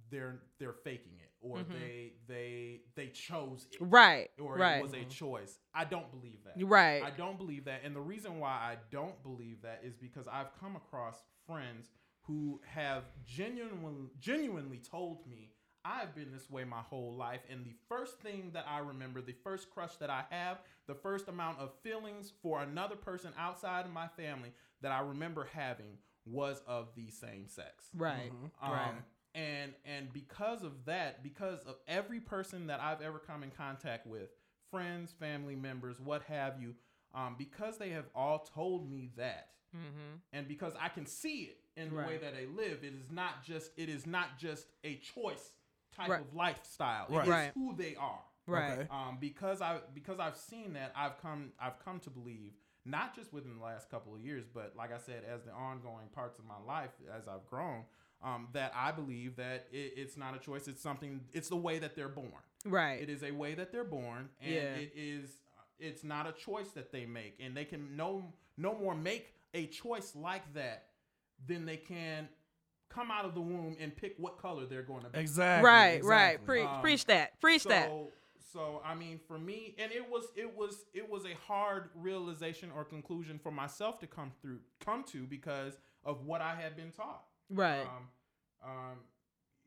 they're 0.10 0.40
they're 0.60 0.74
faking 0.74 1.20
it 1.20 1.32
or 1.42 1.58
Mhm. 1.58 1.74
they 1.74 2.14
they 2.28 2.82
they 2.96 3.08
chose 3.10 3.68
it 3.72 3.78
right 3.82 4.32
or 4.40 4.56
right 4.56 4.78
it 4.78 4.82
was 4.82 4.94
a 4.94 5.04
choice. 5.06 5.60
I 5.74 5.84
don't 5.86 6.10
believe 6.10 6.44
that. 6.46 6.54
right 6.66 7.04
I 7.04 7.12
don't 7.12 7.38
believe 7.38 7.66
that. 7.66 7.84
And 7.84 7.96
the 7.96 8.02
reason 8.02 8.40
why 8.40 8.52
I 8.52 8.78
don't 8.92 9.22
believe 9.24 9.62
that 9.64 9.82
is 9.84 9.96
because 9.98 10.28
I've 10.28 10.54
come 10.60 10.76
across 10.78 11.22
friends 11.46 11.90
who 12.22 12.62
have 12.66 13.04
genuinely 13.26 14.10
genuinely 14.20 14.78
told 14.80 15.28
me 15.28 15.52
I've 15.90 16.14
been 16.14 16.32
this 16.32 16.50
way 16.50 16.64
my 16.66 16.82
whole 16.82 17.16
life 17.18 17.42
and 17.50 17.66
the 17.66 17.74
first 17.88 18.20
thing 18.20 18.52
that 18.54 18.66
I 18.70 18.80
remember, 18.80 19.22
the 19.22 19.36
first 19.44 19.72
crush 19.72 19.96
that 19.96 20.10
I 20.10 20.24
have, 20.30 20.60
the 20.88 20.94
first 20.94 21.28
amount 21.28 21.60
of 21.60 21.72
feelings 21.82 22.32
for 22.44 22.62
another 22.62 22.96
person 22.96 23.32
outside 23.38 23.86
of 23.86 23.92
my 23.92 24.08
family 24.08 24.54
that 24.82 24.92
I 24.92 25.02
remember 25.02 25.48
having 25.54 25.98
was 26.26 26.62
of 26.68 26.90
the 26.96 27.10
same 27.10 27.48
sex. 27.48 27.86
right 27.96 28.32
Um, 28.62 28.72
Right. 28.72 28.94
And 29.36 29.74
and 29.86 30.12
because 30.12 30.64
of 30.64 30.86
that, 30.86 31.24
because 31.24 31.60
of 31.66 31.76
every 31.88 32.20
person 32.20 32.68
that 32.68 32.80
I've 32.80 33.02
ever 33.02 33.20
come 33.20 33.44
in 33.44 33.52
contact 33.52 34.08
with, 34.08 34.30
friends, 34.72 35.14
family 35.20 35.56
members, 35.56 36.00
what 36.00 36.24
have 36.24 36.62
you, 36.62 36.74
um, 37.14 37.36
because 37.38 37.78
they 37.78 37.90
have 37.90 38.06
all 38.16 38.40
told 38.40 38.90
me 38.90 39.12
that, 39.18 39.50
mm-hmm 39.76 40.18
and 40.34 40.48
because 40.48 40.74
I 40.80 40.90
can 40.90 41.06
see 41.06 41.44
it 41.44 41.58
in 41.80 41.90
the 41.90 41.96
way 41.96 42.18
that 42.18 42.34
they 42.36 42.48
live, 42.48 42.84
it 42.84 42.94
is 42.94 43.12
not 43.12 43.44
just 43.44 43.72
it 43.78 43.88
is 43.88 44.08
not 44.08 44.40
just 44.40 44.66
a 44.84 44.96
choice 44.96 45.52
type 46.00 46.10
Right. 46.10 46.22
of 46.22 46.34
lifestyle. 46.34 47.08
Right. 47.10 47.24
is 47.24 47.30
Right. 47.30 47.52
who 47.54 47.76
they 47.76 47.96
are. 47.96 48.22
right 48.48 48.80
Okay. 48.80 48.88
Um, 48.90 49.18
because 49.20 49.62
I 49.62 49.80
because 49.94 50.20
I've 50.20 50.36
seen 50.38 50.74
that, 50.74 50.92
I've 50.96 51.22
come 51.22 51.52
I've 51.60 51.78
come 51.84 52.00
to 52.02 52.10
believe 52.10 52.54
not 52.86 53.16
just 53.16 53.32
within 53.34 53.58
the 53.58 53.64
last 53.64 53.90
couple 53.92 54.16
of 54.16 54.22
years, 54.22 54.46
but 54.52 54.74
like 54.76 54.92
I 54.94 54.98
said, 54.98 55.24
as 55.32 55.44
the 55.44 55.52
ongoing 55.52 56.08
parts 56.16 56.40
of 56.40 56.46
my 56.46 56.58
life 56.66 56.92
as 57.16 57.28
I've 57.28 57.46
grown, 57.46 57.84
um, 58.24 58.48
that 58.54 58.72
I 58.76 58.92
believe 58.92 59.36
that 59.36 59.68
it, 59.72 59.94
it's 59.98 60.18
not 60.18 60.36
a 60.36 60.40
choice. 60.40 60.68
It's 60.68 60.82
something. 60.82 61.22
It's 61.34 61.50
the 61.50 61.58
way 61.58 61.78
that 61.80 61.96
they're 61.96 62.10
born. 62.10 62.32
right 62.66 63.02
It 63.02 63.10
is 63.10 63.22
a 63.24 63.32
way 63.32 63.54
that 63.56 63.72
they're 63.72 63.84
born, 63.84 64.30
and 64.42 64.52
Yeah. 64.54 64.76
it 64.76 64.94
is. 64.96 65.42
It's 65.78 66.04
not 66.04 66.28
a 66.28 66.32
choice 66.34 66.72
that 66.72 66.92
they 66.92 67.06
make, 67.06 67.38
and 67.40 67.56
they 67.56 67.66
can 67.66 67.96
no 67.96 68.34
no 68.58 68.74
more 68.78 68.96
make 68.96 69.34
a 69.54 69.68
choice 69.68 70.16
like 70.16 70.54
that 70.54 70.88
than 71.46 71.66
they 71.66 71.78
can 71.78 72.28
come 72.90 73.12
out 73.12 73.26
of 73.26 73.34
the 73.34 73.42
womb 73.42 73.76
and 73.80 73.96
pick 73.96 74.16
what 74.18 74.38
color 74.40 74.66
they're 74.66 74.84
going 74.84 75.04
to 75.04 75.10
be. 75.10 75.20
Exactly. 75.20 75.68
right 75.70 76.04
right. 76.04 76.44
Pre- 76.46 76.64
Um, 76.64 76.82
preach 76.82 77.06
that 77.06 77.40
preach 77.40 77.64
so, 77.64 77.70
that 77.70 77.92
So 78.52 78.82
I 78.84 78.96
mean, 78.96 79.20
for 79.28 79.38
me, 79.38 79.76
and 79.78 79.92
it 79.92 80.10
was 80.10 80.26
it 80.36 80.56
was 80.58 80.86
it 80.94 81.10
was 81.10 81.26
a 81.26 81.36
hard 81.48 81.90
realization 81.96 82.72
or 82.76 82.84
conclusion 82.84 83.40
for 83.40 83.52
myself 83.52 84.00
to 84.00 84.08
come 84.08 84.32
through 84.42 84.60
come 84.84 85.04
to 85.06 85.26
because 85.28 85.78
of 86.04 86.26
what 86.26 86.42
I 86.42 86.56
had 86.56 86.76
been 86.76 86.92
taught. 86.92 87.24
right 87.50 87.82
Um, 87.82 88.08
um, 88.72 88.98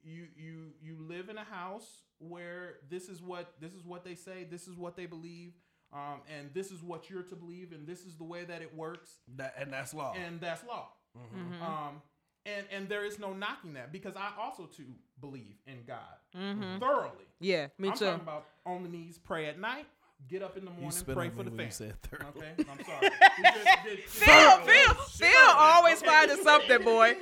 you 0.02 0.26
you 0.36 0.72
you 0.82 0.96
live 1.08 1.28
in 1.28 1.38
a 1.38 1.44
house 1.44 2.02
where 2.18 2.74
this 2.90 3.08
is 3.08 3.22
what 3.22 3.54
this 3.60 3.72
is 3.72 3.84
what 3.84 4.04
they 4.04 4.14
say, 4.16 4.44
this 4.44 4.66
is 4.66 4.76
what 4.76 4.96
they 4.96 5.06
believe. 5.06 5.52
um, 5.92 6.22
and 6.34 6.52
this 6.54 6.70
is 6.72 6.82
what 6.82 7.10
you're 7.10 7.22
to 7.22 7.36
believe, 7.36 7.72
and 7.72 7.86
this 7.86 8.00
is 8.06 8.16
the 8.16 8.24
way 8.24 8.44
that 8.44 8.62
it 8.62 8.74
works, 8.74 9.10
That 9.36 9.54
and 9.58 9.70
that's 9.72 9.92
law. 9.94 10.12
and 10.14 10.40
that's 10.40 10.64
law. 10.64 10.88
Mm-hmm. 11.16 11.62
Um, 11.62 12.02
and 12.46 12.66
and 12.72 12.88
there 12.88 13.04
is 13.04 13.18
no 13.18 13.32
knocking 13.32 13.74
that 13.74 13.92
because 13.92 14.14
I 14.16 14.30
also 14.40 14.64
too 14.66 14.84
believe 15.20 15.56
in 15.66 15.78
God 15.86 15.98
Mm-hmm. 16.36 16.78
thoroughly. 16.78 17.26
Yeah, 17.40 17.66
me 17.78 17.88
I'm 17.90 17.94
too. 17.96 18.04
talking 18.06 18.22
about 18.22 18.44
on 18.64 18.82
the 18.84 18.88
knees, 18.88 19.18
pray 19.18 19.46
at 19.46 19.60
night, 19.60 19.84
get 20.28 20.42
up 20.42 20.56
in 20.56 20.64
the 20.64 20.70
you 20.70 20.76
morning, 20.76 20.90
spit 20.92 21.14
pray 21.14 21.26
on 21.26 21.32
for 21.32 21.38
me 21.38 21.44
the 21.44 21.50
when 21.50 21.66
you 21.66 21.70
family. 21.70 21.94
said. 22.10 22.24
Okay, 22.36 22.54
I'm 22.70 22.84
sorry. 22.86 23.10
We 23.36 23.42
just 23.44 23.84
did- 23.84 23.98
Phil, 24.04 24.50
Phil. 24.60 24.94
Phil 24.94 25.50
always 25.50 25.98
Okay. 25.98 26.06
finding 26.06 26.42
something, 26.42 26.82
boy. 26.84 27.14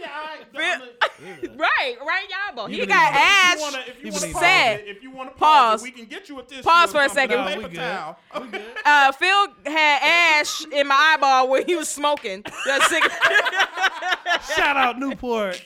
Phil- 0.55 0.63
I'm 0.63 1.57
Right, 1.59 1.97
right, 2.01 2.27
y'all. 2.55 2.67
He 2.67 2.77
Even 2.77 2.89
got 2.89 3.13
if 3.13 3.15
you- 3.15 3.21
If 3.21 3.27
ash. 3.27 3.57
you 3.57 3.63
wanna, 3.63 3.79
if 3.89 4.05
you 4.05 4.13
wanna 4.13 4.27
if- 4.27 4.33
pause 4.33 4.81
if 4.87 5.03
you 5.03 5.11
want 5.11 5.31
to 5.31 5.35
Pause. 5.37 5.71
pause, 5.81 5.83
we 5.83 5.91
can 5.91 6.05
get 6.07 6.29
you 6.29 6.39
a 6.39 6.43
tissue. 6.45 6.63
Pause 6.63 6.93
for 6.93 7.03
a 7.03 7.09
second. 7.09 7.41
a 7.41 7.45
No, 7.45 7.47
we 7.49 7.55
paper 7.57 7.69
good. 7.69 7.77
towel. 7.79 8.19
We 8.41 8.47
good. 8.49 8.63
Uh, 8.87 9.13
Phil 9.13 9.47
had 9.67 10.39
ash 10.41 10.65
in 10.67 10.87
my 10.87 10.95
eyeball 11.17 11.49
when 11.51 11.67
he 11.67 11.75
was 11.77 11.89
smoking. 11.89 12.43
That 12.67 12.83
cigarette. 12.89 14.19
Shout 14.57 14.77
out 14.77 14.99
Newport, 14.99 15.62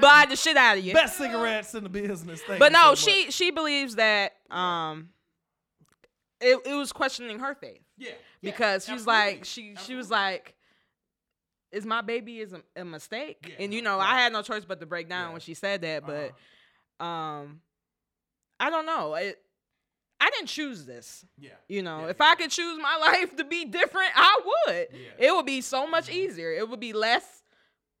Buy 0.00 0.26
the 0.28 0.36
shit 0.36 0.56
out 0.56 0.78
of 0.78 0.84
you. 0.84 0.94
best 0.94 1.16
cigarettes 1.18 1.74
in 1.74 1.82
the 1.84 1.88
business. 1.90 2.40
Thank 2.42 2.58
but 2.58 2.72
no, 2.72 2.94
so 2.94 3.08
she 3.10 3.30
she 3.30 3.50
believes 3.50 3.96
that 3.96 4.32
um, 4.50 5.10
it 6.40 6.58
it 6.66 6.74
was 6.74 6.92
questioning 6.92 7.38
her 7.40 7.54
faith 7.54 7.80
Yeah, 7.98 8.10
yeah, 8.40 8.50
because 8.50 8.84
she's 8.84 9.06
absolutely. 9.06 9.12
like 9.34 9.44
she 9.44 9.74
she 9.84 9.94
was 9.94 10.10
like. 10.10 10.54
Is 11.72 11.84
my 11.84 12.00
baby 12.00 12.38
is 12.38 12.52
a, 12.54 12.62
a 12.76 12.84
mistake? 12.84 13.44
Yeah, 13.50 13.64
and 13.64 13.74
you 13.74 13.82
know, 13.82 13.98
right. 13.98 14.14
I 14.14 14.18
had 14.20 14.32
no 14.32 14.40
choice 14.40 14.64
but 14.64 14.78
to 14.80 14.86
break 14.86 15.08
down 15.10 15.26
Yeah. 15.26 15.32
when 15.32 15.40
she 15.40 15.52
said 15.52 15.82
that. 15.82 16.06
But 16.06 16.32
Uh-huh. 17.00 17.06
um, 17.06 17.60
I 18.60 18.70
don't 18.70 18.86
know. 18.86 19.14
It, 19.14 19.38
I 20.20 20.30
didn't 20.30 20.48
choose 20.48 20.84
this. 20.86 21.24
yeah, 21.38 21.50
You 21.68 21.82
know, 21.82 22.00
Yeah, 22.00 22.08
if 22.10 22.16
yeah. 22.18 22.26
I 22.26 22.34
could 22.36 22.50
choose 22.50 22.78
my 22.82 22.96
life 23.00 23.36
to 23.36 23.44
be 23.44 23.64
different, 23.66 24.10
I 24.14 24.40
would. 24.44 24.88
Yeah. 24.92 25.28
It 25.28 25.34
would 25.34 25.46
be 25.46 25.60
so 25.60 25.86
much 25.86 26.08
easier. 26.10 26.52
It 26.52 26.68
would 26.68 26.80
be 26.80 26.92
less 26.92 27.42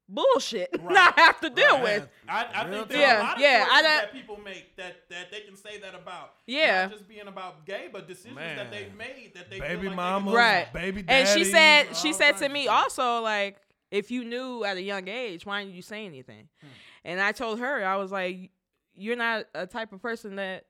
bullshit 0.08 0.70
Right. 0.82 0.94
not 0.94 1.18
have 1.18 1.40
to 1.40 1.50
deal 1.50 1.74
Right. 1.74 1.82
with. 1.82 2.08
I, 2.28 2.46
I 2.54 2.70
think 2.70 2.88
there 2.88 3.06
talk. 3.06 3.16
are 3.16 3.20
a 3.20 3.22
lot 3.24 3.34
of 3.36 3.40
Yeah, 3.40 3.58
yeah, 3.58 3.66
I 3.68 3.82
choices 3.82 3.82
that 4.00 4.12
people 4.12 4.40
make 4.44 4.76
that 4.76 5.08
that 5.10 5.30
they 5.32 5.40
can 5.40 5.56
say 5.56 5.78
that 5.80 5.94
about. 5.94 6.34
Yeah. 6.46 6.82
not 6.82 6.92
just 6.92 7.08
being 7.08 7.26
about 7.26 7.66
gay, 7.66 7.88
but 7.92 8.06
decisions 8.06 8.36
Man. 8.36 8.56
that 8.56 8.70
they've 8.70 8.94
made 8.94 9.32
that 9.34 9.50
they 9.50 9.58
baby 9.58 9.80
feel 9.82 9.90
like 9.90 9.96
mama, 9.96 10.30
Right. 10.32 10.72
baby 10.72 11.02
daddy. 11.02 11.28
And 11.28 11.38
she 11.38 11.44
said 11.44 11.96
she 11.96 12.12
said 12.12 12.36
to 12.38 12.48
me 12.48 12.68
also 12.68 13.20
like 13.20 13.56
if 13.90 14.10
you 14.10 14.24
knew 14.24 14.64
at 14.64 14.76
a 14.76 14.82
young 14.82 15.08
age, 15.08 15.44
why 15.44 15.62
didn't 15.62 15.74
you 15.74 15.82
say 15.82 16.06
anything? 16.06 16.48
Hmm. 16.60 16.66
And 17.04 17.20
I 17.20 17.32
told 17.32 17.58
her 17.60 17.84
I 17.84 17.96
was 17.96 18.10
like, 18.12 18.50
you're 18.94 19.16
not 19.16 19.46
a 19.54 19.66
type 19.66 19.92
of 19.92 20.00
person 20.02 20.36
that 20.36 20.64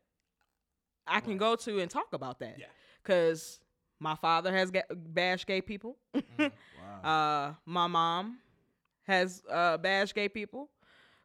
I 1.07 1.21
can 1.21 1.37
go 1.39 1.57
to 1.57 1.79
and 1.81 1.91
talk 1.91 2.13
about 2.13 2.39
that. 2.41 2.57
Yeah. 2.59 2.67
Cause 3.05 3.61
my 4.01 4.15
father 4.17 4.53
has 4.55 4.71
ga- 4.71 4.83
bashed 4.91 5.47
gay 5.47 5.61
people. 5.61 5.97
Wow. 7.03 7.49
Uh, 7.51 7.55
my 7.67 7.87
mom 7.89 8.39
has 9.03 9.43
uh, 9.51 9.77
bashed 9.77 10.15
gay 10.15 10.29
people. 10.29 10.71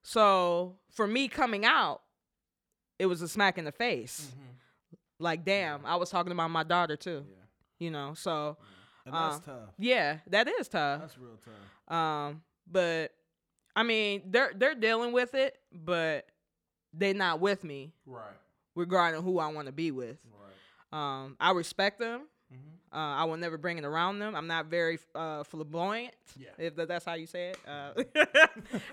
So 0.03 0.77
for 0.91 1.05
me 1.05 1.27
coming 1.27 1.65
out, 1.65 2.01
it 2.97 3.05
was 3.05 3.21
a 3.21 3.27
smack 3.27 3.57
in 3.59 3.65
the 3.65 3.71
face. 3.71 4.31
Mhm. 4.33 4.97
Like, 5.19 5.45
damn, 5.45 5.85
I 5.85 5.95
was 5.97 6.09
talking 6.09 6.31
about 6.31 6.49
my 6.49 6.63
daughter 6.63 6.95
too. 6.95 7.25
Yeah. 7.29 7.35
You 7.77 7.91
know, 7.91 8.13
so 8.15 8.57
and 9.05 9.13
that's 9.13 9.37
uh, 9.47 9.51
tough. 9.51 9.69
yeah, 9.77 10.17
that 10.31 10.47
is 10.47 10.67
tough. 10.67 11.01
That's 11.01 11.17
real 11.17 11.37
tough. 11.43 11.95
Um, 11.95 12.41
but 12.69 13.11
I 13.75 13.83
mean, 13.83 14.23
they're 14.25 14.51
they're 14.55 14.75
dealing 14.75 15.11
with 15.13 15.35
it, 15.35 15.57
but 15.71 16.25
they're 16.93 17.13
not 17.13 17.39
with 17.39 17.63
me 17.63 17.93
Right. 18.05 18.23
Regarding 18.75 19.21
who 19.21 19.39
I 19.39 19.47
want 19.47 19.67
to 19.67 19.71
be 19.73 19.91
with. 19.91 20.17
Right. 20.93 21.23
Um, 21.23 21.37
I 21.39 21.51
respect 21.51 21.99
them. 21.99 22.27
Mhm. 22.53 22.57
Uh, 22.93 22.97
I 22.97 23.23
will 23.23 23.37
never 23.37 23.57
bring 23.57 23.77
it 23.77 23.85
around 23.85 24.19
them. 24.19 24.35
I'm 24.35 24.47
not 24.47 24.65
very 24.65 24.99
uh, 25.15 25.43
flamboyant, 25.45 26.13
Yeah. 26.37 26.49
if 26.57 26.75
that's 26.75 27.05
how 27.05 27.13
you 27.13 27.25
say 27.27 27.49
it. 27.51 27.57
Uh, 27.65 27.93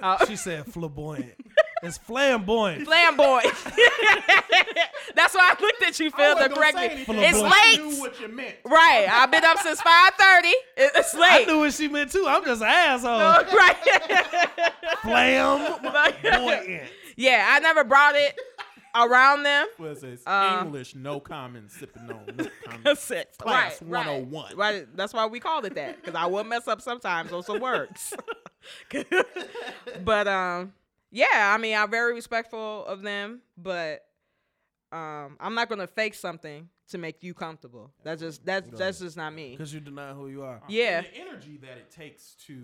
uh, 0.03 0.27
She 0.27 0.37
said 0.37 0.67
flamboyant. 0.73 1.35
it's 1.83 1.99
flamboyant. 1.99 2.85
flamboyant. 2.87 3.53
that's 5.17 5.35
why 5.35 5.53
I 5.53 5.57
looked 5.61 5.83
at 5.83 5.99
you, 5.99 6.11
Phil, 6.13 6.37
to 6.37 6.49
correct 6.49 6.77
me. 6.77 6.85
It's 6.85 7.07
but 7.41 7.51
I 7.53 7.71
late. 7.73 7.85
knew 7.85 7.99
what 8.01 8.21
you 8.21 8.29
meant. 8.29 8.55
Right. 8.65 9.09
I've 9.11 9.31
been 9.33 9.45
up 9.45 9.59
since 9.59 9.81
5:30. 9.81 10.53
It's 10.77 11.15
late. 11.15 11.23
I 11.23 11.45
knew 11.47 11.59
what 11.59 11.73
she 11.73 11.89
meant 11.89 12.13
too. 12.13 12.25
I'm 12.29 12.45
just 12.45 12.63
an 12.63 12.69
asshole. 12.69 13.19
right. 13.19 13.77
Flamboyant. 15.03 16.91
yeah, 17.17 17.47
I 17.51 17.59
never 17.61 17.85
brought 17.85 18.15
it 18.15 18.39
around 18.95 19.43
them. 19.43 19.67
What 19.77 19.91
is 19.91 20.01
this? 20.01 20.23
Uh, 20.27 20.63
English, 20.65 20.95
no 20.95 21.21
common, 21.21 21.69
sipping 21.69 22.11
on, 22.11 22.25
no 22.37 22.47
common. 22.65 22.83
That's. 22.85 23.09
Class 23.39 23.83
right, 23.83 24.07
right. 24.07 24.23
101. 24.23 24.57
Right. 24.57 24.97
That's 24.97 25.13
why 25.13 25.27
we 25.27 25.41
called 25.41 25.65
it 25.65 25.75
that 25.75 25.97
because 25.97 26.15
I 26.15 26.27
will 26.27 26.45
mess 26.45 26.69
up 26.69 26.81
sometimes 26.81 27.33
on 27.33 27.43
some 27.43 27.61
words. 27.61 28.15
but 30.05 30.29
um, 30.29 30.73
yeah. 31.11 31.53
I 31.55 31.59
mean, 31.59 31.77
I'm 31.77 31.91
very 31.91 32.15
respectful 32.15 32.85
of 32.87 33.03
them, 33.03 33.41
but 33.57 34.05
um, 34.93 35.37
I'm 35.41 35.55
not 35.55 35.69
gonna 35.69 35.87
fake 35.87 36.15
something 36.15 36.69
to 36.91 36.99
make 36.99 37.23
you 37.23 37.35
comfortable. 37.35 37.93
That's 38.03 38.21
just 38.21 38.45
that's 38.45 38.69
that's 38.71 38.99
just 39.01 39.17
not 39.17 39.33
me. 39.35 39.53
Because 39.53 39.73
you 39.73 39.81
deny 39.81 40.13
who 40.13 40.29
you 40.29 40.43
are. 40.43 40.61
Yeah. 40.69 40.99
And 40.99 41.07
the 41.07 41.17
energy 41.17 41.59
that 41.63 41.77
it 41.77 41.91
takes 41.91 42.35
to 42.47 42.63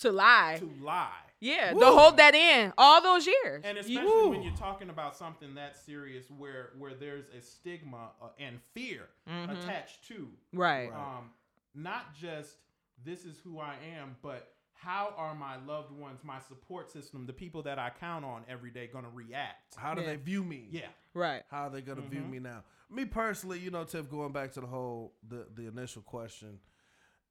To 0.00 0.12
lie. 0.12 0.56
to 0.58 0.70
lie. 0.84 1.10
Yeah. 1.40 1.72
Woo. 1.72 1.80
To 1.80 1.86
hold 1.86 2.16
that 2.18 2.34
in 2.34 2.72
all 2.78 3.02
those 3.02 3.26
years. 3.26 3.62
And 3.64 3.76
You- 3.76 3.98
especially 4.00 4.28
when 4.30 4.42
you're 4.42 4.56
talking 4.56 4.90
about 4.90 5.16
something 5.16 5.54
that 5.54 5.76
serious 5.76 6.30
where 6.30 6.72
where 6.78 6.94
there's 6.94 7.28
a 7.28 7.40
stigma 7.40 8.10
uh, 8.22 8.28
and 8.38 8.60
fear 8.74 9.08
Mhm. 9.28 9.62
attached 9.62 10.04
to 10.08 10.28
right. 10.52 10.90
um 10.92 11.30
not 11.74 12.14
just 12.14 12.56
this 13.04 13.24
is 13.26 13.38
who 13.40 13.60
I 13.60 13.76
am, 13.98 14.16
but 14.22 14.54
how 14.72 15.12
are 15.16 15.34
my 15.34 15.56
loved 15.64 15.90
ones, 15.92 16.20
my 16.24 16.38
support 16.40 16.90
system, 16.90 17.26
the 17.26 17.32
people 17.32 17.62
that 17.62 17.78
I 17.78 17.90
count 17.90 18.24
on 18.24 18.44
every 18.48 18.70
day 18.70 18.86
going 18.86 19.04
to 19.04 19.10
react? 19.10 19.74
How 19.76 19.94
do 19.94 20.00
Yeah. 20.02 20.08
they 20.08 20.16
view 20.16 20.42
me? 20.44 20.68
Yeah. 20.70 20.88
Right. 21.14 21.42
How 21.50 21.64
are 21.64 21.70
they 21.70 21.80
gonna 21.82 22.02
view 22.02 22.20
Mhm. 22.22 22.30
me 22.30 22.38
now? 22.40 22.64
Me 22.90 23.04
personally, 23.04 23.58
you 23.58 23.70
know, 23.70 23.84
Tiff, 23.84 24.08
going 24.10 24.32
back 24.32 24.52
to 24.52 24.60
the 24.60 24.66
whole 24.66 25.14
the 25.26 25.48
the 25.54 25.66
initial 25.66 26.02
question, 26.02 26.60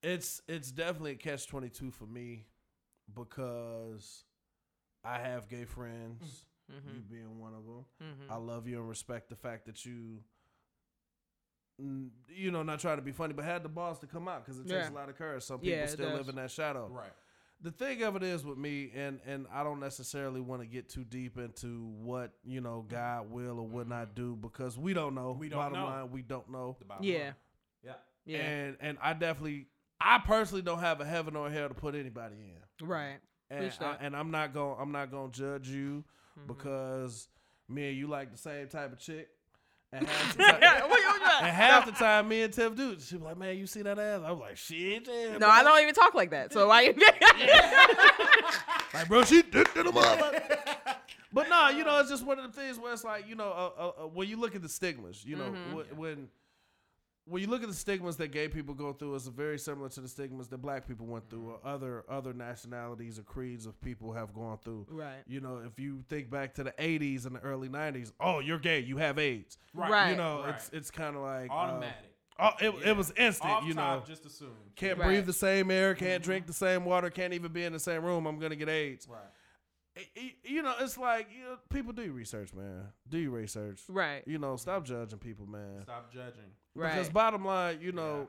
it's 0.03 0.41
it's 0.47 0.71
definitely 0.71 1.11
a 1.11 1.15
catch 1.15 1.47
twenty 1.47 1.69
two 1.69 1.91
for 1.91 2.05
me 2.05 2.45
because 3.13 4.23
I 5.03 5.19
have 5.19 5.47
gay 5.49 5.65
friends, 5.65 6.45
Mm-hmm. 6.71 6.95
you 6.95 7.01
being 7.01 7.39
one 7.39 7.53
of 7.53 7.63
them. 7.63 7.85
Mm-hmm. 8.01 8.31
I 8.33 8.37
love 8.37 8.67
you 8.67 8.79
and 8.79 8.89
respect 8.89 9.29
the 9.29 9.35
fact 9.35 9.67
that 9.67 9.85
you, 9.85 10.23
you 12.27 12.49
know, 12.51 12.63
not 12.63 12.79
trying 12.79 12.95
to 12.95 13.03
be 13.03 13.11
funny, 13.11 13.33
but 13.33 13.45
had 13.45 13.61
the 13.63 13.69
balls 13.69 13.99
to 13.99 14.07
come 14.07 14.27
out 14.27 14.43
because 14.45 14.59
it 14.59 14.67
takes 14.67 14.89
a 14.89 14.91
lot 14.93 15.09
of 15.09 15.15
courage. 15.15 15.43
Some 15.43 15.59
people 15.59 15.77
Yeah, 15.77 15.85
still 15.85 16.09
does. 16.09 16.17
live 16.19 16.29
in 16.29 16.35
that 16.37 16.49
shadow. 16.49 16.87
Right. 16.91 17.11
The 17.61 17.69
thing 17.71 18.01
of 18.03 18.15
it 18.15 18.23
is 18.23 18.43
with 18.43 18.57
me, 18.57 18.91
and 18.95 19.19
and 19.27 19.45
I 19.53 19.63
don't 19.63 19.79
necessarily 19.79 20.41
want 20.41 20.61
to 20.61 20.67
get 20.67 20.89
too 20.89 21.03
deep 21.03 21.37
into 21.37 21.85
what 22.01 22.31
you 22.43 22.61
know 22.61 22.85
God 22.87 23.29
will 23.31 23.59
or 23.59 23.67
will 23.67 23.85
not 23.85 24.15
do 24.15 24.35
because 24.35 24.77
we 24.77 24.93
don't 24.93 25.15
know. 25.15 25.31
We 25.39 25.49
don't 25.49 25.59
Bottom 25.59 25.79
know. 25.79 25.85
line, 25.85 26.11
we 26.11 26.21
don't 26.21 26.49
know. 26.51 26.77
The 26.79 26.85
Yeah. 27.05 27.17
line. 27.23 27.35
Yeah. 27.83 27.93
Yeah. 28.25 28.37
And 28.39 28.77
and 28.81 28.97
I 29.01 29.13
definitely, 29.13 29.67
I 30.01 30.17
personally 30.25 30.63
don't 30.63 30.79
have 30.79 30.99
a 30.99 31.05
heaven 31.05 31.35
or 31.35 31.49
hell 31.49 31.67
to 31.69 31.75
put 31.75 31.95
anybody 31.95 32.35
in. 32.35 32.61
Right. 32.81 33.17
And 33.51 33.71
I, 33.79 33.97
and 34.01 34.15
I'm 34.15 34.31
not 34.31 34.53
going 34.53 34.75
I'm 34.79 34.91
not 34.91 35.11
going 35.11 35.31
to 35.31 35.37
judge 35.39 35.67
you 35.69 36.03
Mhm. 36.39 36.47
because 36.47 37.27
me 37.69 37.89
and 37.89 37.97
you 37.97 38.07
like 38.07 38.31
the 38.31 38.37
same 38.37 38.67
type 38.67 38.91
of 38.93 38.99
chick. 38.99 39.29
And 39.93 40.05
half 40.09 40.35
the 40.35 40.43
time, 40.43 40.89
What 40.89 40.99
you 40.99 41.05
doing? 41.19 41.21
and 41.41 41.55
half 41.55 41.85
the 41.85 41.91
time, 41.93 42.27
me 42.27 42.41
and 42.41 42.51
Tiff 42.53 42.75
do. 42.75 42.99
She 42.99 43.15
be 43.17 43.23
like, 43.23 43.37
"Man, 43.37 43.55
you 43.57 43.65
see 43.67 43.81
that 43.83 43.97
ass?" 43.99 44.21
I 44.25 44.31
was 44.31 44.39
like, 44.41 44.57
"Shit, 44.57 45.07
yeah." 45.07 45.37
No, 45.37 45.47
I 45.47 45.63
don't 45.63 45.79
even 45.81 45.93
talk 45.93 46.13
like 46.15 46.31
that. 46.31 46.51
So 46.51 46.67
why 46.67 46.81
you? 46.81 46.93
Like, 48.93 49.07
bro, 49.09 49.23
she 49.23 49.41
dick 49.41 49.73
to 49.73 49.83
the 49.83 49.91
mother. 49.91 50.41
But 51.33 51.49
no, 51.49 51.67
you 51.69 51.83
know, 51.83 51.99
it's 51.99 52.09
just 52.09 52.25
one 52.25 52.39
of 52.39 52.53
the 52.53 52.61
things 52.61 52.79
where 52.79 52.93
it's 52.93 53.03
like, 53.03 53.27
you 53.27 53.35
know, 53.35 53.49
uh, 53.49 53.71
uh, 53.77 54.03
uh, 54.03 54.07
when 54.07 54.27
you 54.29 54.37
look 54.39 54.55
at 54.55 54.61
the 54.61 54.69
stigmas, 54.69 55.23
you 55.25 55.35
know, 55.35 55.51
Mhm. 55.51 55.71
wh- 55.73 55.97
when 55.99 56.29
when 57.27 57.41
you 57.41 57.47
look 57.47 57.61
at 57.63 57.67
the 57.69 57.75
stigmas 57.75 58.17
that 58.17 58.27
gay 58.31 58.47
people 58.47 58.73
go 58.75 58.93
through, 58.93 59.15
it's 59.15 59.27
very 59.27 59.57
similar 59.57 59.89
to 59.89 60.01
the 60.01 60.07
stigmas 60.07 60.47
that 60.49 60.59
black 60.59 60.87
people 60.87 61.05
went 61.07 61.29
through, 61.29 61.49
or 61.51 61.59
other 61.63 62.03
other 62.09 62.33
nationalities 62.33 63.17
or 63.19 63.23
creeds 63.23 63.65
of 63.65 63.79
people 63.81 64.13
have 64.13 64.33
gone 64.33 64.57
through. 64.63 64.85
right. 64.89 65.23
You 65.27 65.41
know, 65.41 65.57
if 65.65 65.79
you 65.79 66.03
think 66.09 66.29
back 66.29 66.53
to 66.55 66.63
the 66.63 66.71
'80s 66.79 67.25
and 67.25 67.35
the 67.35 67.39
early 67.41 67.67
'90s, 67.69 68.11
oh, 68.19 68.39
you're 68.39 68.59
gay, 68.59 68.79
you 68.79 68.97
have 68.97 69.17
AIDS. 69.19 69.57
Right. 69.73 69.89
Right. 69.91 70.09
You 70.11 70.17
know, 70.17 70.41
Right. 70.41 70.55
it's 70.55 70.69
it's 70.71 70.91
kind 70.91 71.15
of 71.15 71.21
like 71.23 71.49
uh, 71.49 71.53
Automatic. 71.53 72.15
oh, 72.39 72.49
it, 72.61 72.73
Yeah. 72.81 72.89
it 72.91 72.97
was 72.97 73.11
instant. 73.17 73.51
Off 73.51 73.63
you 73.65 73.73
know, 73.73 73.81
top, 73.81 74.07
just 74.07 74.25
assume. 74.25 74.49
can't 74.75 74.99
Right. 74.99 75.07
breathe 75.07 75.25
the 75.25 75.33
same 75.33 75.71
air, 75.71 75.95
can't 75.95 76.21
Mhm. 76.21 76.25
drink 76.25 76.47
the 76.47 76.53
same 76.53 76.85
water, 76.85 77.09
can't 77.09 77.33
even 77.33 77.51
be 77.51 77.63
in 77.63 77.73
the 77.73 77.79
same 77.79 78.03
room. 78.03 78.25
I'm 78.27 78.37
gonna 78.39 78.55
get 78.55 78.69
AIDS. 78.69 79.07
Right. 79.07 79.19
I- 79.97 80.09
I- 80.17 80.35
you 80.43 80.61
know, 80.61 80.75
it's 80.81 80.97
like 80.97 81.29
you 81.31 81.43
know, 81.43 81.57
people 81.69 81.93
do 81.93 82.11
research, 82.11 82.53
man. 82.53 82.91
Do 83.07 83.17
your 83.17 83.31
research. 83.31 83.81
Right. 83.87 84.23
You 84.27 84.37
know, 84.37 84.57
stop 84.57 84.83
judging 84.85 85.19
people, 85.19 85.45
man. 85.47 85.81
Stop 85.83 86.11
judging. 86.11 86.51
Because 86.75 87.09
bottom 87.09 87.45
line, 87.45 87.79
you 87.81 87.91
know, 87.91 88.27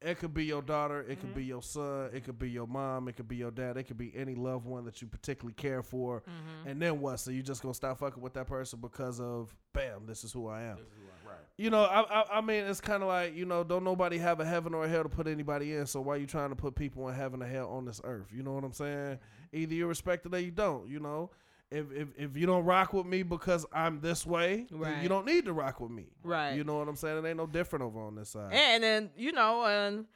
it 0.00 0.18
could 0.18 0.34
be 0.34 0.44
your 0.44 0.62
daughter, 0.62 1.00
it 1.02 1.20
could 1.20 1.30
Mhm. 1.30 1.34
be 1.34 1.44
your 1.44 1.62
son, 1.62 2.10
it 2.12 2.24
could 2.24 2.36
be 2.38 2.50
your 2.50 2.66
mom, 2.66 3.06
it 3.06 3.14
could 3.14 3.28
be 3.28 3.36
your 3.36 3.52
dad, 3.52 3.76
it 3.76 3.84
could 3.84 3.96
be 3.98 4.12
any 4.16 4.34
loved 4.34 4.66
one 4.66 4.84
that 4.84 5.00
you 5.00 5.06
particularly 5.06 5.54
care 5.54 5.80
for. 5.82 6.22
Mhm. 6.22 6.70
And 6.70 6.82
then 6.82 7.00
what? 7.00 7.18
So 7.20 7.30
you 7.30 7.40
just 7.42 7.62
gonna 7.62 7.72
stop 7.74 7.98
fucking 7.98 8.20
with 8.20 8.32
that 8.34 8.48
person 8.48 8.80
because 8.80 9.20
of 9.20 9.54
bam, 9.72 10.06
this 10.06 10.24
is 10.24 10.32
who 10.32 10.48
I 10.48 10.62
am. 10.62 10.76
This 10.78 10.86
is 10.86 10.92
who 10.94 11.04
I- 11.28 11.30
right. 11.34 11.38
you 11.56 11.70
know, 11.70 11.84
I, 11.84 12.00
I, 12.22 12.38
I 12.38 12.40
mean, 12.40 12.64
it's 12.64 12.80
kind 12.80 13.02
of 13.04 13.08
like 13.08 13.34
you 13.36 13.44
know, 13.44 13.62
don't 13.62 13.84
nobody 13.84 14.18
have 14.18 14.40
a 14.40 14.44
heaven 14.44 14.74
or 14.74 14.86
a 14.86 14.88
hell 14.88 15.04
to 15.04 15.08
put 15.08 15.28
anybody 15.28 15.72
in. 15.74 15.86
So 15.86 16.00
why 16.00 16.14
are 16.14 16.18
you 16.18 16.26
trying 16.26 16.50
to 16.50 16.56
put 16.56 16.74
people 16.74 17.08
in 17.08 17.14
heaven 17.14 17.40
or 17.40 17.46
hell 17.46 17.68
on 17.70 17.84
this 17.84 18.00
earth? 18.02 18.32
You 18.32 18.42
know 18.42 18.54
what 18.54 18.64
I'm 18.64 18.72
saying? 18.72 19.20
Either 19.52 19.74
you 19.74 19.86
respect 19.86 20.26
it 20.26 20.34
or 20.34 20.38
you 20.40 20.50
don't. 20.50 20.88
You 20.88 20.98
know, 20.98 21.30
if 21.72 21.90
if, 21.92 22.08
if 22.16 22.36
you 22.36 22.46
don't 22.46 22.64
rock 22.64 22.92
with 22.92 23.06
me 23.06 23.22
because 23.22 23.64
I'm 23.72 24.00
this 24.00 24.24
way, 24.26 24.66
Right. 24.70 25.02
you 25.02 25.08
don't 25.08 25.26
need 25.26 25.46
to 25.46 25.52
rock 25.52 25.80
with 25.80 25.90
me. 25.90 26.06
Right. 26.22 26.54
You 26.54 26.64
know 26.64 26.76
what 26.78 26.88
I'm 26.88 26.96
saying? 26.96 27.24
It 27.24 27.28
ain't 27.28 27.36
no 27.38 27.46
different 27.46 27.84
over 27.84 28.00
on 28.00 28.14
this 28.14 28.30
side. 28.30 28.52
And 28.52 28.82
then 28.82 29.10
you 29.16 29.32
know, 29.32 29.64
and 29.64 30.06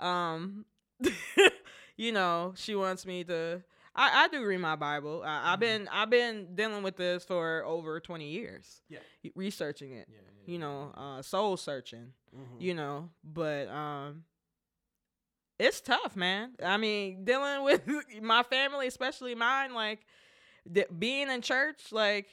um, 0.00 0.64
you 1.96 2.12
know, 2.12 2.52
she 2.56 2.74
wants 2.74 3.04
me 3.06 3.24
to. 3.24 3.62
I, 3.94 4.24
I 4.24 4.28
do 4.28 4.42
read 4.44 4.56
my 4.60 4.74
Bible. 4.76 5.22
I, 5.24 5.52
I've 5.52 5.60
been 5.60 5.86
I've 5.92 6.08
been 6.10 6.54
dealing 6.54 6.82
with 6.82 6.96
this 6.96 7.24
for 7.24 7.62
over 7.66 8.00
twenty 8.00 8.30
years. 8.30 8.80
Yeah. 8.88 9.00
researching 9.34 9.92
it. 9.92 10.08
Yeah, 10.10 10.16
yeah, 10.46 10.52
You 10.52 10.58
know, 10.58 10.92
uh, 10.96 11.20
soul 11.22 11.56
searching. 11.58 12.12
Mhm. 12.34 12.60
You 12.60 12.72
know, 12.74 13.10
but 13.22 13.68
um, 13.68 14.24
it's 15.58 15.82
tough, 15.82 16.16
man. 16.16 16.52
I 16.64 16.78
mean, 16.78 17.24
dealing 17.24 17.62
with 17.64 17.82
my 18.22 18.42
family, 18.44 18.86
especially 18.86 19.34
mine, 19.34 19.74
like 19.74 20.00
th- 20.72 20.88
being 20.98 21.30
in 21.30 21.40
church, 21.42 21.92
like. 21.92 22.26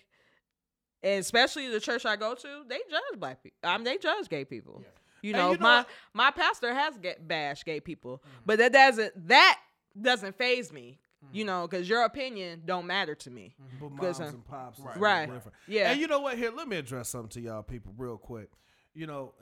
Especially 1.01 1.69
the 1.69 1.79
church 1.79 2.05
I 2.05 2.17
go 2.17 2.35
to, 2.35 2.47
they 2.67 2.79
judge 2.89 3.19
black 3.19 3.41
people. 3.41 3.57
I 3.63 3.77
mean, 3.77 3.85
they 3.85 3.97
judge 3.97 4.27
gay 4.27 4.43
people. 4.43 4.81
Yeah. 4.83 4.89
You 5.21 5.31
know, 5.33 5.51
you 5.51 5.57
know 5.57 5.63
my 5.63 5.77
what? 5.77 5.87
my 6.13 6.31
pastor 6.31 6.73
has 6.73 6.97
get 6.97 7.25
bashed 7.25 7.63
gay 7.63 7.79
people, 7.79 8.17
Mm-hmm. 8.17 8.37
but 8.45 8.57
that 8.59 8.73
doesn't 8.73 9.27
that 9.29 9.59
doesn't 10.01 10.37
phase 10.37 10.73
me. 10.73 10.99
Mm-hmm. 11.23 11.35
You 11.37 11.45
know, 11.45 11.67
because 11.69 11.87
your 11.87 12.03
opinion 12.03 12.63
don't 12.65 12.85
matter 12.85 13.15
to 13.15 13.31
me. 13.31 13.55
But 13.79 13.95
Because, 13.95 14.19
moms 14.19 14.31
uh, 14.31 14.35
and 14.35 14.45
pops, 14.45 14.79
Right. 14.81 15.29
Right. 15.29 15.41
Yeah. 15.69 15.91
And 15.91 16.01
you 16.01 16.07
know 16.07 16.19
what? 16.19 16.37
Here, 16.37 16.51
let 16.51 16.67
me 16.67 16.75
address 16.75 17.07
something 17.07 17.29
to 17.29 17.39
y'all 17.41 17.63
people 17.63 17.93
real 17.97 18.17
quick. 18.17 18.49
You 18.93 19.07
know, 19.07 19.33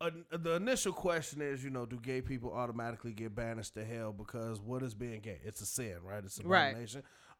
uh, 0.00 0.06
uh, 0.06 0.10
the 0.38 0.52
initial 0.54 0.94
question 0.94 1.42
is, 1.42 1.62
you 1.62 1.68
know, 1.70 1.84
do 1.84 1.98
gay 2.00 2.22
people 2.22 2.52
automatically 2.52 3.12
get 3.12 3.34
banished 3.34 3.74
to 3.74 3.84
hell 3.84 4.12
because 4.12 4.58
what 4.60 4.82
is 4.82 4.94
being 4.94 5.20
gay? 5.20 5.40
It's 5.44 5.60
a 5.60 5.66
sin, 5.66 5.96
right? 6.02 6.24
It's 6.24 6.40
a 6.40 6.44
Right. 6.44 6.76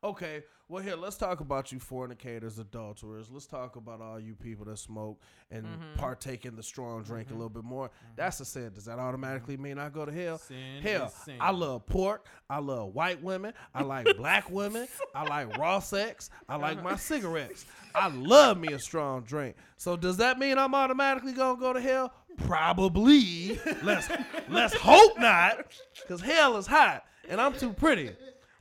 Okay, 0.04 0.44
well 0.68 0.80
here, 0.80 0.94
let's 0.94 1.16
talk 1.16 1.40
about 1.40 1.72
you 1.72 1.80
fornicators, 1.80 2.60
adulterers. 2.60 3.30
Let's 3.32 3.46
talk 3.46 3.74
about 3.74 4.00
all 4.00 4.20
you 4.20 4.34
people 4.34 4.64
that 4.66 4.78
smoke 4.78 5.20
and 5.50 5.64
Mm-hmm. 5.64 5.98
partake 5.98 6.46
in 6.46 6.54
the 6.54 6.62
strong 6.62 7.02
drink 7.02 7.26
a 7.26 7.30
mm-hmm. 7.30 7.38
little 7.38 7.48
bit 7.50 7.64
more. 7.64 7.88
Mm-hmm. 7.88 8.12
That's 8.14 8.38
a 8.38 8.44
sin. 8.44 8.70
Does 8.74 8.84
that 8.84 9.00
automatically 9.00 9.54
mm-hmm. 9.54 9.64
mean 9.64 9.78
I 9.78 9.88
go 9.88 10.04
to 10.04 10.12
hell? 10.12 10.38
Sin 10.38 10.82
hell. 10.82 11.12
I 11.40 11.50
love 11.50 11.84
pork. 11.86 12.26
I 12.48 12.60
love 12.60 12.94
white 12.94 13.20
women. 13.22 13.54
I 13.74 13.82
like 13.82 14.06
black 14.16 14.50
women. 14.52 14.86
I 15.16 15.24
like 15.24 15.56
raw 15.58 15.80
sex. 15.80 16.30
I 16.48 16.56
like 16.56 16.80
my 16.82 16.90
uh-huh. 16.90 16.98
cigarettes. 16.98 17.66
I 17.92 18.08
love 18.08 18.56
me 18.56 18.72
a 18.72 18.78
strong 18.78 19.22
drink. 19.22 19.56
So 19.78 19.96
does 19.96 20.18
that 20.18 20.38
mean 20.38 20.58
I'm 20.58 20.76
automatically 20.76 21.32
gonna 21.32 21.58
go 21.58 21.72
to 21.72 21.80
hell? 21.80 22.12
Probably. 22.46 23.58
Let's 23.82 24.08
let's 24.48 24.74
hope 24.74 25.18
not, 25.18 25.72
because 26.00 26.20
hell 26.20 26.56
is 26.56 26.68
hot 26.68 27.04
and 27.28 27.40
I'm 27.40 27.54
too 27.54 27.72
pretty. 27.72 28.10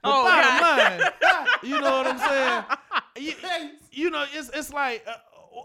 But 0.08 0.16
Oh, 0.16 0.24
bottom 0.24 0.60
God. 0.60 1.00
line, 1.22 1.48
you 1.64 1.82
know 1.82 1.98
what 1.98 2.08
I'm 2.08 2.20
saying? 2.20 2.64
You, 3.18 3.34
you 3.92 4.10
know, 4.12 4.26
it's 4.34 4.50
it's 4.54 4.72
like 4.74 5.06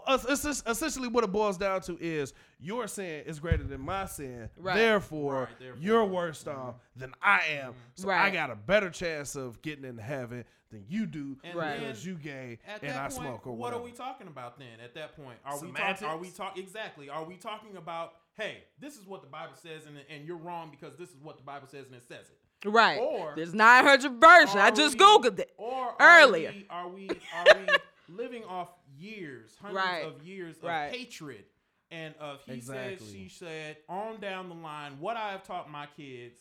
uh, 0.07 0.17
it's 0.27 0.43
just 0.43 0.67
essentially 0.67 1.07
what 1.07 1.23
it 1.23 1.31
boils 1.31 1.57
down 1.57 1.81
to 1.81 1.97
is 1.99 2.33
your 2.59 2.87
sin 2.87 3.23
is 3.25 3.39
greater 3.39 3.63
than 3.63 3.79
my 3.81 4.05
sin. 4.05 4.49
Right. 4.57 4.75
Therefore, 4.75 5.41
Right, 5.45 5.59
therefore. 5.59 5.81
you're 5.83 6.05
worse 6.05 6.45
off 6.47 6.75
than 6.95 7.13
I 7.21 7.41
am. 7.61 7.73
So 7.95 8.09
I 8.09 8.29
got 8.31 8.49
a 8.49 8.55
better 8.55 8.89
chance 8.89 9.35
of 9.35 9.61
getting 9.61 9.85
in 9.85 9.97
heaven 9.97 10.45
than 10.71 10.83
you 10.89 11.05
do 11.05 11.37
And 11.43 11.53
Right. 11.55 11.79
because 11.79 12.03
you 12.03 12.15
gay 12.15 12.57
and 12.81 12.97
I 12.97 13.01
point, 13.01 13.13
smoke 13.13 13.45
or 13.45 13.51
what 13.51 13.59
whatever. 13.59 13.81
are 13.81 13.85
we 13.85 13.91
talking 13.91 14.25
about 14.27 14.57
then? 14.57 14.79
At 14.83 14.95
that 14.95 15.15
point, 15.15 15.37
are 15.45 15.53
we 15.53 15.67
Semantics? 15.67 15.99
talking? 16.01 16.07
Are 16.07 16.17
we 16.19 16.29
talking 16.31 16.63
exactly? 16.63 17.09
Are 17.09 17.23
we 17.23 17.35
talking 17.35 17.77
about? 17.77 18.13
Hey, 18.35 18.63
this 18.79 18.97
is 18.97 19.05
what 19.05 19.21
the 19.21 19.27
Bible 19.27 19.53
says, 19.61 19.83
and 19.85 19.95
and 20.09 20.25
you're 20.25 20.37
wrong 20.37 20.71
because 20.71 20.97
this 20.97 21.09
is 21.09 21.21
what 21.21 21.37
the 21.37 21.43
Bible 21.43 21.67
says, 21.67 21.85
and 21.85 21.93
it 21.95 22.01
says 22.07 22.25
it. 22.31 22.39
Right. 22.65 22.99
Or- 22.99 23.33
There's 23.35 23.53
900 23.53 24.19
versions. 24.21 24.55
I 24.55 24.71
just 24.71 24.97
we- 24.97 25.03
googled 25.05 25.39
it. 25.39 25.51
Or 25.57 25.95
Earlier. 25.99 26.53
are 26.69 26.87
we 26.87 27.07
are 27.09 27.43
we, 27.45 27.51
are 27.51 27.59
we 27.59 27.67
living 28.15 28.43
off 28.45 28.69
years, 28.97 29.55
hundreds 29.61 29.85
Right. 29.85 30.05
of 30.05 30.23
years 30.23 30.57
of 30.57 30.63
Right. 30.63 30.91
hatred 30.93 31.43
and 31.91 32.15
of 32.19 32.41
he 32.45 32.53
Exactly. 32.53 32.97
said, 32.97 33.07
she 33.15 33.29
said, 33.29 33.77
on 33.89 34.19
down 34.19 34.49
the 34.49 34.55
line, 34.55 34.99
what 34.99 35.17
I 35.17 35.31
have 35.31 35.43
taught 35.43 35.69
my 35.69 35.87
kids. 35.97 36.39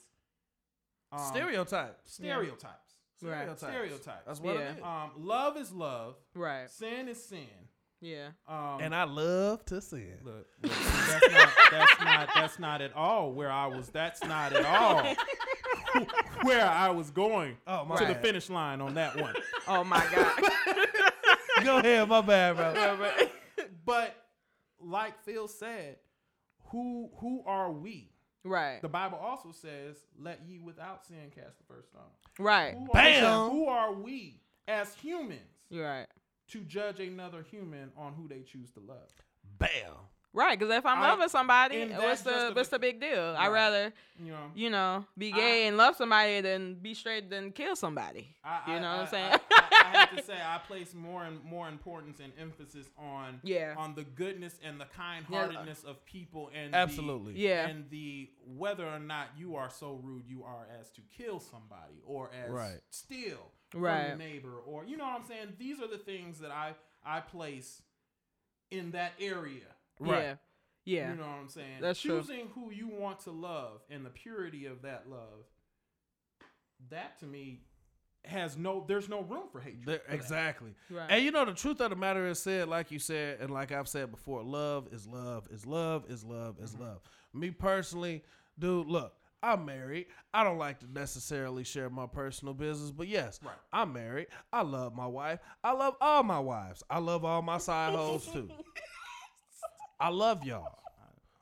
Um, 1.10 1.18
Stereotypes. 1.20 2.14
stereotypes. 2.14 2.94
Right. 3.20 3.42
Stereotypes. 3.42 3.60
Stereotypes. 3.60 4.26
That's 4.26 4.40
what 4.40 4.54
Yeah. 4.54 4.60
it 4.72 4.78
is. 4.78 4.82
Um, 4.82 5.10
love 5.18 5.56
is 5.56 5.70
love. 5.72 6.16
Right. 6.34 6.70
Sin 6.70 7.08
is 7.08 7.22
sin. 7.22 7.46
Yeah. 8.00 8.28
Um, 8.48 8.78
and 8.80 8.94
I 8.94 9.04
love 9.04 9.64
to 9.66 9.80
sin. 9.80 10.18
Look, 10.24 10.46
look, 10.62 10.72
that's 10.72 11.30
not 11.32 11.50
that's 11.70 12.00
not 12.00 12.28
that's 12.34 12.58
not 12.58 12.80
at 12.82 12.92
all 12.94 13.32
where 13.32 13.50
I 13.50 13.66
was. 13.66 13.90
That's 13.90 14.24
not 14.24 14.52
at 14.52 14.64
all 14.64 15.02
where 16.42 16.66
I 16.68 16.90
was 16.90 17.10
going 17.10 17.56
Oh, 17.66 17.84
my 17.84 17.96
to 17.96 18.04
the 18.06 18.14
finish 18.14 18.50
line 18.50 18.80
on 18.80 18.94
that 18.94 19.16
one. 19.20 19.34
Oh 19.68 19.84
my 19.84 20.04
God. 20.12 21.64
Go 21.64 21.78
ahead, 21.78 22.08
my 22.08 22.20
bad, 22.20 22.56
bro. 22.56 23.08
But 23.86 24.16
like 24.80 25.22
Phil 25.24 25.46
said, 25.46 25.96
who 26.70 27.10
who 27.20 27.44
are 27.46 27.70
we? 27.70 28.10
right. 28.44 28.82
The 28.82 28.88
Bible 28.88 29.18
also 29.18 29.52
says, 29.52 29.96
"Let 30.18 30.40
ye 30.46 30.58
without 30.58 31.06
sin 31.06 31.30
cast 31.32 31.58
the 31.58 31.64
first 31.72 31.90
stone." 31.90 32.02
Right. 32.40 32.74
Who 32.74 32.88
Bam! 32.92 33.24
Are, 33.24 33.50
who 33.50 33.66
are 33.66 33.92
we 33.92 34.40
as 34.66 34.94
humans 34.94 35.40
right. 35.70 36.06
to 36.48 36.60
judge 36.62 36.98
another 36.98 37.42
human 37.48 37.92
on 37.96 38.14
who 38.14 38.26
they 38.26 38.40
choose 38.42 38.72
to 38.72 38.80
love? 38.80 39.12
Bam. 39.58 39.94
Right. 40.34 40.58
Because 40.58 40.74
if 40.74 40.86
I'm 40.86 40.98
I- 41.02 41.08
loving 41.10 41.28
somebody, 41.28 41.84
what's 41.90 42.22
the 42.22 42.30
justific- 42.30 42.54
what's 42.56 42.68
the 42.70 42.78
big 42.78 43.00
deal? 43.00 43.34
I'd 43.38 43.48
rather 43.48 43.92
You 44.18 44.32
know, 44.32 44.50
you 44.54 44.70
know 44.70 45.04
be 45.18 45.30
gay 45.32 45.64
I- 45.64 45.68
and 45.68 45.76
love 45.76 45.94
somebody 45.96 46.40
than 46.40 46.74
be 46.76 46.94
straight 46.94 47.28
than 47.28 47.52
kill 47.52 47.76
somebody. 47.76 48.34
I, 48.44 48.74
you 48.74 48.80
know 48.80 48.88
I, 48.88 48.96
what 48.96 49.00
I'm 49.02 49.08
saying? 49.08 49.32
I, 49.32 49.38
I, 49.50 49.64
I 49.94 49.98
have 49.98 50.16
to 50.16 50.22
say, 50.30 50.34
I 50.42 50.58
place 50.66 50.94
more 50.94 51.24
and 51.24 51.42
more 51.44 51.68
importance 51.68 52.18
and 52.20 52.32
emphasis 52.40 52.88
on 52.96 53.40
Yeah. 53.42 53.74
on 53.76 53.94
the 53.94 54.04
goodness 54.04 54.58
and 54.64 54.80
the 54.80 54.86
kind-heartedness 54.86 55.84
of 55.84 56.02
people 56.06 56.50
and 56.54 56.74
Absolutely. 56.74 57.34
the, 57.34 57.40
Yeah. 57.40 57.68
and 57.68 57.90
the 57.90 58.30
whether 58.56 58.86
or 58.86 58.98
not 59.00 59.28
you 59.36 59.56
are 59.56 59.68
so 59.70 60.00
rude 60.02 60.24
you 60.26 60.44
are 60.44 60.66
as 60.80 60.90
to 60.92 61.02
kill 61.16 61.40
somebody 61.40 62.00
or 62.06 62.30
as 62.32 62.50
Right. 62.50 62.80
steal 62.90 63.50
from 63.70 63.82
Right. 63.82 64.08
your 64.08 64.16
neighbor 64.16 64.54
or 64.66 64.84
you 64.86 64.96
know 64.96 65.04
what 65.04 65.20
I'm 65.20 65.26
saying. 65.26 65.54
These 65.58 65.80
are 65.80 65.88
the 65.88 65.98
things 65.98 66.38
that 66.40 66.50
I 66.50 66.74
I 67.04 67.20
place 67.20 67.82
in 68.70 68.92
that 68.92 69.12
area. 69.20 69.66
Right. 70.10 70.22
Yeah. 70.22 70.34
Yeah. 70.84 71.10
You 71.12 71.16
know 71.16 71.26
what 71.26 71.38
I'm 71.40 71.48
saying? 71.48 71.80
That's 71.80 72.00
true. 72.00 72.20
Choosing 72.20 72.48
who 72.54 72.70
you 72.72 72.88
want 72.88 73.20
to 73.20 73.30
love 73.30 73.80
and 73.90 74.04
the 74.04 74.10
purity 74.10 74.66
of 74.66 74.82
that 74.82 75.04
love. 75.08 75.46
That 76.90 77.18
to 77.20 77.26
me 77.26 77.60
has 78.24 78.56
no. 78.56 78.84
There's 78.86 79.08
no 79.08 79.22
room 79.22 79.44
for 79.52 79.60
hatred. 79.60 79.86
There- 79.86 80.00
for 80.06 80.12
exactly. 80.14 80.74
Right. 80.90 81.06
And 81.10 81.24
you 81.24 81.30
know 81.30 81.44
the 81.44 81.54
truth 81.54 81.80
of 81.80 81.90
the 81.90 81.96
matter 81.96 82.26
is 82.26 82.40
said, 82.40 82.68
like 82.68 82.90
you 82.90 82.98
said, 82.98 83.40
and 83.40 83.50
like 83.50 83.70
I've 83.72 83.88
said 83.88 84.10
before, 84.10 84.42
love 84.42 84.88
is 84.92 85.06
love 85.06 85.46
is 85.50 85.66
love 85.66 86.04
is 86.08 86.24
love 86.24 86.56
is 86.60 86.72
Mm-hmm. 86.72 86.82
love. 86.82 87.00
Me 87.34 87.50
personally, 87.50 88.22
dude, 88.58 88.86
look, 88.88 89.14
I'm 89.42 89.64
married. 89.64 90.06
I 90.34 90.44
don't 90.44 90.58
like 90.58 90.80
to 90.80 90.92
necessarily 90.92 91.64
share 91.64 91.88
my 91.90 92.06
personal 92.06 92.54
business, 92.54 92.90
but 92.90 93.08
yes, 93.08 93.40
Right. 93.44 93.54
I'm 93.72 93.92
married. 93.92 94.26
I 94.52 94.62
love 94.62 94.94
my 94.94 95.06
wife. 95.06 95.40
I 95.64 95.72
love 95.72 95.94
all 96.00 96.22
my 96.24 96.38
wives. 96.40 96.82
I 96.90 96.98
love 96.98 97.24
all 97.24 97.42
my 97.42 97.58
side 97.58 97.94
hoes 97.94 98.26
too. 98.26 98.48
I 100.02 100.08
love 100.08 100.42
y'all 100.44 100.80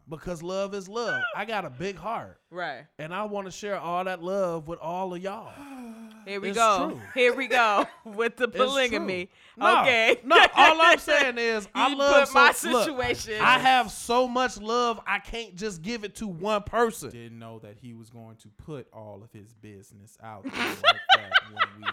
because 0.07 0.43
love 0.43 0.75
is 0.75 0.87
love. 0.87 1.23
I 1.35 1.47
got 1.47 1.65
a 1.65 1.71
big 1.71 1.97
heart, 1.97 2.39
right. 2.51 2.85
and 2.99 3.15
I 3.15 3.25
want 3.25 3.47
to 3.47 3.51
share 3.51 3.79
all 3.81 4.05
that 4.05 4.23
love 4.23 4.69
with 4.69 4.79
all 4.81 5.15
of 5.15 5.23
y'all. 5.23 5.51
Here 6.27 6.39
we 6.39 6.51
It's 6.51 6.59
go. 6.59 6.91
true. 6.91 7.01
Here 7.15 7.35
we 7.35 7.47
go 7.49 7.87
with 8.05 8.37
the 8.37 8.45
It's 8.45 8.55
polygamy. 8.59 9.31
No, 9.57 9.81
okay. 9.81 10.21
No, 10.23 10.37
all 10.55 10.77
I'm 10.79 10.99
saying 11.11 11.39
is 11.39 11.67
I 11.75 11.95
love 11.95 12.27
put 12.29 12.35
my 12.35 12.53
so- 12.53 12.69
look, 12.71 12.85
situation. 12.85 13.41
I 13.41 13.59
have 13.59 13.91
so 13.91 14.29
much 14.29 14.61
love, 14.61 15.01
I 15.07 15.21
can't 15.21 15.57
just 15.57 15.81
give 15.81 16.05
it 16.05 16.17
to 16.17 16.29
one 16.29 16.65
person. 16.65 17.11
Didn't 17.13 17.39
know 17.39 17.61
that 17.61 17.79
he 17.81 17.95
was 17.95 18.11
going 18.11 18.37
to 18.43 18.49
put 18.63 18.89
all 18.93 19.23
of 19.25 19.33
his 19.33 19.55
business 19.55 20.19
out 20.23 20.43
there 20.45 20.53
like 20.53 20.83
that 21.17 21.31
when 21.51 21.63
we. 21.81 21.89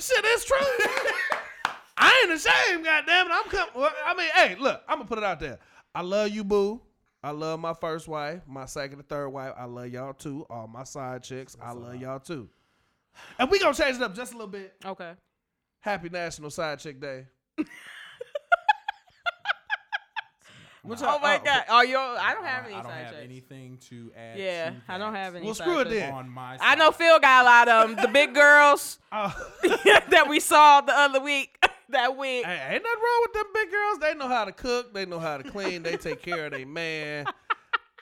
Shit, 0.00 0.24
it's 0.24 0.44
true. 0.46 0.56
I 2.16 2.24
ain't 2.28 2.32
ashamed, 2.32 2.84
goddamn 2.84 3.26
it. 3.26 3.32
I'm 3.32 3.44
coming. 3.50 3.74
Well, 3.74 3.92
I 4.06 4.14
mean, 4.14 4.28
hey, 4.34 4.56
look, 4.58 4.82
I'm 4.88 4.98
gonna 4.98 5.08
put 5.08 5.18
it 5.18 5.24
out 5.24 5.40
there. 5.40 5.58
I 5.94 6.02
love 6.02 6.30
you, 6.30 6.44
boo. 6.44 6.80
I 7.22 7.30
love 7.30 7.58
my 7.60 7.74
first 7.74 8.06
wife, 8.08 8.42
my 8.46 8.66
second 8.66 8.98
and 9.00 9.08
third 9.08 9.28
wife. 9.30 9.52
I 9.56 9.64
love 9.64 9.88
y'all 9.88 10.12
too. 10.14 10.46
All 10.48 10.66
my 10.68 10.84
side 10.84 11.22
chicks, 11.24 11.56
I 11.60 11.72
love 11.72 11.96
y'all 12.00 12.20
too. 12.20 12.48
And 13.38 13.50
we 13.50 13.58
gonna 13.58 13.74
change 13.74 13.96
it 13.96 14.02
up 14.02 14.14
just 14.14 14.32
a 14.32 14.36
little 14.36 14.50
bit. 14.50 14.74
okay. 14.84 15.12
Happy 15.80 16.08
National 16.08 16.50
Side 16.50 16.78
Chick 16.80 17.00
Day. 17.00 17.26
Which 20.82 21.00
Oh 21.02 21.18
my 21.18 21.34
I- 21.34 21.38
God. 21.44 21.64
Oh, 21.68 21.82
yo, 21.82 21.98
I 21.98 22.32
don't 22.34 22.44
have 22.44 22.64
I, 22.64 22.66
any 22.66 22.74
I 22.74 22.82
don't 22.82 22.90
side 22.92 22.98
have 22.98 23.10
chicks. 23.14 23.24
anything 23.24 23.78
to 23.88 24.12
add. 24.16 24.38
Yeah, 24.38 24.70
to 24.70 24.76
I 24.88 24.98
don't 24.98 25.12
that 25.14 25.18
have 25.24 25.34
any. 25.34 25.44
Well, 25.46 25.54
side 25.54 25.64
screw 25.64 25.80
it 25.80 25.88
then. 25.90 26.12
On 26.14 26.28
my, 26.30 26.58
I 26.60 26.76
know. 26.76 26.92
Phil 26.92 27.18
got 27.18 27.42
a 27.42 27.44
lot 27.44 27.68
of 27.68 27.88
them. 27.96 28.04
The 28.06 28.12
big 28.12 28.34
girls 28.34 29.00
Uh, 29.10 29.32
that 30.10 30.26
we 30.28 30.38
saw 30.38 30.80
the 30.82 30.92
other 30.92 31.20
week. 31.20 31.58
That 31.90 32.16
wig. 32.16 32.44
Hey, 32.44 32.74
ain't 32.74 32.82
nothing 32.82 33.02
wrong 33.02 33.22
with 33.22 33.32
them 33.34 33.46
big 33.54 33.70
girls. 33.70 33.98
They 33.98 34.14
know 34.14 34.28
how 34.28 34.44
to 34.44 34.52
cook. 34.52 34.94
They 34.94 35.06
know 35.06 35.18
how 35.18 35.36
to 35.38 35.44
clean. 35.44 35.82
They 35.82 35.96
take 35.96 36.22
care 36.22 36.46
of 36.46 36.52
their 36.52 36.66
man. 36.66 37.26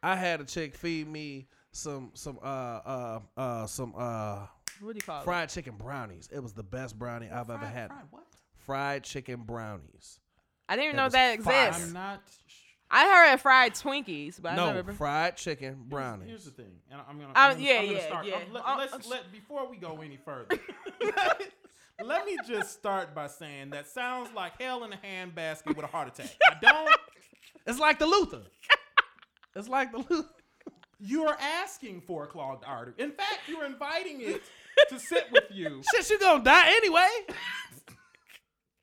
I 0.03 0.17
had 0.17 0.41
a 0.41 0.45
chick 0.45 0.75
feed 0.75 1.09
me 1.09 1.49
some 1.73 2.11
some 2.15 2.39
uh 2.43 2.47
uh 2.47 3.21
uh 3.37 3.67
some 3.67 3.95
uh 3.97 4.47
What 4.81 4.93
do 4.93 4.97
you 4.97 5.01
call 5.03 5.21
it? 5.21 5.25
fried 5.25 5.49
chicken 5.49 5.75
brownies. 5.77 6.29
It 6.33 6.43
was 6.43 6.53
the 6.53 6.63
best 6.63 6.99
brownie 6.99 7.29
I've 7.31 7.51
ever 7.51 7.67
had. 7.67 7.89
fried 7.89 8.05
what? 8.11 8.25
Fried 8.67 9.05
chicken 9.05 9.43
brownies. 9.43 10.21
I 10.69 10.77
didn't 10.77 10.87
even 10.87 10.97
That 10.97 11.01
know 11.03 11.05
was 11.05 11.13
that 11.15 11.43
fire. 11.43 11.69
exists. 11.69 11.89
I'm 11.89 11.93
not. 11.95 12.23
I 12.91 13.05
heard 13.07 13.35
of 13.35 13.41
fried 13.41 13.75
Twinkies, 13.75 14.41
but 14.41 14.53
I 14.53 14.57
no, 14.57 14.67
never. 14.67 14.85
Been... 14.85 14.95
fried 14.95 15.37
chicken 15.37 15.77
brownies. 15.89 16.29
Here's 16.29 16.45
the 16.45 16.51
thing, 16.53 16.73
and 16.91 17.01
I'm 17.09 17.17
gonna. 17.17 17.31
Um, 17.31 17.33
I'm 17.35 17.53
gonna, 17.55 17.63
yeah, 17.65 17.79
I'm 17.81 17.87
gonna 17.87 17.99
yeah, 17.99 18.07
start. 18.07 18.27
yeah. 18.27 18.35
um, 18.37 18.43
let, 18.53 18.65
Uh, 18.65 18.77
let's 18.79 18.93
uh, 18.93 19.11
let 19.11 19.33
before 19.33 19.69
we 19.69 19.77
go 19.77 20.01
any 20.03 20.19
further. 20.25 20.59
let 22.03 22.27
me 22.27 22.37
just 22.47 22.73
start 22.73 23.15
by 23.15 23.27
saying 23.29 23.71
that 23.71 23.89
sounds 23.89 24.31
like 24.35 24.61
hell 24.61 24.85
in 24.85 24.93
a 24.93 24.97
handbasket 24.97 25.77
with 25.77 25.85
a 25.85 25.87
heart 25.87 26.09
attack. 26.09 26.35
I 26.51 26.57
don't. 26.63 26.91
It's 27.67 27.79
like 27.79 27.99
the 27.99 28.07
Luther. 28.07 28.43
it's 29.55 29.69
like 29.69 29.93
the 29.93 29.99
Luther. 29.99 30.29
You 31.01 31.25
are 31.27 31.37
asking 31.39 32.01
for 32.07 32.25
a 32.25 32.27
clogged 32.27 32.65
artery. 32.67 32.95
In 32.99 33.11
fact, 33.13 33.41
you're 33.49 33.65
inviting 33.65 34.21
it 34.23 34.43
to 34.89 34.99
sit 34.99 35.27
with 35.33 35.45
you. 35.51 35.83
Shit, 35.95 36.09
you 36.11 36.19
gonna 36.19 36.43
die 36.45 36.69
anyway. 36.69 37.09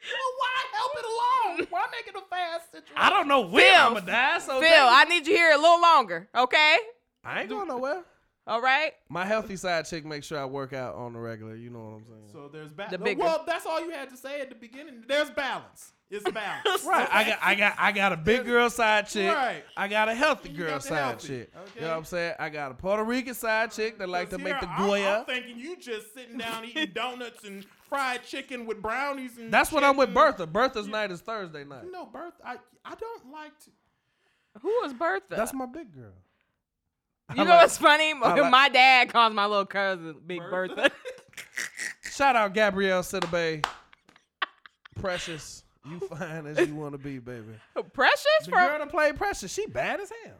Well, 0.03 0.32
why 0.39 0.66
help 0.74 0.91
it 0.97 1.05
along? 1.05 1.68
Why 1.70 1.86
make 1.91 2.07
it 2.07 2.16
a 2.20 2.28
fast 2.28 2.72
situation? 2.72 2.95
I 2.97 3.12
don't 3.12 3.28
know 3.28 3.41
when 3.41 3.62
Phil, 3.64 3.76
I'm 3.80 3.93
gonna 3.93 4.05
die. 4.07 4.39
So 4.39 4.59
Phil, 4.59 4.68
damn- 4.68 4.88
I 4.89 5.03
need 5.03 5.28
you 5.28 5.36
here 5.36 5.51
a 5.51 5.57
little 5.57 5.80
longer, 5.80 6.28
okay? 6.36 6.78
I 7.24 7.41
ain't 7.41 7.49
going 7.49 7.68
nowhere. 7.68 8.01
All 8.48 8.62
right. 8.62 8.94
My 9.08 9.26
healthy 9.26 9.56
side 9.56 9.86
chick 9.86 10.04
makes 10.04 10.26
sure 10.26 10.39
I 10.39 10.46
work 10.46 10.74
out 10.74 10.96
on 10.96 11.14
the 11.14 11.20
regular. 11.20 11.56
You 11.56 11.70
know 11.70 11.80
what 11.80 11.96
I'm 11.98 12.06
saying? 12.06 12.30
So 12.32 12.50
there's 12.52 12.72
balance. 12.74 12.92
The 12.92 12.98
bigger- 12.98 13.22
Well, 13.22 13.44
that's 13.46 13.66
all 13.66 13.80
you 13.86 13.92
had 13.92 14.10
to 14.10 14.18
say 14.18 14.42
at 14.42 14.50
the 14.50 14.56
beginning. 14.56 15.04
There's 15.08 15.30
balance. 15.30 15.94
It's 16.10 16.30
balance. 16.34 16.84
Right, 16.84 17.08
I 17.10 17.24
got, 17.24 17.39
I 17.42 17.56
got, 17.56 17.76
I 17.78 17.92
got 17.94 18.12
a 18.14 18.18
big 18.18 18.44
girl 18.46 18.70
side 18.70 19.08
chick. 19.08 19.32
Right. 19.34 19.64
I 19.78 19.88
got 19.88 20.10
a 20.10 20.14
healthy 20.16 20.50
You 20.50 20.58
girl 20.58 20.80
side 20.80 20.98
healthy, 20.98 21.28
chick. 21.28 21.52
okay? 21.56 21.70
You 21.76 21.82
know 21.82 21.89
what 21.92 21.98
I'm 22.00 22.04
saying? 22.06 22.34
I 22.39 22.50
got 22.50 22.72
a 22.72 22.74
Puerto 22.74 23.04
Rican 23.04 23.34
side 23.34 23.70
uh, 23.70 23.72
chick 23.72 23.98
that 24.00 24.10
like 24.10 24.30
to 24.32 24.36
'Cause 24.38 24.44
make 24.44 24.54
here, 24.54 24.62
the 24.62 24.70
I'm- 24.70 25.20
I'm, 25.20 25.26
thinking 25.26 25.58
you 25.58 25.78
just 25.78 26.14
sitting 26.14 26.38
down 26.38 26.66
eating 26.66 26.92
donuts 26.94 27.44
and 27.46 27.64
fried 27.88 28.24
chicken 28.26 28.66
with 28.66 28.82
brownies 28.82 29.38
and. 29.38 29.54
That's 29.54 29.72
what 29.72 29.84
I'm 29.86 29.96
with. 29.96 30.14
Bertha. 30.14 30.48
Bertha's 30.48 30.88
night 30.88 31.12
is 31.12 31.22
Thursday 31.22 31.64
night. 31.64 31.86
No, 31.92 32.08
Bertha. 32.08 32.36
I 32.44 32.58
I 32.84 32.96
don't 32.96 33.32
like 33.32 33.58
to. 33.60 33.70
Who 34.62 34.84
is 34.84 34.94
Bertha? 34.94 35.28
That's 35.30 35.54
my 35.54 35.66
big 35.68 35.94
girl. 35.94 36.12
You 37.36 37.42
I 37.42 37.44
know 37.46 37.50
like- 37.52 37.62
what's 37.62 37.78
funny? 37.78 38.14
like- 38.14 38.52
my 38.52 38.70
dad 38.70 39.10
calls 39.10 39.34
my 39.34 39.46
little 39.46 39.66
cousin 39.66 40.16
Big 40.26 40.40
Bertha. 40.40 40.76
Bertha. 40.76 40.92
Shout 42.12 42.36
out 42.36 42.54
Gabrielle 42.54 43.02
Sidibe. 43.04 43.66
Precious. 45.00 45.64
You 45.90 46.00
fine 46.00 46.46
as 46.46 46.60
you 46.68 46.76
want 46.76 46.92
to 46.94 46.98
be, 46.98 47.18
baby. 47.20 47.56
Precious 47.94 48.26
The 48.46 48.52
for 48.52 48.58
girl 48.58 48.78
that 48.80 48.90
played 48.90 49.16
Precious, 49.18 49.52
she 49.52 49.66
bad 49.66 50.00
as 50.00 50.12
hell. 50.24 50.36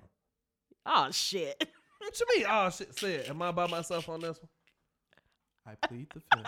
oh 0.86 1.12
shit. 1.12 1.68
What 2.02 2.20
you 2.20 2.26
mean? 2.36 2.46
Oh 2.50 2.68
shit, 2.72 2.98
said. 2.98 3.26
Am 3.30 3.40
I 3.44 3.52
by 3.52 3.68
myself 3.68 4.10
on 4.10 4.22
this 4.22 4.40
one? 4.42 4.50
I 5.68 5.88
plead 5.88 6.08
the 6.16 6.20
fifth. 6.36 6.48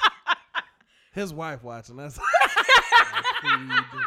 His 1.14 1.32
wife 1.32 1.64
watching. 1.64 1.96
That's 1.98 2.18
I 2.20 3.22
plead, 3.40 4.02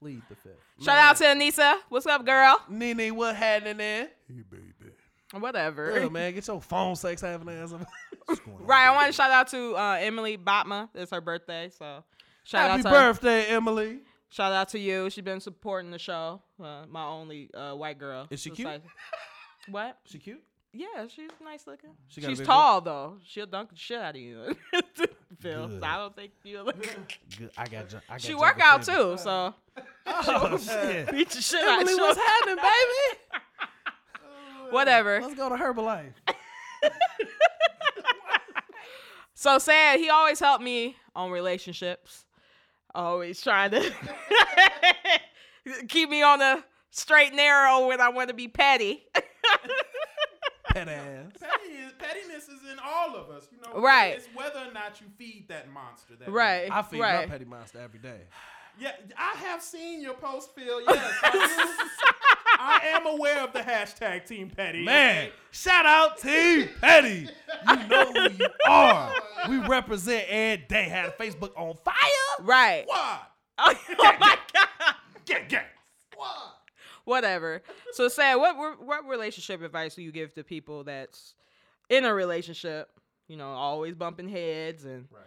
plead 0.00 0.22
the 0.28 0.34
fifth. 0.34 0.84
Shout 0.84 0.98
out 0.98 1.16
to 1.18 1.24
Anissa. 1.24 1.76
What's 1.88 2.06
up, 2.06 2.26
girl? 2.26 2.60
Nene. 2.68 3.14
What 3.14 3.36
happening 3.36 3.76
there? 3.76 4.08
Hey, 4.26 4.42
baby. 4.50 4.72
Whatever. 5.32 5.92
Good 6.00 6.12
man, 6.12 6.34
get 6.34 6.46
your 6.46 6.60
phone 6.60 6.96
sex 6.96 7.20
having 7.20 7.48
ass. 7.48 7.72
up. 7.72 7.86
What's 8.26 8.40
going 8.40 8.56
on, 8.58 8.66
Right, 8.66 8.86
I 8.86 8.94
want 8.94 9.06
to 9.08 9.12
shout 9.12 9.30
out 9.30 9.48
to 9.48 9.74
uh, 9.76 9.98
Emily 10.00 10.38
Batma. 10.38 10.88
It's 10.94 11.10
her 11.10 11.20
birthday, 11.20 11.70
so 11.76 12.04
shout 12.44 12.70
Happy 12.70 12.80
out 12.80 12.82
to 12.82 12.88
her. 12.90 13.12
birthday, 13.12 13.46
Emily. 13.46 13.98
Shout 14.28 14.52
out 14.52 14.68
to 14.70 14.78
you. 14.78 15.08
She's 15.10 15.24
been 15.24 15.40
supporting 15.40 15.90
the 15.90 15.98
show. 15.98 16.42
Uh, 16.62 16.84
my 16.88 17.04
only 17.04 17.50
uh, 17.54 17.74
white 17.74 17.98
girl. 17.98 18.26
Is 18.30 18.40
she 18.40 18.50
cute? 18.50 18.66
like- 18.68 18.82
what? 19.70 19.98
She 20.04 20.18
cute. 20.18 20.42
Yeah, 20.72 21.06
she's 21.08 21.30
nice 21.42 21.66
looking. 21.66 21.90
She 22.08 22.20
she's 22.20 22.38
big 22.38 22.46
tall 22.46 22.82
though. 22.82 23.16
She'll 23.24 23.46
dunk 23.46 23.70
the 23.70 23.76
shit 23.76 23.98
out 23.98 24.14
of 24.14 24.20
you. 24.20 24.54
Phil, 25.40 25.68
Good. 25.68 25.82
I 25.82 25.96
don't 25.96 26.14
think 26.14 26.32
you. 26.44 26.62
look 26.62 26.76
Good. 27.38 27.50
I 27.56 27.64
got. 27.66 27.88
ju- 27.88 27.96
I 28.08 28.12
got 28.14 28.20
She 28.20 28.34
work 28.34 28.58
out 28.60 28.84
Fever. 28.84 28.98
too, 28.98 29.16
so 29.16 29.54
Oh 30.06 30.58
shit. 30.62 31.10
beat 31.12 31.30
the 31.30 31.40
shit. 31.40 31.62
Emily, 31.66 31.92
of 31.94 31.98
what's 31.98 32.18
happening, 32.20 32.56
baby? 32.56 33.20
Whatever. 34.70 35.20
Let's 35.20 35.34
go 35.34 35.48
to 35.48 35.56
Herbalife. 35.56 36.12
So 39.38 39.58
sad. 39.58 40.00
He 40.00 40.08
always 40.08 40.40
helped 40.40 40.64
me 40.64 40.96
on 41.14 41.30
relationships. 41.30 42.24
Always 42.94 43.38
trying 43.42 43.70
to 43.72 43.92
keep 45.88 46.08
me 46.08 46.22
on 46.22 46.38
the 46.38 46.64
straight 46.90 47.28
and 47.28 47.36
narrow 47.36 47.86
when 47.86 48.00
I 48.00 48.08
want 48.08 48.28
to 48.28 48.34
be 48.34 48.48
petty. 48.48 49.04
Pet 50.72 50.88
ass. 50.88 51.32
Petty 51.38 51.74
is, 51.74 51.92
pettiness 51.98 52.44
is 52.44 52.62
in 52.72 52.78
all 52.82 53.14
of 53.14 53.28
us, 53.28 53.46
you 53.52 53.58
know. 53.60 53.78
Right. 53.78 54.14
It's 54.16 54.28
whether 54.34 54.58
or 54.58 54.72
not 54.72 55.02
you 55.02 55.06
feed 55.18 55.48
that 55.48 55.70
monster. 55.70 56.16
That 56.18 56.30
right. 56.30 56.70
I 56.72 56.80
feed 56.80 57.00
right. 57.00 57.28
my 57.28 57.32
petty 57.32 57.44
monster 57.44 57.78
every 57.78 58.00
day. 58.00 58.20
Yeah, 58.78 58.92
I 59.16 59.34
have 59.38 59.62
seen 59.62 60.02
your 60.02 60.12
post, 60.12 60.54
Phil. 60.54 60.82
Yes, 60.82 61.14
I, 61.22 61.30
do. 61.32 62.35
I 62.58 62.80
am 62.94 63.06
aware 63.06 63.42
of 63.44 63.52
the 63.52 63.60
hashtag 63.60 64.26
Team 64.26 64.50
Petty. 64.50 64.84
Man, 64.84 65.30
shout 65.50 65.86
out 65.86 66.18
Team 66.18 66.68
Petty. 66.80 67.28
You 67.68 67.88
know 67.88 68.12
who 68.12 68.28
you 68.38 68.48
are. 68.68 69.12
We 69.48 69.58
represent 69.58 70.24
every 70.28 70.64
day. 70.66 70.84
Had 70.84 71.16
Facebook 71.18 71.52
on 71.56 71.74
fire. 71.84 71.94
Right. 72.40 72.84
Squad, 72.88 73.20
Oh, 73.58 73.74
oh 73.98 74.12
my 74.20 74.36
god. 74.52 74.94
get 75.24 75.48
gang, 75.48 75.64
squad. 76.12 76.52
Whatever. 77.04 77.62
So 77.92 78.08
sad. 78.08 78.36
What 78.36 78.56
what 78.56 78.84
what 78.84 79.06
relationship 79.08 79.62
advice 79.62 79.94
do 79.94 80.02
you 80.02 80.12
give 80.12 80.34
to 80.34 80.44
people 80.44 80.84
that's 80.84 81.34
in 81.88 82.04
a 82.04 82.12
relationship? 82.12 82.88
You 83.28 83.36
know, 83.36 83.48
always 83.48 83.94
bumping 83.94 84.28
heads 84.28 84.84
and 84.84 85.06
Right. 85.10 85.22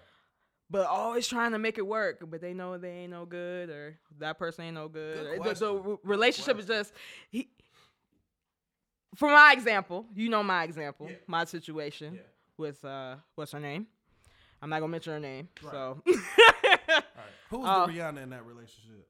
But 0.70 0.86
always 0.88 1.28
trying 1.28 1.52
to 1.54 1.60
make 1.60 1.78
it 1.78 1.86
work, 1.88 2.20
but 2.30 2.42
they 2.42 2.54
know 2.54 2.78
they 2.78 2.90
ain't 2.92 3.12
no 3.12 3.26
good 3.26 3.70
or 3.70 3.98
that 4.20 4.38
person 4.38 4.66
ain't 4.66 4.76
no 4.76 4.88
good. 4.88 5.18
Good 5.18 5.26
the- 5.26 5.32
the, 5.36 5.40
question. 5.42 5.84
re- 5.84 5.98
relationship 6.04 6.60
is 6.60 6.66
just 6.66 6.94
he, 7.30 7.50
for 9.16 9.30
my 9.30 9.54
example, 9.54 10.06
you 10.16 10.30
know 10.30 10.44
my 10.44 10.64
example, 10.64 11.08
Yeah. 11.10 11.16
my 11.28 11.46
situation 11.46 12.16
Yeah. 12.16 12.22
with 12.58 12.84
uh 12.86 13.16
what's 13.36 13.52
her 13.52 13.60
name? 13.60 13.88
I'm 14.62 14.70
not 14.70 14.80
gonna 14.82 14.92
mention 14.92 15.14
her 15.14 15.20
name. 15.20 15.50
Right. 15.64 15.72
So 15.72 16.02
Who's 17.50 17.66
Oh. 17.68 17.88
the 17.88 17.94
Rihanna 17.94 18.22
in 18.24 18.30
that 18.30 18.46
relationship? 18.46 19.08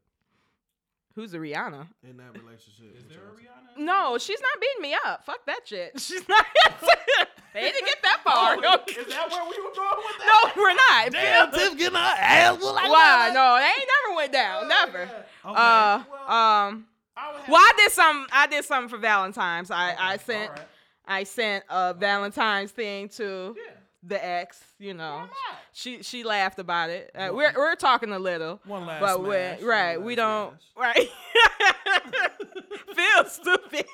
who's 1.16 1.32
the 1.32 1.38
Rihanna? 1.40 1.86
In 2.10 2.16
that 2.18 2.32
relationship. 2.42 2.96
Is 2.98 3.04
there 3.10 3.18
a? 3.18 3.36
Rihanna? 3.36 3.84
No, 3.84 4.18
she's 4.18 4.40
not 4.40 4.62
beating 4.62 4.82
me 4.82 4.96
up. 5.06 5.26
Fuck 5.26 5.46
that 5.48 5.68
shit. 5.68 5.92
She's 6.00 6.26
not. 6.30 6.46
they 7.54 7.62
didn't 7.62 7.86
get 7.86 7.98
that 8.04 8.22
far. 8.24 8.56
Oh, 8.56 8.60
No, 8.60 8.74
is 8.88 9.08
that 9.08 9.30
where 9.30 9.44
we 9.44 9.58
were 9.64 9.74
going 9.76 9.98
with 9.98 10.18
that? 10.20 10.52
no 10.56 10.62
we're 10.62 10.74
not. 10.74 11.12
Damn, 11.12 11.52
Tiff 11.52 11.78
getting 11.78 11.96
her 11.98 12.16
ass 12.20 12.62
like 12.62 12.90
Why? 12.90 13.32
that. 13.32 13.34
No, 13.34 13.58
they 13.58 13.66
ain't 13.82 13.90
never 14.04 14.16
went 14.18 14.32
down. 14.34 14.68
Never. 14.68 15.02
Okay. 15.02 15.14
Uh, 15.46 16.04
well, 16.12 16.32
um. 16.32 16.86
I 17.18 17.34
Well, 17.50 17.58
I 17.62 17.74
did 17.78 17.92
some. 17.92 18.28
I 18.32 18.48
did 18.48 18.64
something 18.66 18.90
for 18.90 18.98
Valentine's. 18.98 19.72
I 19.72 19.96
I 20.00 20.18
sent 20.18 20.50
alright. 20.52 20.68
I 21.08 21.24
sent 21.26 21.66
a 21.70 21.94
Valentine's 21.94 22.72
thing 22.72 23.10
to 23.10 23.56
Yeah. 23.58 23.72
the 24.04 24.24
ex. 24.26 24.62
You 24.78 24.94
know, 24.94 25.16
Why 25.16 25.22
not? 25.24 25.60
she 25.74 26.02
she 26.04 26.24
laughed 26.24 26.60
about 26.60 26.90
it. 26.92 27.12
Uh, 27.14 27.30
we're 27.34 27.52
we're 27.58 27.76
talking 27.76 28.14
a 28.14 28.20
little. 28.20 28.62
One 28.64 28.86
last 28.86 29.02
but 29.02 29.18
smash, 29.26 29.60
we 29.60 29.66
right, 29.66 30.02
we 30.02 30.16
don't 30.16 30.54
smash. 30.74 30.96
right. 30.96 31.10
Feel 32.96 33.26
stupid, 33.26 33.86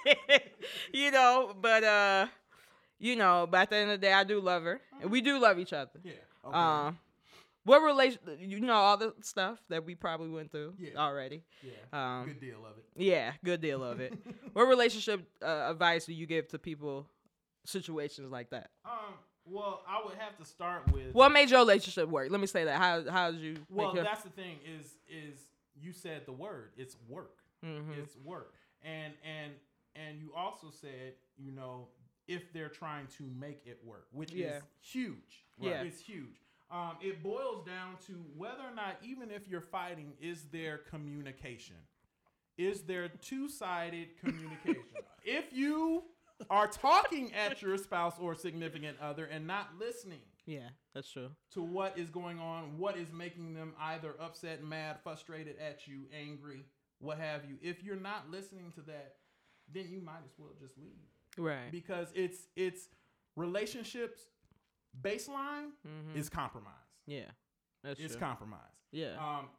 you 0.94 1.12
know. 1.12 1.56
But 1.60 1.84
uh, 1.84 2.28
you 3.00 3.16
know, 3.16 3.48
but 3.50 3.62
at 3.62 3.70
the 3.70 3.76
end 3.78 3.92
of 3.92 4.00
the 4.02 4.08
day, 4.08 4.14
I 4.14 4.24
do 4.24 4.40
love 4.40 4.64
her, 4.64 4.80
and 5.02 5.12
we 5.12 5.22
do 5.22 5.40
love 5.40 5.60
each 5.60 5.74
other. 5.74 5.92
Yeah. 6.04 6.14
Okay. 6.46 6.58
Um, 6.58 7.00
what 7.64 7.80
relation? 7.80 8.20
You 8.40 8.60
know 8.60 8.74
all 8.74 8.98
the 8.98 9.14
stuff 9.22 9.60
that 9.70 9.84
we 9.86 9.96
probably 9.96 10.30
went 10.30 10.52
through 10.52 10.76
Yeah. 10.78 10.92
already. 10.98 11.44
Yeah. 11.64 11.72
Um, 11.92 12.26
Good 12.28 12.40
deal 12.40 12.58
of 12.66 12.78
it. 12.78 12.86
yeah, 12.96 13.32
good 13.44 13.60
deal 13.62 13.84
of 13.84 14.00
it. 14.00 14.14
what 14.54 14.66
relationship 14.66 15.28
uh, 15.44 15.70
advice 15.72 16.06
do 16.06 16.14
you 16.14 16.28
give 16.28 16.48
to 16.50 16.60
people 16.60 17.08
situations 17.66 18.32
like 18.32 18.50
that? 18.52 18.70
Um. 18.86 18.92
Well, 19.48 19.84
I 19.88 20.02
would 20.04 20.16
have 20.18 20.36
to 20.38 20.46
start 20.46 20.92
with. 20.92 21.14
What 21.14 21.32
made 21.32 21.52
your 21.52 21.60
relationship 21.60 22.10
work? 22.10 22.32
Let 22.32 22.42
me 22.42 22.48
say 22.48 22.64
that. 22.64 22.78
How 22.80 23.04
how 23.12 23.32
did 23.32 23.42
you? 23.42 23.58
Well, 23.70 23.94
your, 23.94 24.04
that's 24.04 24.24
the 24.24 24.32
thing 24.32 24.58
is 24.80 24.96
is 25.08 25.38
you 25.80 25.92
said 25.92 26.24
the 26.26 26.32
word. 26.32 26.72
It's 26.78 26.96
work. 27.08 27.38
Mhm. 27.64 27.96
It's 28.02 28.16
work. 28.24 28.54
And 28.84 29.14
and 29.24 29.52
and 29.96 30.20
you 30.20 30.32
also 30.36 30.68
said, 30.72 31.14
you 31.38 31.52
know, 31.52 31.90
if 32.28 32.52
they're 32.54 32.70
trying 32.70 33.08
to 33.18 33.24
make 33.40 33.62
it 33.66 33.80
work, 33.84 34.08
which 34.12 34.32
Yeah. 34.32 34.58
is 34.58 34.64
huge. 34.82 35.46
Yeah. 35.60 35.82
It's 35.84 36.02
huge. 36.02 36.42
Um, 36.72 36.98
it 37.02 37.22
boils 37.22 37.66
down 37.66 37.98
to 38.08 38.14
whether 38.36 38.64
or 38.64 38.74
not, 38.74 38.98
even 39.04 39.30
if 39.32 39.48
you're 39.48 39.62
fighting, 39.62 40.14
is 40.20 40.46
there 40.52 40.80
communication? 40.80 41.76
Is 42.58 42.82
there 42.84 43.08
two 43.10 43.48
sided 43.50 44.18
communication? 44.20 44.84
if 45.24 45.54
you 45.54 46.04
are 46.50 46.68
talking 46.68 47.34
at 47.34 47.62
your 47.62 47.78
spouse 47.78 48.16
or 48.20 48.36
significant 48.36 48.98
other 49.00 49.26
and 49.26 49.46
not 49.48 49.70
listening 49.80 50.22
Yeah, 50.46 50.70
that's 50.94 51.10
true. 51.10 51.30
to 51.52 51.62
what 51.62 51.98
is 51.98 52.10
going 52.10 52.40
on, 52.40 52.78
what 52.78 52.98
is 52.98 53.12
making 53.14 53.54
them 53.54 53.74
either 53.80 54.16
upset, 54.20 54.64
mad, 54.64 54.98
frustrated 55.04 55.58
at 55.60 55.88
you, 55.88 56.08
angry, 56.14 56.66
what 57.00 57.20
have 57.20 57.46
you. 57.46 57.58
If 57.62 57.84
you're 57.84 57.96
not 57.96 58.30
listening 58.32 58.72
to 58.76 58.82
that, 58.82 59.16
then 59.72 59.88
you 59.90 60.02
might 60.02 60.24
as 60.26 60.34
well 60.38 60.52
just 60.60 60.78
leave 60.78 61.08
Right. 61.38 61.72
because 61.72 62.12
it's 62.16 62.48
it's 62.56 62.88
relationships 63.36 64.22
baseline 65.02 65.72
Mhm. 65.86 66.16
is 66.16 66.30
compromise. 66.30 66.74
Yeah, 67.06 67.26
that's 67.84 68.00
It's 68.00 68.14
true. 68.14 68.22
compromise. 68.22 68.62
yeah. 68.92 69.16
Um, 69.20 69.50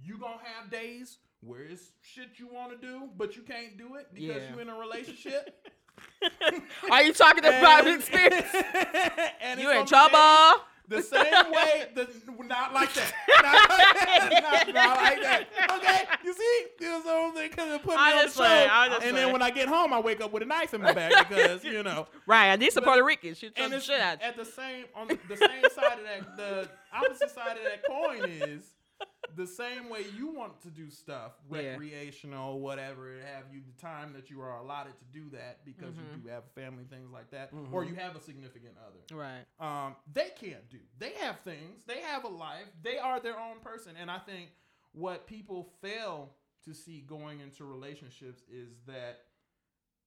you 0.00 0.18
gonna 0.18 0.42
have 0.44 0.70
days 0.70 1.18
where 1.40 1.62
it's 1.62 1.92
shit 2.00 2.38
you 2.38 2.48
want 2.48 2.72
to 2.72 2.78
do, 2.78 3.10
but 3.16 3.36
you 3.36 3.42
can't 3.42 3.76
do 3.76 3.96
it 3.96 4.12
because 4.14 4.42
Yeah. 4.42 4.54
you 4.54 4.58
in 4.60 4.68
a 4.68 4.74
relationship. 4.78 5.70
Are 6.90 7.02
you 7.02 7.12
talking 7.12 7.44
about 7.44 7.86
And- 7.86 7.96
experience? 8.00 8.48
and 9.40 9.60
you 9.60 9.70
in 9.70 9.86
trouble? 9.86 10.16
days 10.18 10.62
The 10.86 11.00
same 11.02 11.50
way, 11.50 11.86
the, 11.94 12.08
not 12.44 12.74
like 12.74 12.92
that. 12.92 13.12
Not 13.42 13.70
like 13.70 13.94
that. 13.94 14.30
Not, 14.64 14.74
not 14.74 14.96
like 14.98 15.22
that. 15.22 15.46
Okay, 15.72 16.02
you 16.24 16.34
see, 16.34 16.66
this 16.78 17.04
whole 17.04 17.32
thing 17.32 17.50
kind 17.50 17.70
of 17.72 17.82
put 17.82 17.92
me 17.92 17.96
on 17.96 18.24
the 18.26 18.30
show, 18.30 18.40
play, 18.44 18.68
and 19.02 19.16
then 19.16 19.32
when 19.32 19.40
I 19.42 19.50
get 19.50 19.66
home, 19.68 19.92
I 19.94 20.00
wake 20.00 20.20
up 20.20 20.32
with 20.32 20.42
a 20.42 20.46
knife 20.46 20.74
in 20.74 20.82
my 20.82 20.92
back 20.92 21.28
because 21.28 21.64
you 21.64 21.82
know. 21.82 22.06
Right. 22.26 22.50
I 22.52 22.56
need 22.56 22.72
some 22.72 22.84
Puerto 22.84 23.04
Ricans. 23.04 23.38
Shoot 23.38 23.52
And 23.56 23.72
some 23.72 23.80
shit 23.80 24.00
at 24.00 24.22
at 24.22 24.36
the 24.36 24.44
same 24.44 24.84
on 24.94 25.08
the, 25.08 25.18
the 25.28 25.36
same 25.36 25.62
side 25.74 25.98
of 25.98 26.04
that, 26.04 26.36
the 26.36 26.68
opposite 26.92 27.30
side 27.30 27.56
of 27.56 27.64
that 27.64 27.84
coin 27.86 28.28
is 28.30 28.62
the 29.36 29.46
same 29.46 29.88
way 29.90 30.04
you 30.16 30.28
want 30.28 30.60
to 30.62 30.68
do 30.68 30.88
stuff, 30.90 31.32
Yeah. 31.50 31.70
recreational, 31.70 32.60
whatever 32.60 33.12
it 33.12 33.24
have 33.24 33.44
you, 33.52 33.60
the 33.66 33.80
time 33.82 34.12
that 34.12 34.30
you 34.30 34.40
are 34.40 34.58
allotted 34.58 34.92
to 34.98 35.04
do 35.18 35.28
that 35.30 35.64
because 35.64 35.94
Mhm. 35.94 36.16
you 36.16 36.22
do 36.22 36.28
have 36.28 36.44
family 36.54 36.84
things 36.88 37.10
like 37.10 37.30
that, 37.30 37.52
Mhm. 37.52 37.72
or 37.72 37.84
you 37.84 37.94
have 37.96 38.14
a 38.14 38.20
significant 38.20 38.76
other. 38.86 39.00
Right. 39.16 39.44
Um, 39.58 39.96
they 40.12 40.30
can't. 40.30 40.52
They 40.52 40.53
have 41.34 41.40
things. 41.44 41.82
They 41.86 42.00
have 42.00 42.24
a 42.24 42.28
life. 42.28 42.66
They 42.82 42.98
are 42.98 43.20
their 43.20 43.38
own 43.38 43.60
person. 43.62 43.94
And 44.00 44.10
I 44.10 44.18
think 44.18 44.50
what 44.92 45.26
people 45.26 45.68
fail 45.82 46.30
to 46.64 46.74
see 46.74 47.00
going 47.00 47.40
into 47.40 47.64
relationships 47.64 48.42
is 48.50 48.70
that 48.86 49.18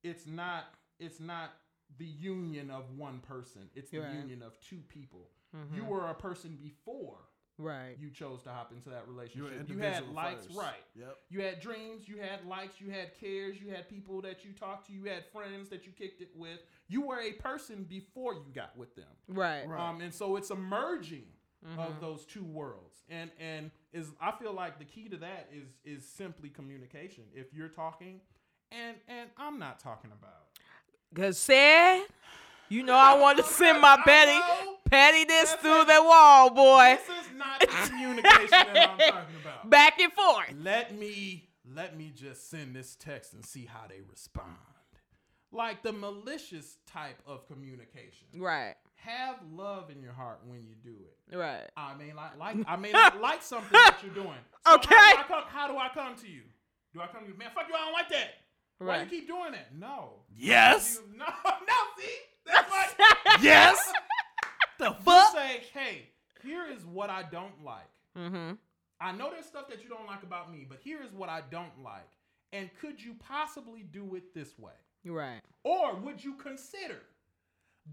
it's 0.03 0.25
not 0.25 0.65
it's 0.99 1.19
not 1.19 1.51
the 1.97 2.05
union 2.05 2.69
of 2.71 2.83
one 2.97 3.19
person. 3.19 3.69
It's 3.75 3.91
the 3.91 3.97
union 4.19 4.41
of 4.41 4.59
two 4.59 4.81
people. 4.89 5.29
Mhm. 5.55 5.75
You 5.75 5.85
were 5.85 6.07
a 6.07 6.13
person 6.15 6.55
before 6.57 7.19
right. 7.57 7.95
you 7.99 8.09
chose 8.09 8.43
to 8.43 8.49
hop 8.49 8.71
into 8.71 8.89
that 8.89 9.07
relationship. 9.07 9.69
You 9.69 9.77
had 9.79 10.07
likes, 10.13 10.45
first. 10.47 10.57
right? 10.57 10.83
Yep. 10.95 11.17
You 11.29 11.41
had 11.41 11.59
dreams, 11.59 12.07
you 12.07 12.17
had 12.17 12.45
likes, 12.47 12.79
you 12.79 12.89
had 12.91 13.17
cares, 13.19 13.57
you 13.61 13.69
had 13.73 13.89
people 13.89 14.21
that 14.21 14.43
you 14.45 14.51
talked 14.53 14.87
to, 14.87 14.93
you 14.93 15.05
had 15.05 15.25
friends 15.31 15.69
that 15.69 15.85
you 15.85 15.91
kicked 15.91 16.21
it 16.21 16.29
with. 16.35 16.59
You 16.87 17.01
were 17.01 17.19
a 17.19 17.33
person 17.33 17.85
before 17.87 18.33
you 18.33 18.51
got 18.53 18.77
with 18.77 18.95
them. 18.95 19.05
Right. 19.27 19.67
Right. 19.67 19.89
Um, 19.89 20.01
and 20.01 20.13
so 20.13 20.35
it's 20.35 20.49
a 20.51 20.55
merging 20.55 21.25
Mhm. 21.65 21.79
of 21.79 21.99
those 21.99 22.23
two 22.25 22.43
worlds. 22.43 23.03
And 23.09 23.31
and 23.39 23.71
is 23.91 24.11
I 24.21 24.31
feel 24.31 24.53
like 24.53 24.77
the 24.77 24.85
key 24.85 25.09
to 25.09 25.17
that 25.17 25.49
is 25.51 25.69
is 25.83 26.07
simply 26.07 26.49
communication. 26.49 27.23
If 27.33 27.53
you're 27.53 27.67
talking, 27.69 28.21
and 28.71 28.95
and 29.07 29.29
I'm 29.37 29.57
not 29.57 29.79
talking 29.79 30.11
about. 30.11 30.43
Cause 31.15 31.37
said, 31.39 32.03
you 32.69 32.83
know 32.83 32.95
I 32.95 33.17
want 33.19 33.37
to 33.37 33.43
send 33.43 33.81
my 33.81 33.97
petty 34.05 35.25
this 35.25 35.49
That's 35.51 35.61
through 35.61 35.81
it. 35.81 35.87
the 35.87 36.01
wall, 36.03 36.49
boy. 36.49 36.97
This 37.07 37.25
is 37.27 37.33
not 37.37 37.59
the 37.59 37.67
communication 37.67 38.49
that 38.51 38.89
I'm 38.91 38.97
talking 38.99 39.35
about. 39.41 39.69
Back 39.69 39.99
and 39.99 40.11
forth. 40.13 40.53
Let 40.61 40.97
me 40.97 41.49
let 41.75 41.97
me 41.97 42.11
just 42.15 42.49
send 42.49 42.75
this 42.75 42.95
text 42.95 43.33
and 43.33 43.45
see 43.45 43.65
how 43.65 43.81
they 43.89 43.99
respond. 44.09 44.55
Like 45.51 45.81
the 45.83 45.93
malicious 45.93 46.77
type 46.91 47.19
of 47.25 47.47
communication. 47.47 48.27
Right. 48.37 48.75
Have 48.95 49.35
love 49.53 49.89
in 49.89 50.01
your 50.01 50.11
heart 50.13 50.39
when 50.45 50.65
you 50.65 50.75
do 50.83 50.95
it. 51.31 51.37
Right. 51.37 51.69
I 51.77 51.95
mean, 51.95 52.15
not 52.15 52.37
like 52.37 52.57
I 52.67 52.75
may 52.75 52.91
not 52.91 53.21
like 53.21 53.41
something 53.43 53.69
that 53.71 53.97
you're 54.03 54.13
doing. 54.13 54.27
So 54.67 54.75
Okay. 54.75 54.95
How 54.95 55.13
do, 55.13 55.19
I 55.19 55.23
come, 55.27 55.43
how 55.47 55.67
do 55.69 55.77
I 55.77 55.87
come 55.93 56.15
to 56.17 56.27
you? 56.27 56.41
Do 56.93 56.99
I 56.99 57.07
come 57.07 57.21
to 57.23 57.27
you? 57.31 57.37
Man, 57.37 57.47
fuck 57.55 57.67
you, 57.69 57.75
I 57.75 57.85
don't 57.85 57.93
like 57.93 58.09
that. 58.09 58.29
Why 58.79 58.87
Right. 58.87 59.03
you 59.11 59.19
keep 59.19 59.27
doing 59.27 59.53
that? 59.53 59.73
No. 59.73 60.15
Yes. 60.35 60.99
You, 61.09 61.17
no, 61.19 61.25
no, 61.25 61.73
see? 61.97 62.09
That's 62.47 62.71
like 62.71 63.41
Yes. 63.41 63.77
the 64.79 64.91
fuck? 65.03 65.33
you 65.33 65.39
say, 65.39 65.61
hey, 65.73 66.09
here 66.43 66.65
is 66.65 66.85
what 66.85 67.09
I 67.09 67.23
don't 67.23 67.63
like. 67.63 67.89
mm-hmm. 68.17 68.53
I 68.99 69.11
know 69.11 69.29
there's 69.31 69.45
stuff 69.45 69.67
that 69.69 69.83
you 69.83 69.89
don't 69.89 70.07
like 70.07 70.23
about 70.23 70.51
me, 70.51 70.65
but 70.67 70.79
here 70.83 70.99
is 71.03 71.11
what 71.13 71.29
I 71.29 71.41
don't 71.51 71.83
like. 71.83 72.09
And 72.51 72.69
could 72.81 72.99
you 73.03 73.13
possibly 73.19 73.83
do 73.83 74.15
it 74.15 74.33
this 74.33 74.57
way? 74.57 74.71
Right. 75.05 75.41
Or 75.63 75.93
would 75.95 76.23
you 76.23 76.33
consider 76.35 77.01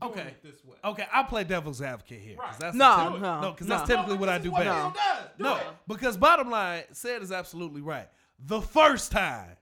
doing 0.00 0.12
Okay. 0.12 0.22
it 0.28 0.42
this 0.42 0.64
way? 0.64 0.76
Okay, 0.82 1.06
I'll 1.12 1.24
play 1.24 1.44
devil's 1.44 1.82
advocate 1.82 2.20
here. 2.22 2.36
'cause 2.36 2.46
Right. 2.52 2.58
That's 2.60 2.76
No, 2.76 2.84
typ- 2.86 3.20
no, 3.20 3.40
no, 3.42 3.50
because 3.52 3.66
no. 3.66 3.76
that's 3.76 3.88
typically 3.88 4.14
No, 4.14 4.20
what 4.20 4.28
I 4.30 4.38
do 4.38 4.48
is 4.48 4.52
what 4.52 4.64
best. 4.64 4.94
Bill. 4.94 5.36
Do 5.36 5.42
No, 5.44 5.56
it. 5.56 5.76
because 5.88 6.16
bottom 6.16 6.50
line, 6.50 6.84
said 6.92 7.20
is 7.22 7.30
absolutely 7.32 7.82
right. 7.82 8.08
The 8.38 8.62
first 8.62 9.12
time, 9.12 9.56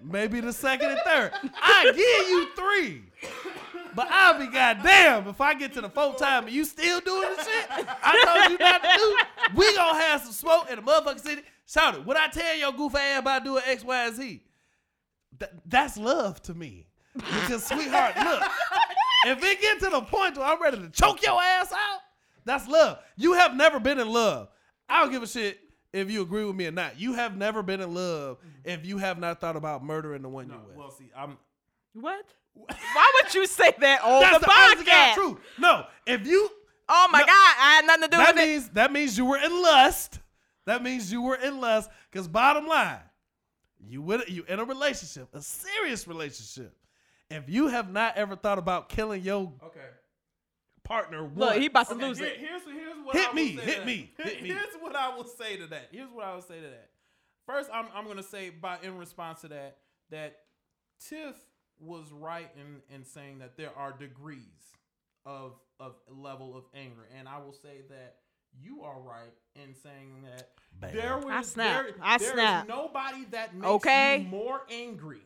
maybe 0.00 0.40
the 0.40 0.52
second 0.52 0.90
and 0.92 1.00
third, 1.04 1.32
I 1.62 1.84
give 1.94 2.28
you 2.28 2.48
three. 2.56 3.02
But 3.94 4.08
I'll 4.10 4.38
be 4.38 4.46
goddamn 4.46 5.28
if 5.28 5.40
I 5.40 5.54
get 5.54 5.72
to 5.74 5.80
the 5.80 5.88
fourth 5.90 6.16
time 6.18 6.44
and 6.44 6.52
you 6.52 6.64
still 6.64 7.00
doing 7.00 7.28
the 7.36 7.42
shit 7.44 7.66
I 8.02 8.24
told 8.24 8.52
you 8.52 8.58
not 8.58 8.82
to 8.82 8.88
do. 8.96 9.16
We 9.60 9.74
gonna 9.76 9.98
have 10.00 10.22
some 10.22 10.32
smoke 10.32 10.70
in 10.70 10.76
the 10.76 10.82
motherfucking 10.82 11.20
city. 11.20 11.42
Shout 11.66 11.94
it. 11.96 12.04
When 12.06 12.16
I 12.16 12.28
tell 12.28 12.56
your 12.56 12.72
goof 12.72 12.94
ass 12.94 13.20
about 13.20 13.44
doing 13.44 13.62
X, 13.66 13.84
Y, 13.84 14.06
and 14.06 14.16
Z, 14.16 14.42
th- 15.38 15.50
that's 15.66 15.96
love 15.96 16.40
to 16.42 16.54
me. 16.54 16.86
Because 17.14 17.64
sweetheart, 17.64 18.16
look, 18.16 18.42
if 19.26 19.42
it 19.44 19.60
get 19.60 19.78
to 19.80 19.90
the 19.90 20.00
point 20.02 20.36
where 20.38 20.46
I'm 20.46 20.60
ready 20.62 20.78
to 20.78 20.88
choke 20.90 21.22
your 21.22 21.40
ass 21.40 21.70
out, 21.72 22.00
that's 22.44 22.66
love. 22.66 22.98
You 23.16 23.34
have 23.34 23.54
never 23.54 23.78
been 23.78 23.98
in 24.00 24.08
love. 24.08 24.48
I 24.88 25.00
don't 25.02 25.12
give 25.12 25.22
a 25.22 25.26
shit 25.26 25.58
if 25.92 26.10
you 26.10 26.22
agree 26.22 26.44
with 26.44 26.56
me 26.56 26.66
or 26.66 26.70
not. 26.72 26.98
You 26.98 27.12
have 27.14 27.36
never 27.36 27.62
been 27.62 27.80
in 27.80 27.92
love 27.94 28.38
if 28.64 28.86
you 28.86 28.98
have 28.98 29.18
not 29.18 29.40
thought 29.40 29.56
about 29.56 29.84
murdering 29.84 30.22
the 30.22 30.28
one 30.28 30.48
No, 30.48 30.54
you 30.54 30.60
with. 30.68 30.76
well, 30.76 30.90
see, 30.90 31.10
I'm. 31.16 31.36
What? 31.94 32.24
Why 32.54 33.12
would 33.22 33.34
you 33.34 33.46
say 33.46 33.72
that 33.78 34.02
on 34.04 34.20
That's 34.20 34.38
the, 34.38 34.46
the 34.46 34.52
honest 34.52 34.78
to 34.78 34.84
God 34.84 35.10
podcast? 35.10 35.14
truth. 35.14 35.38
No, 35.58 35.86
if 36.06 36.26
you 36.26 36.50
Oh 36.88 37.08
my 37.10 37.20
No. 37.20 37.26
God! 37.26 37.32
I 37.32 37.72
had 37.76 37.86
nothing 37.86 38.02
to 38.02 38.08
do 38.08 38.16
that 38.18 38.34
with 38.34 38.36
it. 38.36 38.38
That 38.44 38.46
means 38.48 38.68
that 38.70 38.92
means 38.92 39.18
you 39.18 39.24
were 39.24 39.38
in 39.38 39.62
lust. 39.62 40.18
That 40.66 40.82
means 40.82 41.10
you 41.10 41.22
were 41.22 41.36
in 41.36 41.60
lust. 41.60 41.88
Because 42.10 42.28
bottom 42.28 42.66
line, 42.66 42.98
you 43.80 44.02
with 44.02 44.28
you 44.28 44.44
in 44.48 44.58
a 44.60 44.64
relationship, 44.64 45.28
a 45.34 45.40
serious 45.40 46.06
relationship. 46.06 46.76
If 47.30 47.48
you 47.48 47.68
have 47.68 47.90
not 47.90 48.16
ever 48.16 48.36
thought 48.36 48.58
about 48.58 48.88
killing 48.90 49.22
your 49.22 49.52
Okay. 49.64 49.80
partner, 50.84 51.22
Look, 51.22 51.36
once, 51.36 51.56
he 51.58 51.66
about 51.66 51.88
to 51.88 51.94
Okay, 51.94 52.06
lose 52.08 52.18
here- 52.18 52.26
it. 52.28 52.38
Here's, 52.38 52.62
here's 52.64 52.96
what 53.04 53.16
Hit 53.16 53.24
I 53.26 53.28
will 53.28 53.34
me, 53.36 53.56
say 53.56 53.62
hit 53.64 53.72
to 53.74 53.78
that. 53.80 53.86
me, 53.86 54.10
hit 54.18 54.42
me. 54.42 54.48
Here's 54.50 54.74
what 54.80 54.94
I 54.96 55.16
will 55.16 55.24
say 55.24 55.56
to 55.56 55.66
that. 55.68 55.88
Here's 55.92 56.10
what 56.10 56.26
I 56.26 56.34
will 56.34 56.42
say 56.42 56.56
to 56.60 56.66
that. 56.66 56.90
First, 57.46 57.70
I'm, 57.72 57.86
I'm 57.94 58.06
gonna 58.06 58.22
say 58.22 58.50
by 58.50 58.78
in 58.82 58.98
response 58.98 59.40
to 59.42 59.48
that 59.48 59.78
that 60.10 60.36
Tiff 61.08 61.34
was 61.80 62.12
right 62.12 62.50
in, 62.56 62.94
in 62.94 63.04
saying 63.04 63.38
that 63.40 63.56
there 63.56 63.70
are 63.76 63.92
degrees 63.92 64.72
of 65.26 65.52
of 65.80 65.94
level 66.08 66.56
of 66.56 66.64
anger, 66.74 67.08
and 67.18 67.28
I 67.28 67.38
will 67.38 67.52
say 67.52 67.82
that 67.88 68.16
you 68.60 68.82
are 68.82 69.00
right 69.00 69.32
in 69.56 69.74
saying 69.74 70.22
that 70.24 70.50
Bam. 70.80 70.94
there 70.94 71.16
was 71.18 71.26
I 71.30 71.42
snap. 71.42 71.84
there- 71.84 71.94
I 72.02 72.18
there 72.18 72.28
is 72.28 72.32
snap. 72.34 72.68
nobody 72.68 73.24
that 73.30 73.54
makes 73.54 73.66
Okay. 73.66 74.18
you 74.18 74.28
more 74.28 74.62
angry. 74.70 75.22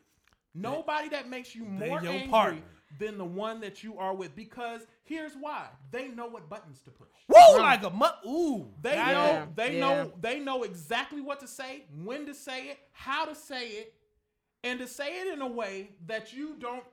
Nobody 0.55 1.09
that 1.11 1.29
makes 1.29 1.55
you 1.55 1.65
more 1.65 1.99
angry 1.99 2.29
partner. 2.31 2.63
than 2.99 3.19
the 3.19 3.25
one 3.25 3.61
that 3.61 3.83
you 3.85 3.99
are 3.99 4.15
with 4.15 4.35
because 4.35 4.87
here's 5.05 5.35
why 5.35 5.67
they 5.91 6.09
know 6.09 6.27
what 6.27 6.49
buttons 6.49 6.81
to 6.83 6.91
push. 6.91 7.09
Woo, 7.29 7.37
uh-huh. 7.37 7.59
like 7.63 7.83
a 7.83 7.91
mu- 7.91 8.31
ooh. 8.31 8.73
They 8.81 8.95
goddamn. 8.95 9.15
know 9.15 9.53
they 9.57 9.75
yeah. 9.75 9.81
know 9.81 10.13
they 10.21 10.39
know 10.41 10.63
exactly 10.63 11.21
what 11.21 11.41
to 11.41 11.47
say, 11.49 11.85
when 12.03 12.25
to 12.27 12.35
say 12.35 12.69
it, 12.69 12.79
how 12.93 13.27
to 13.27 13.35
say 13.35 13.69
it, 13.69 13.95
and 14.65 14.79
to 14.81 14.87
say 14.87 15.21
it 15.21 15.33
in 15.33 15.41
a 15.43 15.47
way 15.47 15.91
that 16.07 16.33
you 16.33 16.57
don't 16.59 16.85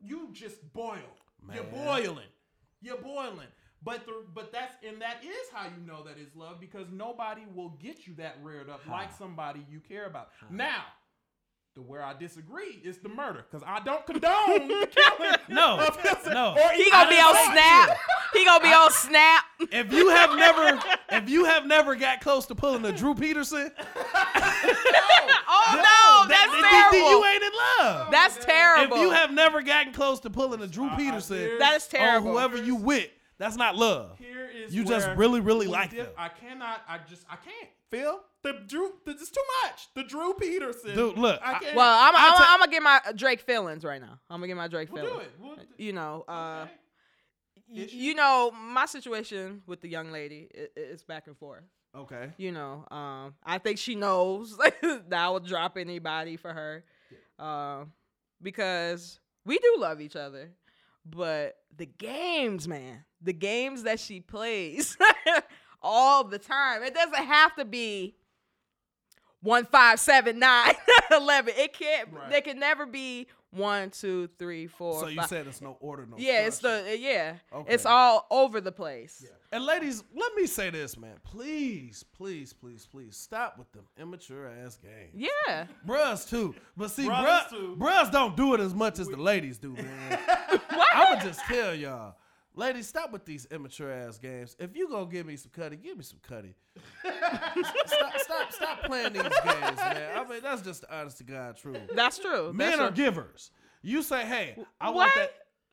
you 0.00 0.28
just 0.32 0.72
boil. 0.72 0.98
You're 1.54 1.64
boiling. 1.64 2.26
You're 2.82 2.98
boiling. 2.98 3.48
But 3.82 4.04
the 4.04 4.12
but 4.34 4.52
that's 4.52 4.74
and 4.86 5.00
that 5.00 5.22
is 5.24 5.48
how 5.54 5.64
you 5.64 5.86
know 5.86 6.02
that 6.04 6.18
is 6.18 6.34
love 6.34 6.60
because 6.60 6.86
nobody 6.92 7.42
will 7.54 7.70
get 7.80 8.06
you 8.06 8.14
that 8.16 8.36
reared 8.42 8.68
up 8.68 8.80
like 8.88 9.10
somebody 9.16 9.64
you 9.70 9.80
care 9.80 10.04
about. 10.06 10.28
Now, 10.50 10.82
the 11.74 11.80
where 11.82 12.02
I 12.02 12.12
disagree 12.14 12.80
is 12.84 12.98
the 12.98 13.08
murder 13.08 13.44
because 13.50 13.66
I 13.66 13.80
don't 13.80 14.04
condone 14.04 14.68
the 14.68 14.86
killing. 15.18 15.36
No, 15.48 15.78
of 15.80 15.98
innocent- 16.04 16.34
no. 16.34 16.52
or 16.52 16.72
He 16.74 16.82
even 16.82 16.92
gonna 16.92 17.10
be 17.10 17.16
on 17.16 17.34
snap. 17.52 17.96
He 18.34 18.44
gonna 18.44 18.62
be 18.62 18.72
on 18.72 18.90
snap. 18.92 19.44
If 19.72 19.92
you 19.92 20.08
have 20.10 20.36
never, 20.36 20.78
if 21.10 21.28
you 21.30 21.44
have 21.46 21.66
never 21.66 21.96
got 21.96 22.20
close 22.20 22.46
to 22.46 22.54
pulling 22.54 22.84
a 22.84 22.92
Drew 22.92 23.14
Peterson, 23.14 23.70
Oh 23.82 25.29
no, 25.76 25.82
that- 25.82 26.28
that's 26.28 26.52
then 26.52 26.62
terrible. 26.70 27.10
you 27.10 27.24
ain't 27.26 27.42
in 27.42 27.50
love. 27.80 28.10
That's 28.10 28.44
terrible. 28.44 28.96
If 28.96 29.02
you 29.02 29.10
have 29.10 29.30
never 29.32 29.62
gotten 29.62 29.92
close 29.92 30.20
to 30.20 30.30
pulling 30.30 30.60
a 30.62 30.66
Drew 30.66 30.88
I- 30.88 30.94
I 30.94 30.96
Peterson, 30.96 31.36
did. 31.38 31.60
that 31.60 31.76
is 31.76 31.86
or 31.86 31.90
terrible. 31.98 32.32
whoever 32.32 32.56
you 32.56 32.76
with, 32.76 33.08
That's 33.38 33.56
not 33.56 33.74
love. 33.74 34.18
Here 34.18 34.50
is 34.54 34.74
You 34.74 34.84
just 34.84 35.08
really, 35.16 35.40
really 35.40 35.66
like 35.66 35.90
dip- 35.92 36.04
them. 36.06 36.14
I 36.18 36.28
cannot. 36.28 36.82
I 36.86 36.98
just. 37.08 37.24
I 37.30 37.36
can't. 37.36 37.70
Phil, 37.90 38.20
the 38.42 38.52
Drew. 38.68 38.92
The, 39.06 39.12
it's 39.12 39.30
too 39.30 39.40
much. 39.64 39.88
The 39.94 40.02
Drew 40.04 40.34
Peterson. 40.34 40.94
Dude, 40.94 41.16
look, 41.16 41.40
I 41.42 41.54
I- 41.54 41.58
can't. 41.58 41.74
Well, 41.74 41.88
I'm, 41.90 42.14
I'll 42.14 42.32
I'm, 42.32 42.36
ta- 42.38 42.46
I'm 42.50 42.58
gonna 42.60 42.70
get 42.70 42.82
my 42.82 43.00
Drake 43.16 43.40
feelings 43.40 43.82
right 43.82 44.00
now. 44.00 44.20
I'm 44.28 44.40
gonna 44.40 44.46
get 44.48 44.56
my 44.58 44.68
Drake 44.68 44.92
we'll 44.92 45.04
feelings. 45.06 45.22
do 45.40 45.44
it. 45.46 45.56
We'll, 45.56 45.66
You 45.78 45.92
know, 45.94 46.24
uh, 46.28 46.66
okay. 46.66 46.72
y- 47.70 47.88
you 47.90 48.14
know, 48.14 48.50
my 48.50 48.84
situation 48.84 49.62
with 49.66 49.80
the 49.80 49.88
young 49.88 50.12
lady 50.12 50.48
i- 50.54 50.60
i- 50.60 50.68
is 50.76 51.02
back 51.02 51.26
and 51.26 51.36
forth. 51.38 51.64
Okay. 51.96 52.30
You 52.36 52.52
know, 52.52 52.84
um, 52.90 53.34
I 53.44 53.58
think 53.58 53.78
she 53.78 53.94
knows 53.96 54.56
that 54.82 55.02
I 55.12 55.28
would 55.28 55.44
drop 55.44 55.76
anybody 55.76 56.36
for 56.36 56.52
her, 56.52 56.84
um, 57.44 57.92
because 58.40 59.18
we 59.44 59.58
do 59.58 59.76
love 59.78 60.00
each 60.00 60.16
other. 60.16 60.50
But 61.04 61.56
the 61.76 61.86
games, 61.86 62.68
man, 62.68 63.04
the 63.20 63.32
games 63.32 63.82
that 63.84 63.98
she 63.98 64.20
plays 64.20 64.96
all 65.82 66.24
the 66.24 66.38
time, 66.38 66.82
it 66.82 66.94
doesn't 66.94 67.24
have 67.24 67.56
to 67.56 67.64
be 67.64 68.14
one, 69.42 69.64
five, 69.64 69.98
seven, 69.98 70.38
nine, 70.38 70.74
eleven. 71.10 71.54
It 71.56 71.72
can't. 71.72 72.08
Right. 72.12 72.30
They 72.30 72.40
can 72.42 72.58
never 72.60 72.86
be 72.86 73.26
one, 73.50 73.90
two, 73.90 74.28
three, 74.38 74.66
four. 74.68 75.00
So 75.00 75.06
you 75.08 75.16
five. 75.16 75.28
said 75.28 75.46
it's 75.48 75.60
no 75.60 75.76
order, 75.80 76.06
no. 76.06 76.16
yeah, 76.18 76.46
it's 76.46 76.58
the 76.58 76.96
yeah, 77.00 77.34
Okay. 77.52 77.74
it's 77.74 77.86
all 77.86 78.26
over 78.30 78.60
the 78.60 78.70
place. 78.72 79.26
And 79.52 79.64
ladies, 79.66 80.04
let 80.14 80.32
me 80.36 80.46
say 80.46 80.70
this, 80.70 80.96
man. 80.96 81.16
Please, 81.24 82.04
please, 82.16 82.52
please, 82.52 82.86
please 82.86 83.16
stop 83.16 83.58
with 83.58 83.70
them 83.72 83.82
immature 83.98 84.46
ass 84.64 84.76
games. 84.76 85.10
Yeah. 85.48 85.66
Bruhs 85.86 86.28
too. 86.28 86.54
But 86.76 86.92
see, 86.92 87.06
Brothers 87.06 87.50
bruh, 87.52 87.76
bruhs 87.76 88.12
don't 88.12 88.36
do 88.36 88.54
it 88.54 88.60
as 88.60 88.74
much 88.74 89.00
as 89.00 89.08
the 89.08 89.16
ladies 89.16 89.58
do, 89.58 89.72
man. 89.72 90.18
I'ma 90.92 91.20
just 91.22 91.40
tell 91.46 91.74
y'all. 91.74 92.14
Ladies, 92.54 92.86
stop 92.86 93.10
with 93.12 93.24
these 93.24 93.46
immature 93.46 93.90
ass 93.90 94.18
games. 94.18 94.54
If 94.60 94.76
you 94.76 94.88
gonna 94.88 95.06
give 95.10 95.26
me 95.26 95.34
some 95.36 95.50
cutty, 95.52 95.76
give 95.76 95.96
me 95.96 96.04
some 96.04 96.18
cutty. 96.22 96.54
stop, 97.86 98.18
stop, 98.18 98.52
stop 98.52 98.82
playing 98.84 99.12
these 99.14 99.22
games, 99.22 99.76
man. 99.78 100.16
I 100.16 100.24
mean, 100.28 100.40
that's 100.42 100.62
just 100.62 100.82
the 100.82 100.94
honest 100.96 101.18
to 101.18 101.24
God 101.24 101.56
truth. 101.56 101.78
That's 101.94 102.18
true. 102.18 102.52
Men 102.52 102.70
That's 102.70 102.80
are 102.80 102.88
true. 102.88 103.04
givers. 103.04 103.50
You 103.82 104.02
say, 104.02 104.24
hey, 104.26 104.56
I 104.80 104.88
What? 104.88 104.94
want 104.96 105.12
that. 105.16 105.32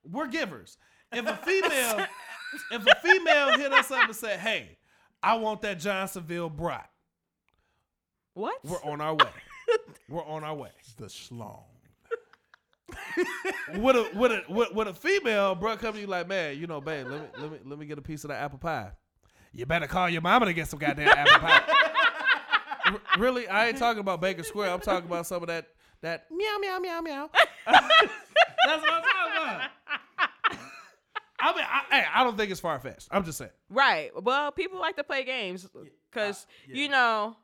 We're 0.09 0.27
givers. 0.27 0.77
If 1.11 1.25
a 1.27 1.35
female, 1.37 2.05
if 2.71 2.85
a 2.85 2.95
female 3.01 3.57
hit 3.57 3.71
us 3.73 3.91
up 3.91 4.05
and 4.05 4.15
said, 4.15 4.39
hey, 4.39 4.77
I 5.23 5.35
want 5.35 5.61
that 5.61 5.79
Johnsonville 5.79 6.49
brat, 6.49 6.89
What? 8.33 8.55
we're 8.63 8.83
on 8.83 9.01
our 9.01 9.15
way. 9.15 9.29
we're 10.09 10.25
on 10.25 10.43
our 10.43 10.55
way. 10.55 10.69
the 10.97 11.05
schlong. 11.05 11.63
with 13.79 13.95
a 13.97 14.09
with 14.15 14.31
a 14.31 14.43
with, 14.49 14.71
with 14.73 14.87
a 14.87 14.93
female, 14.93 15.55
bro, 15.55 15.75
come 15.75 15.93
to 15.93 15.99
you 15.99 16.07
like, 16.07 16.27
man, 16.27 16.57
you 16.57 16.67
know, 16.67 16.79
babe, 16.79 17.07
let 17.07 17.21
me 17.21 17.27
let 17.41 17.51
me 17.51 17.57
let 17.65 17.79
me 17.79 17.85
get 17.85 17.97
a 17.97 18.01
piece 18.01 18.23
of 18.23 18.29
that 18.29 18.41
apple 18.41 18.59
pie. 18.59 18.91
You 19.53 19.65
better 19.65 19.87
call 19.87 20.09
your 20.09 20.21
mama 20.21 20.45
to 20.45 20.53
get 20.53 20.67
some 20.67 20.79
goddamn 20.79 21.07
apple 21.09 21.39
pie. 21.39 21.63
R- 22.85 23.01
really, 23.19 23.47
I 23.47 23.67
ain't 23.67 23.77
talking 23.77 23.99
about 23.99 24.21
Baker 24.21 24.43
Square. 24.43 24.71
I'm 24.71 24.79
talking 24.79 25.09
about 25.09 25.25
some 25.27 25.41
of 25.43 25.47
that 25.47 25.67
that 26.01 26.27
meow 26.31 26.57
meow 26.61 26.79
meow 26.79 27.01
meow. 27.01 27.29
That's 27.65 27.81
what 28.81 28.93
I'm 28.93 29.01
talking 29.03 29.43
about. 29.43 29.69
I 31.39 31.55
mean, 31.55 31.65
I, 31.69 31.95
hey, 31.95 32.05
I 32.13 32.23
don't 32.23 32.37
think 32.37 32.51
it's 32.51 32.59
far 32.59 32.79
fetched. 32.79 33.07
I'm 33.11 33.23
just 33.23 33.37
saying. 33.37 33.51
Right. 33.69 34.11
Well, 34.21 34.51
people 34.51 34.79
like 34.79 34.95
to 34.95 35.03
play 35.03 35.23
games 35.23 35.67
because 36.11 36.47
yeah. 36.67 36.75
you 36.75 36.89
know, 36.89 37.35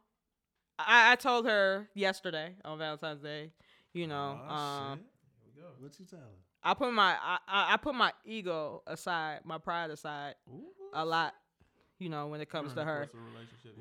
I, 0.79 1.11
I 1.11 1.15
told 1.15 1.45
her 1.45 1.87
yesterday 1.93 2.55
on 2.65 2.79
Valentine's 2.79 3.21
Day. 3.21 3.51
You 3.93 4.07
know, 4.07 4.39
Oh, 4.49 4.53
um, 4.53 4.99
What 5.79 5.99
you 5.99 6.05
telling? 6.05 6.25
I 6.63 6.73
put 6.73 6.93
my 6.93 7.15
I, 7.21 7.37
I 7.47 7.73
I 7.73 7.77
put 7.77 7.93
my 7.93 8.11
ego 8.25 8.81
aside, 8.87 9.41
my 9.43 9.57
pride 9.57 9.91
aside 9.91 10.35
a 10.93 11.05
lot. 11.05 11.33
You 11.99 12.09
know, 12.09 12.27
when 12.27 12.41
it 12.41 12.49
comes 12.49 12.73
to 12.73 12.83
her. 12.83 13.09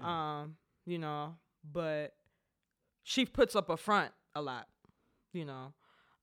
Um, 0.03 0.57
you 0.85 0.99
know, 0.99 1.37
but 1.73 2.13
she 3.05 3.25
puts 3.25 3.57
up 3.57 3.71
a 3.71 3.77
front 3.77 4.13
a 4.35 4.43
lot. 4.43 4.69
You 5.33 5.47
know, 5.47 5.73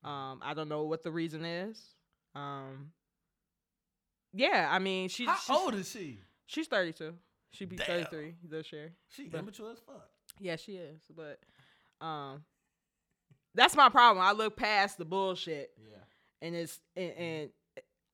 um, 0.03 0.41
I 0.43 0.53
don't 0.55 0.69
know 0.69 0.83
what 0.83 1.03
the 1.03 1.11
reason 1.11 1.43
is. 1.43 1.81
Um, 2.35 2.91
yeah, 4.33 4.67
I 4.71 4.79
mean, 4.79 5.09
she, 5.09 5.25
How 5.25 5.35
she's, 5.37 5.55
old 5.55 5.75
is 5.75 5.89
she? 5.91 6.19
she's 6.45 6.67
thirty 6.67 6.93
two. 6.93 7.13
She 7.51 7.65
be 7.65 7.77
thirty 7.77 8.05
three 8.09 8.35
this 8.43 8.71
year. 8.71 8.91
She 9.15 9.23
But- 9.23 9.39
immature 9.39 9.71
as 9.71 9.79
fuck. 9.79 10.07
Yeah, 10.39 10.55
she 10.55 10.73
is. 10.77 11.01
But 11.15 11.39
um, 12.05 12.43
that's 13.55 13.75
my 13.75 13.89
problem. 13.89 14.23
I 14.25 14.31
look 14.31 14.55
past 14.55 14.97
the 14.97 15.05
bullshit, 15.05 15.71
Yeah. 15.77 15.97
and 16.41 16.55
it's 16.55 16.79
and, 16.95 17.11
and 17.13 17.49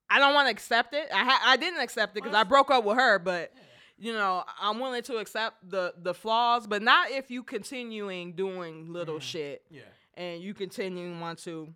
I 0.10 0.20
don't 0.20 0.34
want 0.34 0.48
to 0.48 0.52
accept 0.52 0.94
it. 0.94 1.08
I 1.14 1.24
ha- 1.24 1.42
I 1.46 1.58
didn't 1.58 1.82
accept 1.82 2.14
it 2.18 2.24
because 2.24 2.36
I 2.36 2.44
broke 2.44 2.72
up 2.72 2.84
with 2.86 2.96
her, 2.98 3.20
but 3.20 3.52
you 3.98 4.14
know 4.14 4.44
I'm 4.60 4.80
willing 4.80 5.04
to 5.04 5.18
accept 5.18 5.70
the 5.70 5.94
the 5.98 6.14
flaws, 6.14 6.66
but 6.68 6.82
not 6.82 7.12
if 7.12 7.30
you 7.30 7.44
continuing 7.44 8.34
doing 8.34 8.92
little 8.92 9.20
shit 9.20 9.64
Yeah. 9.70 9.82
and 10.16 10.42
you 10.42 10.54
continuing 10.54 11.20
want 11.20 11.40
to 11.40 11.74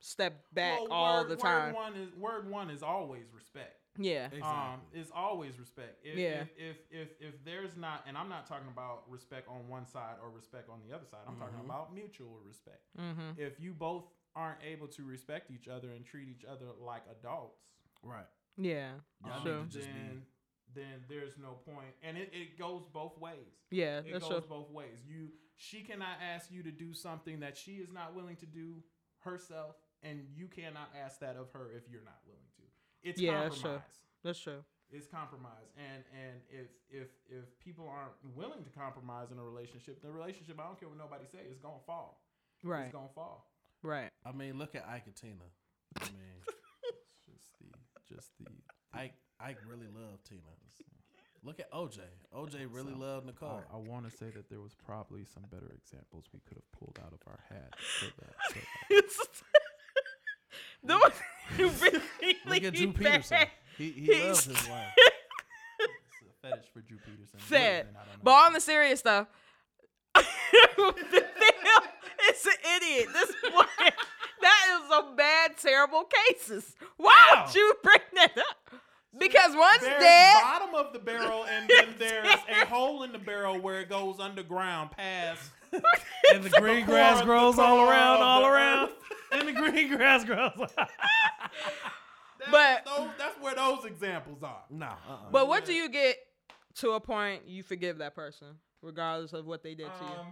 step 0.00 0.42
back 0.52 0.80
Well, 0.80 0.92
all 0.92 1.20
word, 1.22 1.28
the 1.30 1.36
time. 1.36 1.74
Word 1.74 1.80
one 1.82 1.94
is 1.96 2.14
word 2.14 2.50
one 2.50 2.70
is 2.70 2.82
always 2.82 3.24
respect. 3.34 3.76
Yeah, 3.98 4.28
Um, 4.42 4.80
is 4.94 5.10
always 5.14 5.58
respect. 5.58 5.98
If, 6.02 6.16
Yeah. 6.18 6.42
If, 6.42 6.48
if 6.56 6.76
if 6.90 7.08
if 7.20 7.44
there's 7.44 7.76
not, 7.76 8.04
and 8.06 8.16
I'm 8.16 8.28
not 8.28 8.46
talking 8.46 8.68
about 8.72 9.04
respect 9.10 9.48
on 9.48 9.68
one 9.68 9.86
side 9.86 10.16
or 10.22 10.30
respect 10.30 10.70
on 10.70 10.80
the 10.88 10.94
other 10.94 11.04
side. 11.04 11.20
I'm 11.28 11.36
talking 11.36 11.60
about 11.64 11.92
mutual 11.94 12.40
respect. 12.46 12.80
mm-hmm. 12.98 13.32
If 13.38 13.60
you 13.60 13.74
both 13.74 14.04
aren't 14.34 14.62
able 14.64 14.88
to 14.88 15.04
respect 15.04 15.50
each 15.50 15.68
other 15.68 15.90
and 15.90 16.06
treat 16.06 16.28
each 16.28 16.44
other 16.44 16.66
like 16.80 17.02
adults, 17.10 17.60
Right. 18.02 18.26
yeah, 18.56 18.92
Y'all 19.26 19.42
true. 19.42 19.60
need 19.62 19.70
to 19.72 19.78
just 19.78 19.88
be- 19.88 19.94
then 19.94 20.26
then 20.74 21.04
there's 21.08 21.36
no. 21.36 21.58
And 22.02 22.16
it, 22.16 22.30
it 22.32 22.58
goes 22.58 22.86
both 22.86 23.18
ways. 23.18 23.36
Yeah, 23.70 23.98
It 23.98 24.10
that's 24.12 24.24
goes 24.26 24.38
true. 24.40 24.48
both 24.48 24.70
ways. 24.70 25.00
You 25.06 25.32
she 25.54 25.82
cannot 25.82 26.16
ask 26.22 26.50
you 26.50 26.62
to 26.62 26.70
do 26.70 26.94
something 26.94 27.40
that 27.40 27.58
she 27.58 27.72
is 27.72 27.92
not 27.92 28.14
willing 28.14 28.36
to 28.36 28.46
do 28.46 28.82
herself, 29.18 29.76
and 30.02 30.24
you 30.34 30.48
cannot 30.48 30.88
ask 31.04 31.20
that 31.20 31.36
of 31.36 31.50
her 31.52 31.70
if 31.76 31.88
you're 31.90 32.02
not 32.02 32.20
willing 32.26 32.40
to. 32.40 32.41
It's 33.02 33.20
Yeah, 33.20 33.42
that's 33.44 33.56
compromise. 33.60 33.80
true. 33.82 33.98
That's 34.24 34.38
true. 34.40 34.64
It's 34.90 35.06
compromise. 35.06 35.68
And 35.76 36.04
and 36.12 36.40
if 36.50 36.68
if 36.90 37.08
if 37.30 37.58
people 37.60 37.88
aren't 37.88 38.12
willing 38.36 38.62
to 38.64 38.70
compromise 38.70 39.30
in 39.32 39.38
a 39.38 39.42
relationship, 39.44 40.02
the 40.02 40.10
relationship, 40.10 40.60
I 40.60 40.64
don't 40.64 40.78
care 40.78 40.88
what 40.88 40.98
nobody 40.98 41.24
say, 41.26 41.38
it's 41.50 41.60
gonna 41.60 41.80
fall. 41.86 42.22
Right, 42.62 42.84
It's 42.84 42.92
gonna 42.92 43.08
fall. 43.14 43.50
right. 43.82 44.10
I 44.24 44.32
mean, 44.32 44.58
look 44.58 44.74
at 44.74 44.86
Ike 44.86 45.06
and 45.06 45.16
Tina. 45.16 45.48
I 46.00 46.04
mean, 46.04 46.38
it's 46.44 46.56
just 47.26 47.58
the 47.58 48.14
just 48.14 48.30
the 48.38 48.50
Ike 48.92 49.14
Ike 49.40 49.58
really 49.66 49.88
loved 49.88 50.24
Tina. 50.28 50.42
Look 51.44 51.58
at 51.58 51.72
OJ. 51.72 51.98
OJ 52.32 52.68
really 52.70 52.94
loved 52.94 53.26
Nicole. 53.26 53.64
I 53.72 53.76
want 53.76 54.08
to 54.08 54.16
say 54.16 54.30
that 54.30 54.48
there 54.48 54.60
was 54.60 54.74
probably 54.74 55.24
some 55.24 55.42
better 55.50 55.72
examples 55.74 56.26
we 56.32 56.38
could 56.46 56.56
have 56.56 56.70
pulled 56.70 57.00
out 57.04 57.12
of 57.12 57.18
our 57.26 57.40
hat. 57.48 57.74
For 57.98 58.12
that, 58.20 59.04
the 60.84 60.96
one 60.98 61.12
you 61.58 61.68
really 61.68 62.00
Look 62.46 62.62
at 62.64 62.74
Drew 62.74 62.92
Peterson. 62.92 63.38
He 63.78 63.90
he 63.90 64.22
loves 64.22 64.44
his 64.44 64.68
wife. 64.68 64.86
it's 64.96 65.90
a 66.44 66.46
fetish 66.48 66.66
for 66.72 66.80
Drew 66.80 66.98
Peterson. 66.98 67.38
Sad. 67.48 67.86
And 67.86 67.96
I 67.96 68.00
don't 68.00 68.08
know. 68.08 68.20
But 68.22 68.30
on 68.32 68.52
the 68.52 68.60
serious 68.60 69.00
stuff, 69.00 69.26
Phil 70.16 70.94
is 72.30 72.46
an 72.46 72.52
idiot. 72.76 73.08
This 73.12 73.32
boy, 73.50 73.64
that 74.40 74.80
is 74.82 74.88
some 74.88 75.16
bad, 75.16 75.56
terrible 75.56 76.04
cases. 76.28 76.74
Why 76.96 77.44
would 77.44 77.54
you 77.54 77.74
bring 77.82 77.98
that 78.14 78.36
up? 78.38 78.80
Because 79.18 79.54
one's 79.54 79.80
There's 79.82 80.02
dead. 80.02 80.34
bottom 80.42 80.74
of 80.74 80.92
the 80.92 80.98
barrel, 80.98 81.44
and 81.44 81.68
then 81.78 81.94
there's 81.98 82.26
a 82.50 82.66
hole 82.66 83.02
in 83.02 83.12
the 83.12 83.18
barrel 83.18 83.58
where 83.60 83.80
it 83.80 83.90
goes 83.90 84.18
underground 84.20 84.90
past. 84.92 85.50
And 86.32 86.42
the 86.44 86.50
green 86.50 86.84
grass 86.86 87.22
grows 87.22 87.58
all 87.58 87.88
around, 87.88 88.22
all 88.22 88.46
around. 88.46 88.90
And 89.32 89.48
the 89.48 89.52
green 89.52 89.88
grass 89.96 90.24
grows. 90.24 90.52
But- 92.50 92.84
those, 92.84 93.08
that's 93.18 93.40
where 93.40 93.54
those 93.54 93.84
examples 93.84 94.42
are. 94.42 94.64
no. 94.70 94.86
Uh-uh. 94.86 95.30
But 95.30 95.46
what 95.48 95.64
do 95.64 95.72
you 95.72 95.88
get 95.88 96.16
to 96.76 96.92
a 96.92 97.00
point 97.00 97.46
you 97.46 97.62
forgive 97.62 97.98
that 97.98 98.14
person, 98.14 98.48
regardless 98.82 99.32
of 99.32 99.46
what 99.46 99.62
they 99.62 99.74
did 99.74 99.86
to 99.86 100.04
you? 100.04 100.10
Um, 100.10 100.26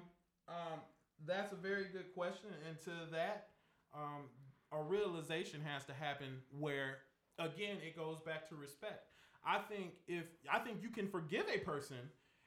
um, 0.49 0.81
that's 1.27 1.53
a 1.53 1.57
very 1.57 1.85
good 1.85 2.13
question, 2.15 2.49
and 2.69 2.81
to 2.81 2.91
that, 3.13 3.49
um, 3.95 4.25
a 4.73 4.83
realization 4.83 5.61
has 5.65 5.85
to 5.85 5.93
happen 5.93 6.39
where, 6.59 6.99
again, 7.39 7.77
it 7.87 7.97
goes 7.97 8.19
back 8.27 8.49
to 8.49 8.57
respect. 8.57 9.05
I 9.45 9.59
think 9.59 9.93
if 10.09 10.25
I 10.53 10.59
think 10.59 10.83
you 10.83 10.91
can 10.91 11.09
forgive 11.09 11.45
a 11.53 11.59
person 11.59 11.97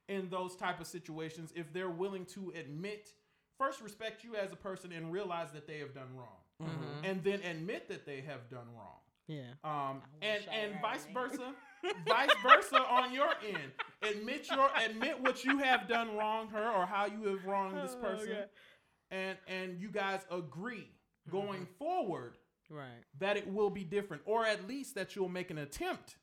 in 0.09 0.29
those 0.29 0.55
type 0.55 0.79
of 0.79 0.87
situations 0.87 1.51
if 1.55 1.71
they're 1.73 1.89
willing 1.89 2.25
to 2.25 2.51
admit 2.55 3.09
first 3.57 3.81
respect 3.81 4.23
you 4.23 4.35
as 4.35 4.51
a 4.51 4.55
person 4.55 4.91
and 4.91 5.11
realize 5.11 5.51
that 5.53 5.67
they 5.67 5.79
have 5.79 5.93
done 5.93 6.15
wrong, 6.15 6.41
Mhm. 6.61 7.03
and 7.09 7.23
then 7.23 7.41
admit 7.43 7.87
that 7.87 8.05
they 8.05 8.21
have 8.21 8.49
done 8.49 8.67
wrong. 8.75 8.99
Yeah. 9.27 9.53
Um, 9.63 10.01
and 10.21 10.43
and 10.49 10.81
vice 10.81 11.05
any. 11.05 11.13
versa, 11.13 11.55
vice 12.07 12.33
versa 12.41 12.81
on 12.85 13.13
your 13.13 13.29
end. 13.45 13.71
Admit 14.01 14.49
your 14.51 14.69
admit 14.75 15.19
what 15.21 15.45
you 15.45 15.59
have 15.59 15.87
done 15.87 16.15
wrong 16.17 16.49
her 16.49 16.69
or 16.71 16.85
how 16.85 17.05
you 17.05 17.23
have 17.27 17.45
wronged 17.45 17.77
this 17.77 17.95
Oh, 17.97 18.01
person, 18.01 18.31
okay. 18.31 18.45
and 19.11 19.37
and 19.47 19.79
you 19.79 19.89
guys 19.91 20.25
agree 20.29 20.89
going 21.29 21.61
Mm-hmm. 21.65 21.73
forward 21.77 22.37
Right. 22.69 23.03
that 23.19 23.37
it 23.37 23.47
will 23.47 23.69
be 23.69 23.83
different, 23.85 24.23
or 24.25 24.45
at 24.45 24.67
least 24.67 24.95
that 24.95 25.15
you'll 25.15 25.29
make 25.29 25.51
an 25.51 25.59
attempt 25.59 26.17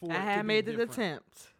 for 0.00 0.10
I 0.10 0.14
it 0.14 0.18
to 0.18 0.22
had 0.24 0.42
be 0.42 0.46
made 0.46 0.68
an 0.68 0.76
different. 0.78 0.92
attempt. 0.92 1.51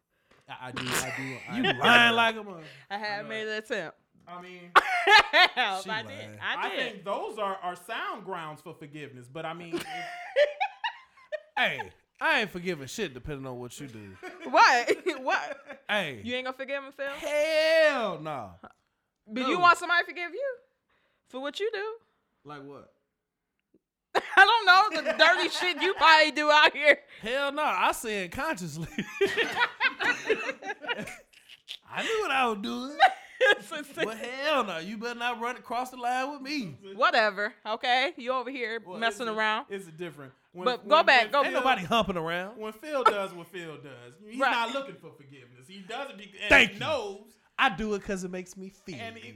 I, 0.60 0.68
I 0.68 0.72
do. 0.72 0.82
I 0.86 1.12
do. 1.16 1.36
I 1.50 1.56
You 1.56 1.62
do. 1.72 1.78
lying 1.80 2.14
like 2.14 2.36
a 2.36 2.42
mother. 2.42 2.62
I 2.90 2.98
had 2.98 3.22
know 3.24 3.28
made 3.28 3.46
an 3.48 3.54
attempt. 3.54 3.96
I 4.26 4.40
mean, 4.40 4.70
I 4.76 5.80
did. 5.84 5.86
lying. 5.88 6.38
I 6.40 6.66
I 6.66 6.70
did. 6.70 6.78
think 6.78 7.04
those 7.04 7.38
are, 7.38 7.56
are 7.62 7.74
sound 7.76 8.24
grounds 8.24 8.60
for 8.62 8.72
forgiveness. 8.74 9.26
But 9.32 9.44
I 9.46 9.52
mean, 9.54 9.74
if- 9.74 9.84
Hey, 11.56 11.90
I 12.20 12.40
ain't 12.40 12.50
forgiving 12.50 12.86
shit 12.86 13.12
depending 13.14 13.46
on 13.46 13.58
what 13.58 13.78
you 13.78 13.86
do. 13.88 14.16
what? 14.48 14.96
what? 15.22 15.56
Hey, 15.88 16.20
You 16.24 16.34
ain't 16.34 16.46
gonna 16.46 16.56
forgive 16.56 16.82
him, 16.82 16.92
Phil? 16.92 17.06
hell 17.10 18.20
no. 18.20 18.50
But 19.26 19.46
you 19.48 19.58
want 19.58 19.78
somebody 19.78 20.02
to 20.02 20.06
forgive 20.06 20.32
you 20.32 20.54
for 21.28 21.40
what 21.40 21.60
you 21.60 21.70
do? 21.72 21.94
Like 22.44 22.62
what? 22.64 22.90
I 24.36 24.44
don't 24.44 24.66
know 24.66 25.12
the 25.12 25.18
dirty 25.18 25.48
shit 25.48 25.80
you 25.82 25.94
probably 25.94 26.30
do 26.32 26.50
out 26.50 26.72
here. 26.72 26.98
Hell 27.20 27.52
no. 27.52 27.62
I 27.62 27.92
sin 27.92 28.30
consciously. 28.30 28.88
I 31.94 32.02
knew 32.02 32.18
what 32.22 32.30
I 32.30 32.46
was 32.48 32.58
doing. 32.62 32.96
But 33.96 34.18
hell 34.18 34.62
no, 34.62 34.78
you 34.78 34.96
better 34.96 35.18
not 35.18 35.40
run 35.40 35.56
across 35.56 35.90
the 35.90 35.96
line 35.96 36.30
with 36.30 36.42
me. 36.42 36.76
Whatever. 36.94 37.52
Okay, 37.66 38.12
you 38.16 38.30
over 38.30 38.48
here 38.52 38.80
well, 38.86 38.98
messing 38.98 39.26
it's 39.26 39.34
a- 39.34 39.36
around. 39.36 39.66
It's 39.68 39.88
a 39.88 39.90
different. 39.90 40.32
When, 40.52 40.64
But 40.64 40.86
go 40.88 41.02
back, 41.02 41.32
go- 41.32 41.42
Ain't 41.42 41.52
nobody 41.52 41.82
humping 41.84 42.16
around. 42.16 42.56
When 42.56 42.72
Phil 42.72 43.02
does 43.02 43.32
what 43.32 43.48
Phil 43.48 43.78
does, 43.78 44.14
he's 44.24 44.38
Right. 44.38 44.52
not 44.52 44.72
looking 44.72 44.94
for 44.94 45.10
forgiveness. 45.16 45.66
He 45.66 45.80
does 45.80 46.10
it 46.10 46.18
because 46.18 46.38
Thank 46.48 46.68
he 46.70 46.74
you. 46.74 46.80
knows. 46.80 47.22
I 47.58 47.68
do 47.70 47.94
it 47.94 47.98
because 48.02 48.22
it 48.22 48.30
makes 48.30 48.56
me 48.56 48.68
feel. 48.68 48.94
And 49.00 49.16
he, 49.16 49.34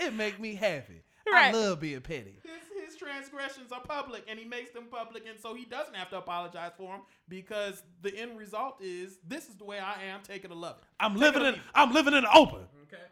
it 0.00 0.12
make 0.12 0.40
me 0.40 0.56
happy. 0.56 1.02
I 1.26 1.30
Right. 1.30 1.54
love 1.54 1.80
being 1.80 2.00
petty. 2.00 2.38
his, 2.42 2.84
his 2.92 2.96
transgressions 2.96 3.72
are 3.72 3.80
public, 3.80 4.24
and 4.28 4.38
he 4.38 4.44
makes 4.44 4.70
them 4.70 4.84
public, 4.90 5.24
and 5.28 5.38
so 5.40 5.54
he 5.54 5.64
doesn't 5.64 5.94
have 5.94 6.10
to 6.10 6.18
apologize 6.18 6.72
for 6.76 6.92
them 6.92 7.00
because 7.28 7.82
the 8.02 8.14
end 8.16 8.38
result 8.38 8.76
is 8.80 9.18
this 9.26 9.48
is 9.48 9.56
the 9.56 9.64
way 9.64 9.78
I 9.78 10.02
am. 10.04 10.20
Take 10.22 10.44
it 10.44 10.50
or 10.50 10.54
love 10.54 10.76
it. 10.78 10.84
I'm 11.00 11.12
Take 11.12 11.20
living 11.34 11.42
it 11.42 11.54
in 11.54 11.60
I'm 11.74 11.92
living 11.92 12.14
in 12.14 12.22
the 12.24 12.36
open. 12.36 12.60
Okay. 12.84 13.02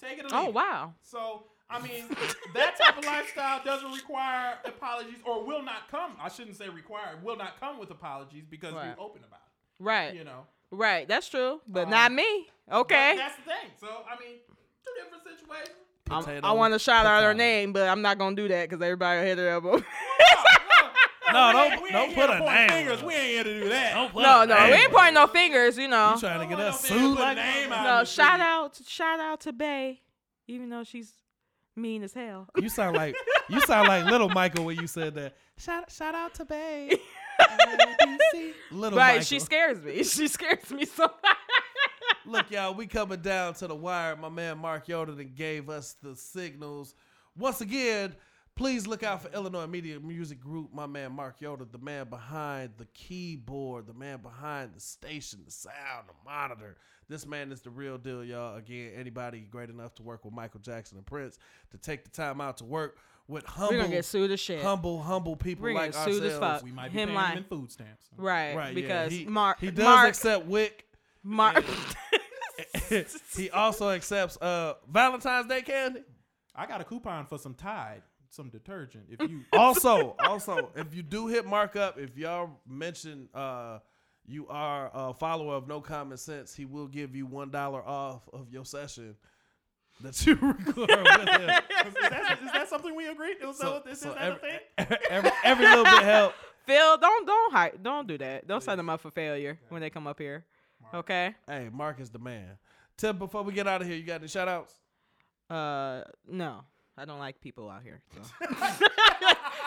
Take 0.00 0.18
it 0.18 0.24
or 0.26 0.28
leave 0.28 0.32
Oh 0.34 0.48
it. 0.48 0.54
wow. 0.54 0.94
So 1.02 1.44
I 1.72 1.80
mean, 1.80 2.08
that 2.54 2.76
type 2.78 2.98
of 2.98 3.04
lifestyle 3.04 3.62
doesn't 3.64 3.92
require 3.92 4.58
apologies, 4.64 5.18
or 5.24 5.44
will 5.44 5.62
not 5.62 5.88
come. 5.90 6.16
I 6.20 6.28
shouldn't 6.28 6.56
say 6.56 6.68
require. 6.68 7.16
Will 7.22 7.36
not 7.36 7.60
come 7.60 7.78
with 7.78 7.90
apologies 7.90 8.44
because 8.48 8.74
Right. 8.74 8.86
you're 8.86 9.00
open 9.04 9.22
about 9.24 9.40
it. 9.46 9.82
Right. 9.82 10.14
You 10.14 10.24
know. 10.24 10.46
Right. 10.72 11.06
That's 11.06 11.28
true. 11.28 11.60
But 11.68 11.84
Um, 11.84 11.90
not 11.90 12.12
me. 12.12 12.48
Okay. 12.70 13.16
that's 13.16 13.36
the 13.36 13.42
thing. 13.42 13.70
So 13.80 13.86
I 14.08 14.18
mean, 14.18 14.38
two 14.84 14.92
different 15.02 15.22
situations. 15.24 15.76
I'm- 16.10 16.24
Potato, 16.24 16.46
I 16.46 16.52
want 16.52 16.72
to 16.74 16.78
shout 16.78 17.06
out 17.06 17.22
her 17.22 17.34
name, 17.34 17.72
but 17.72 17.88
I'm 17.88 18.02
not 18.02 18.18
gonna 18.18 18.36
do 18.36 18.48
that 18.48 18.68
because 18.68 18.82
everybody 18.82 19.18
will 19.20 19.26
hit 19.26 19.38
her 19.38 19.56
up. 19.56 19.62
No, 19.64 19.72
don't- 21.32 21.72
ain't- 21.72 21.82
we 21.82 21.90
don't 21.90 22.08
put 22.14 22.28
here 22.30 22.38
to 22.38 22.44
a 22.44 22.54
name 22.54 22.68
Fingers. 22.68 23.02
We 23.02 23.14
ain't 23.14 23.26
here 23.26 23.44
to 23.44 23.60
do 23.60 23.68
that. 23.68 23.94
Don't 23.94 24.12
put 24.12 24.22
no, 24.22 24.42
a 24.42 24.46
no, 24.46 24.54
we 24.66 24.72
ain't 24.72 24.86
on 24.86 24.92
pointing 24.92 25.14
no 25.14 25.26
fingers. 25.28 25.78
You 25.78 25.88
know. 25.88 26.14
You 26.14 26.20
trying 26.20 26.40
to 26.40 26.46
get 26.56 26.60
us 26.64 26.80
sued 26.80 27.00
a 27.18 27.20
like 27.20 27.36
name 27.36 27.72
out. 27.72 27.84
No, 27.84 28.04
shout 28.04 28.34
street. 28.40 28.42
out, 28.42 28.80
shout 28.86 29.20
out 29.20 29.40
to 29.42 29.52
Bay, 29.52 30.00
even 30.48 30.68
though 30.68 30.84
she's 30.84 31.12
mean 31.76 32.02
as 32.02 32.12
hell. 32.12 32.48
You 32.56 32.68
sound 32.68 32.96
like 32.96 33.14
you 33.48 33.60
sound 33.60 33.88
like 33.88 34.04
little 34.06 34.28
Michael 34.28 34.64
when 34.64 34.78
you 34.80 34.86
said 34.86 35.14
that. 35.14 35.36
Shout 35.58 35.90
shout 35.90 36.14
out 36.14 36.34
to 36.34 36.44
Babe. 36.44 36.98
little 38.72 38.98
Right, 38.98 39.12
Michael. 39.12 39.22
she 39.22 39.38
scares 39.38 39.80
me. 39.80 40.02
She 40.04 40.28
scares 40.28 40.70
me 40.70 40.84
so. 40.84 41.10
Look, 42.26 42.50
y'all, 42.50 42.74
we 42.74 42.86
coming 42.86 43.20
down 43.20 43.54
to 43.54 43.66
the 43.66 43.74
wire. 43.74 44.16
My 44.16 44.28
man 44.28 44.58
Mark 44.58 44.88
Yoder 44.88 45.12
then 45.12 45.32
gave 45.34 45.68
us 45.70 45.96
the 46.02 46.14
signals. 46.14 46.94
Once 47.38 47.60
again, 47.60 48.14
please 48.56 48.86
look 48.86 49.02
out 49.02 49.22
for 49.22 49.28
Illinois 49.32 49.66
Media 49.66 49.98
Music 50.00 50.38
Group. 50.40 50.72
My 50.74 50.86
man 50.86 51.12
Mark 51.12 51.40
Yoder, 51.40 51.64
the 51.70 51.78
man 51.78 52.08
behind 52.08 52.70
the 52.76 52.84
keyboard, 52.92 53.86
the 53.86 53.94
man 53.94 54.18
behind 54.20 54.74
the 54.74 54.80
station, 54.80 55.40
the 55.46 55.50
sound, 55.50 56.08
the 56.08 56.30
monitor. 56.30 56.76
This 57.08 57.26
man 57.26 57.50
is 57.50 57.60
the 57.62 57.70
real 57.70 57.98
deal, 57.98 58.22
y'all. 58.24 58.56
Again, 58.56 58.92
anybody 58.96 59.40
great 59.50 59.70
enough 59.70 59.94
to 59.96 60.02
work 60.02 60.24
with 60.24 60.34
Michael 60.34 60.60
Jackson 60.60 60.98
and 60.98 61.06
Prince 61.06 61.38
to 61.72 61.78
take 61.78 62.04
the 62.04 62.10
time 62.10 62.40
out 62.40 62.58
to 62.58 62.64
work 62.64 62.98
with 63.26 63.44
We're 63.44 63.50
humble, 63.50 63.76
gonna 63.78 63.88
get 63.88 64.04
sued 64.04 64.30
as 64.30 64.40
shit. 64.40 64.62
humble, 64.62 65.00
humble 65.00 65.36
people 65.36 65.62
We're 65.64 65.70
gonna 65.72 65.86
like 65.86 65.92
get 65.94 66.04
sued 66.04 66.22
as 66.24 66.34
ourselves. 66.34 66.58
fuck. 66.60 66.64
We 66.64 66.70
might 66.72 66.92
be 66.92 66.98
Him 66.98 67.08
paying 67.08 67.16
lying. 67.16 67.32
him 67.32 67.38
in 67.38 67.44
food 67.44 67.70
stamps. 67.72 68.08
Right, 68.16 68.54
Right, 68.54 68.68
yeah. 68.68 68.80
because 68.80 69.12
he, 69.12 69.24
Mark, 69.24 69.58
he 69.60 69.70
does 69.70 69.84
Mark, 69.84 70.08
accept 70.10 70.46
WIC. 70.46 70.86
Mark. 71.22 71.64
he 73.36 73.50
also 73.50 73.90
accepts 73.90 74.36
uh 74.38 74.74
Valentine's 74.90 75.46
Day 75.46 75.62
candy. 75.62 76.00
I 76.54 76.66
got 76.66 76.80
a 76.80 76.84
coupon 76.84 77.26
for 77.26 77.38
some 77.38 77.54
Tide, 77.54 78.02
some 78.28 78.48
detergent. 78.48 79.04
If 79.10 79.28
you 79.30 79.42
Also, 79.52 80.16
also, 80.18 80.70
if 80.76 80.94
you 80.94 81.02
do 81.02 81.26
hit 81.28 81.46
Mark 81.46 81.76
up, 81.76 81.98
if 81.98 82.16
y'all 82.16 82.50
mention 82.68 83.28
uh 83.34 83.78
you 84.26 84.46
are 84.48 84.90
a 84.94 85.12
follower 85.14 85.54
of 85.54 85.66
No 85.66 85.80
Common 85.80 86.16
Sense, 86.16 86.54
he 86.54 86.64
will 86.64 86.86
give 86.86 87.16
you 87.16 87.26
one 87.26 87.50
dollar 87.50 87.82
off 87.82 88.28
of 88.32 88.50
your 88.52 88.64
session 88.64 89.16
that 90.02 90.24
you 90.26 90.34
record 90.40 90.76
with 90.76 90.88
him. 90.90 91.50
is, 91.50 91.94
that, 92.00 92.38
is 92.42 92.52
that 92.52 92.68
something 92.68 92.94
we 92.94 93.08
agreed? 93.08 93.36
Is, 93.42 93.58
So- 93.58 93.82
that, 93.84 93.90
is, 93.90 94.00
so 94.00 94.10
that 94.14 94.18
every, 94.22 94.50
a 94.78 94.84
thing? 94.86 94.98
every 95.10 95.30
every 95.44 95.64
little 95.66 95.84
bit 95.84 96.02
help. 96.02 96.34
Phil, 96.66 96.98
don't 96.98 97.26
don't 97.26 97.52
hype, 97.52 97.82
don't 97.82 98.06
do 98.06 98.18
that. 98.18 98.46
Don't 98.46 98.62
set 98.62 98.76
them 98.76 98.88
up 98.90 99.00
for 99.00 99.10
failure 99.10 99.58
when 99.70 99.80
they 99.80 99.90
come 99.90 100.06
up 100.06 100.18
here. 100.18 100.44
Okay. 100.94 101.34
Hey, 101.46 101.68
Mark 101.72 102.00
is 102.00 102.10
the 102.10 102.18
man. 102.18 102.58
Tim, 102.96 103.16
before 103.18 103.42
we 103.42 103.52
get 103.52 103.66
out 103.66 103.80
of 103.80 103.86
here, 103.86 103.96
you 103.96 104.02
got 104.04 104.20
any 104.20 104.28
shout 104.28 104.48
outs? 104.48 104.74
Uh, 105.48 106.02
no, 106.28 106.60
I 106.96 107.04
don't 107.04 107.18
like 107.18 107.40
people 107.40 107.68
out 107.70 107.82
here. 107.82 108.00
So. 108.14 108.46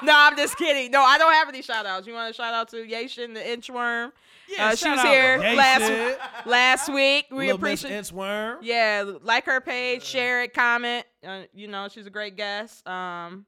no, 0.03 0.13
I'm 0.15 0.35
just 0.37 0.57
kidding. 0.57 0.91
No, 0.91 1.01
I 1.01 1.17
don't 1.17 1.33
have 1.33 1.49
any 1.49 1.61
shout 1.61 1.85
outs. 1.85 2.05
You 2.07 2.13
want 2.13 2.33
to 2.33 2.37
shout 2.39 2.53
out 2.53 2.69
to 2.69 2.77
Yashin 2.77 3.33
the 3.33 3.39
inchworm? 3.41 4.11
Yeah, 4.49 4.67
Uh, 4.67 4.75
she 4.75 4.89
was 4.89 5.01
here 5.01 5.37
last 5.39 6.19
last 6.45 6.93
week. 6.93 7.25
We 7.31 7.47
Little 7.51 7.59
Miss 7.61 7.83
appreciate. 7.83 7.99
Inchworm. 8.03 8.57
Yeah, 8.61 9.11
like 9.23 9.45
her 9.45 9.61
page, 9.61 10.03
share 10.03 10.43
it, 10.43 10.53
comment. 10.53 11.05
Uh, 11.25 11.43
you 11.53 11.67
know, 11.67 11.87
she's 11.89 12.05
a 12.05 12.09
great 12.11 12.35
guest. 12.37 12.85
Um, 12.87 13.45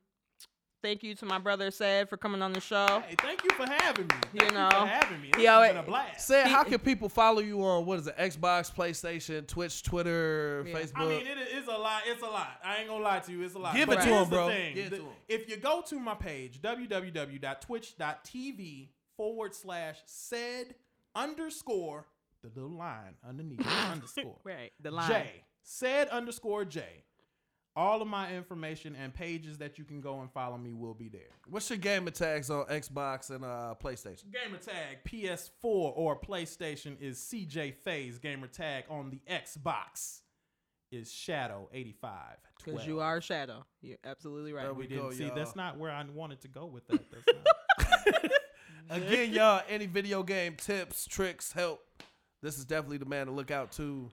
thank 0.85 1.01
you 1.01 1.15
to 1.15 1.25
my 1.25 1.39
brother 1.39 1.71
Sid 1.71 2.07
for 2.09 2.17
coming 2.17 2.41
on 2.43 2.53
the 2.53 2.61
show. 2.61 3.01
Hey, 3.07 3.15
thank 3.19 3.43
you 3.43 3.49
for 3.51 3.65
having 3.65 4.05
me. 4.05 4.13
You 4.33 4.39
Thank 4.41 4.53
know, 4.53 4.69
for 4.69 4.85
having 4.85 5.19
me. 5.21 5.29
This 5.33 5.41
he 5.41 5.47
has 5.47 5.67
been 5.69 5.77
a 5.77 5.83
blast. 5.83 6.27
Say, 6.27 6.43
He- 6.43 6.49
how 6.49 6.63
can 6.63 6.77
people 6.79 7.09
follow 7.09 7.39
you 7.41 7.65
on 7.65 7.85
what 7.87 7.97
is 7.99 8.05
it? 8.07 8.15
Xbox, 8.17 8.71
PlayStation, 8.71 9.47
Twitch, 9.47 9.81
Twitter, 9.81 10.63
Yeah. 10.67 10.75
Facebook. 10.75 10.97
I 10.97 11.05
mean, 11.07 11.25
it 11.25 11.39
is 11.39 11.67
a 11.67 11.71
lot. 11.71 12.03
It's 12.05 12.21
a 12.21 12.27
lot. 12.27 12.59
I 12.63 12.77
ain't 12.77 12.87
gonna 12.87 13.03
lie 13.03 13.17
to 13.19 13.31
you. 13.31 13.41
It's 13.41 13.55
a 13.55 13.59
lot. 13.59 13.73
Give 13.75 13.89
But 13.89 13.97
it 13.99 14.03
to 14.03 14.07
him, 14.09 14.29
bro. 14.29 14.47
thing. 14.49 14.75
Give 14.75 14.85
it 14.85 14.89
The- 14.91 14.97
to 14.97 15.03
him. 15.03 15.11
If 15.27 15.49
you 15.49 15.57
go 15.57 15.81
to 15.81 15.99
my 15.99 16.13
page, 16.13 16.61
www.twitch.tv 16.61 18.89
forward 19.17 19.55
slash 19.55 19.97
Sid 20.05 20.75
underscore 21.15 22.05
the 22.43 22.49
little 22.53 22.77
line 22.77 23.15
underneath 23.27 23.65
underscore 23.91 24.37
Right, 24.43 24.71
the 24.79 24.91
line. 24.91 25.09
J 25.09 25.31
Sid 25.63 26.09
underscore 26.09 26.63
J. 26.65 27.04
All 27.77 28.01
of 28.01 28.07
my 28.07 28.33
information 28.33 28.95
and 28.95 29.13
pages 29.13 29.57
that 29.57 29.77
you 29.77 29.83
can 29.83 29.99
go 29.99 30.21
and 30.21 30.31
follow 30.31 30.57
me 30.57 30.71
will 30.73 30.93
be 30.93 31.09
there. 31.09 31.21
What's 31.49 31.69
your 31.69 31.77
gamer 31.77 32.11
tags 32.11 32.49
on 32.49 32.65
Xbox 32.67 33.29
and 33.31 33.43
uh, 33.43 33.75
PlayStation? 33.83 34.31
Gamer 34.31 34.57
tag 34.57 34.99
PS4 35.05 35.49
or 35.63 36.17
PlayStation 36.17 36.95
is 37.01 37.17
CJ 37.19 37.73
Phase. 37.75 38.17
Gamer 38.17 38.47
tag 38.47 38.85
on 38.89 39.09
the 39.09 39.19
Xbox 39.29 40.21
is 40.91 41.11
Shadow 41.11 41.67
85. 41.73 42.11
Because 42.63 42.87
you 42.87 43.01
are 43.01 43.19
shadow. 43.19 43.65
You're 43.81 43.97
absolutely 44.05 44.53
right. 44.53 44.63
There 44.63 44.73
We 44.73 44.83
we 44.83 44.87
didn't 44.87 45.03
go, 45.03 45.11
see. 45.11 45.25
y'all. 45.25 45.35
That's 45.35 45.55
not 45.55 45.77
where 45.77 45.91
I 45.91 46.03
wanted 46.13 46.41
to 46.41 46.47
go 46.47 46.65
with 46.65 46.87
that. 46.87 47.01
That's 47.11 48.21
not. 48.21 48.31
Again, 48.89 49.33
y'all, 49.33 49.63
any 49.67 49.87
video 49.87 50.23
game 50.23 50.55
tips, 50.55 51.05
tricks, 51.07 51.51
help, 51.51 51.81
this 52.41 52.57
is 52.57 52.65
definitely 52.65 52.97
the 52.99 53.05
man 53.05 53.25
to 53.25 53.31
look 53.31 53.51
out 53.51 53.71
to. 53.73 54.09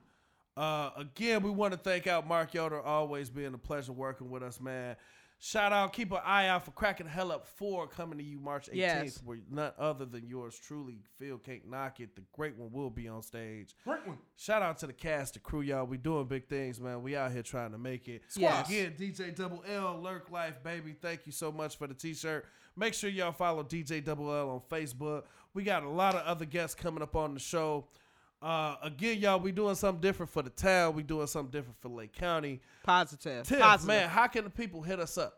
Uh, 0.55 0.91
again, 0.97 1.41
we 1.41 1.49
want 1.49 1.73
to 1.73 1.79
thank 1.79 2.05
out 2.07 2.27
Mark 2.27 2.53
Yoder, 2.53 2.81
always 2.81 3.29
being 3.29 3.53
a 3.53 3.57
pleasure 3.57 3.91
working 3.91 4.29
with 4.29 4.43
us, 4.43 4.59
man. 4.61 4.95
Shout 5.39 5.73
out, 5.73 5.91
keep 5.91 6.11
an 6.13 6.19
eye 6.23 6.47
out 6.47 6.63
for 6.63 6.71
Cracking 6.71 7.07
Hell 7.07 7.29
Up 7.29 7.45
4 7.45 7.87
coming 7.87 8.17
to 8.17 8.23
you 8.23 8.39
March 8.39 8.67
18th, 8.69 8.75
Yes. 8.75 9.21
where 9.25 9.39
none 9.51 9.73
other 9.77 10.05
than 10.05 10.25
yours 10.25 10.57
truly, 10.57 10.99
Phil 11.19 11.37
Can't 11.37 11.69
Knock 11.69 11.99
It. 11.99 12.15
The 12.15 12.21
great 12.31 12.55
one 12.55 12.71
will 12.71 12.89
be 12.89 13.09
on 13.09 13.21
stage. 13.23 13.75
Great 13.83 14.07
one. 14.07 14.19
Shout 14.37 14.61
out 14.61 14.77
to 14.77 14.87
the 14.87 14.93
cast, 14.93 15.33
the 15.33 15.39
crew, 15.41 15.59
y'all. 15.59 15.85
We 15.85 15.97
doing 15.97 16.27
big 16.27 16.47
things, 16.47 16.79
man. 16.79 17.01
We 17.03 17.17
out 17.17 17.33
here 17.33 17.43
trying 17.43 17.71
to 17.73 17.77
make 17.77 18.07
it. 18.07 18.21
Yes. 18.37 18.69
Again, 18.69 18.93
DJ 18.97 19.35
Double 19.35 19.61
L, 19.67 19.99
Lurk 20.01 20.31
Life, 20.31 20.63
baby. 20.63 20.95
Thank 21.01 21.25
you 21.25 21.33
so 21.33 21.51
much 21.51 21.77
for 21.77 21.87
the 21.87 21.93
t-shirt. 21.93 22.45
Make 22.77 22.93
sure 22.93 23.09
y'all 23.09 23.33
follow 23.33 23.63
DJ 23.63 24.01
Double 24.01 24.33
L 24.33 24.49
on 24.49 24.61
Facebook. 24.71 25.23
We 25.53 25.63
got 25.63 25.83
a 25.83 25.89
lot 25.89 26.15
of 26.15 26.21
other 26.25 26.45
guests 26.45 26.73
coming 26.73 27.03
up 27.03 27.17
on 27.17 27.33
the 27.33 27.39
show. 27.41 27.87
Uh, 28.43 28.75
again, 28.81 29.19
y'all, 29.19 29.39
we 29.39 29.53
doing 29.53 29.73
something 29.75 30.01
different 30.01 30.29
for 30.29 30.41
the 30.41 30.49
town. 30.49 30.93
We 30.95 31.03
doing 31.03 31.27
something 31.27 31.49
different 31.51 31.79
for 31.79 31.87
Lake 31.87 32.11
County. 32.11 32.59
Positive. 32.83 33.47
Tiff, 33.47 33.59
Positive. 33.59 33.87
man, 33.87 34.09
how 34.09 34.27
can 34.27 34.43
the 34.43 34.49
people 34.49 34.81
hit 34.81 34.99
us 34.99 35.17
up? 35.17 35.33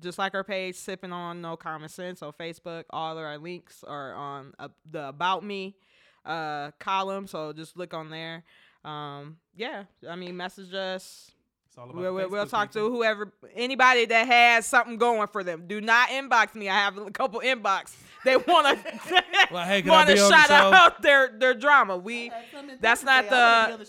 Just 0.00 0.18
like 0.18 0.34
our 0.34 0.42
page, 0.44 0.74
Sipping 0.74 1.12
on 1.12 1.40
No 1.40 1.56
Common 1.56 1.88
Sense 1.88 2.22
on 2.22 2.32
Facebook. 2.32 2.84
All 2.90 3.16
of 3.16 3.24
our 3.24 3.38
links 3.38 3.84
are 3.86 4.12
on 4.14 4.52
uh, 4.58 4.68
the 4.90 5.08
About 5.08 5.44
Me 5.44 5.76
uh, 6.24 6.72
column. 6.80 7.28
So 7.28 7.52
just 7.52 7.76
look 7.76 7.94
on 7.94 8.10
there. 8.10 8.42
Um, 8.84 9.36
yeah, 9.54 9.84
I 10.08 10.16
mean, 10.16 10.36
message 10.36 10.74
us. 10.74 11.30
It's 11.68 11.78
all 11.78 11.84
about 11.84 11.96
We'll, 11.96 12.14
we'll, 12.14 12.28
we'll 12.30 12.46
talk 12.46 12.72
people. 12.72 12.88
to 12.88 12.94
whoever, 12.94 13.32
anybody 13.54 14.04
that 14.06 14.26
has 14.26 14.66
something 14.66 14.96
going 14.98 15.28
for 15.28 15.42
them. 15.44 15.64
Do 15.66 15.80
not 15.80 16.08
inbox 16.10 16.54
me. 16.54 16.68
I 16.68 16.74
have 16.74 16.98
a 16.98 17.10
couple 17.10 17.40
inbox. 17.40 17.94
They 18.24 18.36
want 18.36 18.82
to 18.84 18.92
Like, 19.52 19.66
hey, 19.68 19.82
I 19.84 19.90
want 19.90 20.08
to 20.08 20.14
be 20.14 20.20
on 20.20 20.30
the 20.30 20.36
shout 20.36 20.48
show? 20.48 20.54
out 20.54 21.02
their 21.02 21.30
their 21.38 21.54
drama. 21.54 21.96
We 21.96 22.30
that's 22.80 23.02
not 23.04 23.28
the 23.30 23.86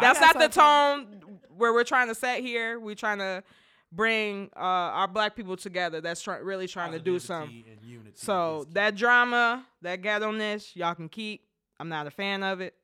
that's 0.00 0.20
not 0.20 0.38
the 0.38 0.48
tone 0.48 1.22
where 1.56 1.72
we're 1.72 1.84
trying 1.84 2.08
to 2.08 2.14
set 2.14 2.40
here. 2.40 2.78
We're 2.80 2.94
trying 2.94 3.18
to 3.18 3.42
bring 3.90 4.50
uh, 4.56 4.60
our 4.60 5.08
black 5.08 5.36
people 5.36 5.56
together. 5.56 6.00
That's 6.00 6.22
try- 6.22 6.38
really 6.38 6.66
trying 6.66 6.92
to 6.92 6.98
do 6.98 7.18
something. 7.18 7.48
Positivity 7.50 7.78
and 7.82 7.90
unity 7.90 8.12
So 8.16 8.60
is 8.60 8.64
key. 8.66 8.70
that 8.74 8.94
drama, 8.96 9.66
that 9.82 10.00
ghetto-ness, 10.02 10.74
y'all 10.74 10.94
can 10.94 11.08
keep. 11.10 11.44
I'm 11.78 11.88
not 11.90 12.06
a 12.06 12.10
fan 12.10 12.42
of 12.42 12.60
it. 12.62 12.74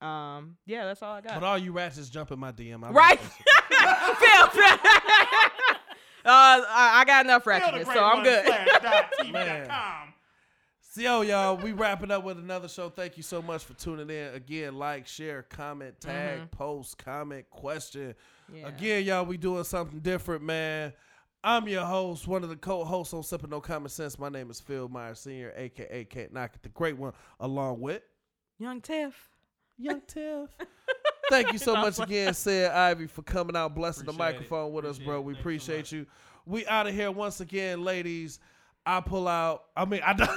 Um, 0.00 0.56
yeah, 0.66 0.84
that's 0.84 1.02
all 1.02 1.12
I 1.14 1.20
got. 1.20 1.34
But 1.34 1.44
all 1.44 1.56
you 1.56 1.72
ratchets 1.72 2.08
jump 2.10 2.32
in 2.32 2.38
my 2.38 2.50
DM. 2.52 2.84
I'm 2.84 2.92
Right. 2.92 3.20
not- 3.70 4.16
Phil, 4.18 4.62
uh, 6.24 6.62
I, 6.68 6.90
I 7.00 7.04
got 7.06 7.24
enough 7.24 7.44
Feel 7.44 7.54
the 7.54 7.60
ratchetness, 7.60 7.92
so 7.94 8.04
I'm 8.04 8.24
good. 8.24 8.44
slash 8.46 8.68
dot 8.82 9.12
TV 9.20 9.32
dot 9.32 9.32
Man. 9.32 9.66
com. 9.68 10.14
So, 10.96 11.02
yo, 11.02 11.20
y'all, 11.20 11.58
we 11.58 11.72
wrapping 11.72 12.10
up 12.10 12.24
with 12.24 12.38
another 12.38 12.68
show. 12.68 12.88
Thank 12.88 13.18
you 13.18 13.22
so 13.22 13.42
much 13.42 13.62
for 13.62 13.74
tuning 13.74 14.08
in. 14.08 14.34
Again, 14.34 14.78
like, 14.78 15.06
share, 15.06 15.42
comment, 15.42 16.00
tag, 16.00 16.38
mm-hmm. 16.38 16.46
post, 16.46 16.96
comment, 16.96 17.44
question. 17.50 18.14
Yeah. 18.50 18.68
Again, 18.68 19.04
y'all, 19.04 19.26
we 19.26 19.36
doing 19.36 19.64
something 19.64 19.98
different, 19.98 20.42
man. 20.42 20.94
I'm 21.44 21.68
your 21.68 21.84
host, 21.84 22.26
one 22.26 22.44
of 22.44 22.48
the 22.48 22.56
co-hosts 22.56 23.12
on 23.12 23.24
Sipping 23.24 23.50
No 23.50 23.60
Common 23.60 23.90
Sense. 23.90 24.18
My 24.18 24.30
name 24.30 24.50
is 24.50 24.58
Phil 24.58 24.88
Myers 24.88 25.20
Sr., 25.20 25.52
aka 25.54 26.04
Can't 26.06 26.32
Knock 26.32 26.52
It, 26.54 26.62
the 26.62 26.70
great 26.70 26.96
one, 26.96 27.12
along 27.40 27.82
with 27.82 28.00
Young 28.58 28.80
Tiff. 28.80 29.28
Young 29.76 30.00
Tiff. 30.06 30.48
Thank 31.28 31.52
you 31.52 31.58
so 31.58 31.74
much 31.74 32.00
again, 32.00 32.32
Sid 32.32 32.70
Ivy, 32.70 33.06
for 33.06 33.20
coming 33.20 33.54
out, 33.54 33.74
blessing 33.74 34.06
the 34.06 34.12
Appreciate 34.12 34.28
it. 34.28 34.32
microphone 34.32 34.72
with 34.72 34.86
us, 34.86 34.98
bro. 34.98 35.20
We 35.20 35.34
Thanks 35.34 35.36
so 35.36 35.40
appreciate 35.42 35.78
much. 35.78 35.92
you. 35.92 36.06
We 36.46 36.66
out 36.66 36.86
of 36.86 36.94
here 36.94 37.10
once 37.10 37.42
again, 37.42 37.84
ladies. 37.84 38.38
I 38.86 39.00
pull 39.00 39.28
out. 39.28 39.64
I 39.76 39.84
mean, 39.84 40.00
I 40.02 40.12
don't. 40.14 40.30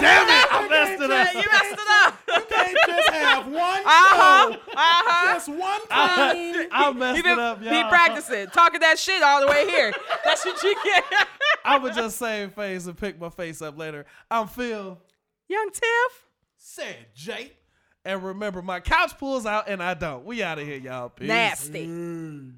Damn 0.00 0.28
it! 0.28 0.52
I 0.52 0.68
messed 0.68 1.02
it 1.02 1.10
Yeah, 1.10 1.22
up. 1.22 1.34
you 1.34 1.50
messed 1.52 1.72
it 1.72 1.88
up. 2.02 2.18
You 2.28 2.56
can't 2.56 2.78
just 2.86 3.08
have 3.10 3.46
one 3.46 3.54
Uh-huh. 3.86 4.56
Uh-huh. 4.74 5.34
Just 5.34 5.48
one 5.48 5.80
I, 5.90 6.30
clean. 6.32 6.68
I 6.72 6.92
messed 6.92 7.14
He 7.16 7.20
it 7.20 7.24
been 7.24 7.38
up, 7.38 7.62
y'all. 7.62 7.72
he 7.74 7.82
practicing, 7.84 8.46
talking 8.48 8.80
that 8.80 8.98
shit 8.98 9.22
all 9.22 9.40
the 9.40 9.46
way 9.46 9.66
here. 9.66 9.92
That's 10.24 10.44
what 10.44 10.62
you 10.62 10.74
get. 10.84 11.04
I 11.64 11.78
would 11.78 11.94
just 11.94 12.18
save 12.18 12.52
face 12.54 12.86
and 12.86 12.96
pick 12.96 13.20
my 13.20 13.30
face 13.30 13.62
up 13.62 13.78
later. 13.78 14.06
I'm 14.30 14.48
Phil. 14.48 14.98
Young 15.48 15.70
Tiff. 15.72 16.26
Said 16.56 16.96
Jay. 17.14 17.52
And 18.04 18.22
remember, 18.22 18.62
my 18.62 18.78
couch 18.80 19.18
pulls 19.18 19.46
out 19.46 19.68
and 19.68 19.82
I 19.82 19.94
don't. 19.94 20.24
We 20.24 20.42
out 20.42 20.58
of 20.60 20.66
here, 20.66 20.78
y'all. 20.78 21.08
Peace. 21.08 21.26
Nasty. 21.28 21.86
Mm. 21.86 22.52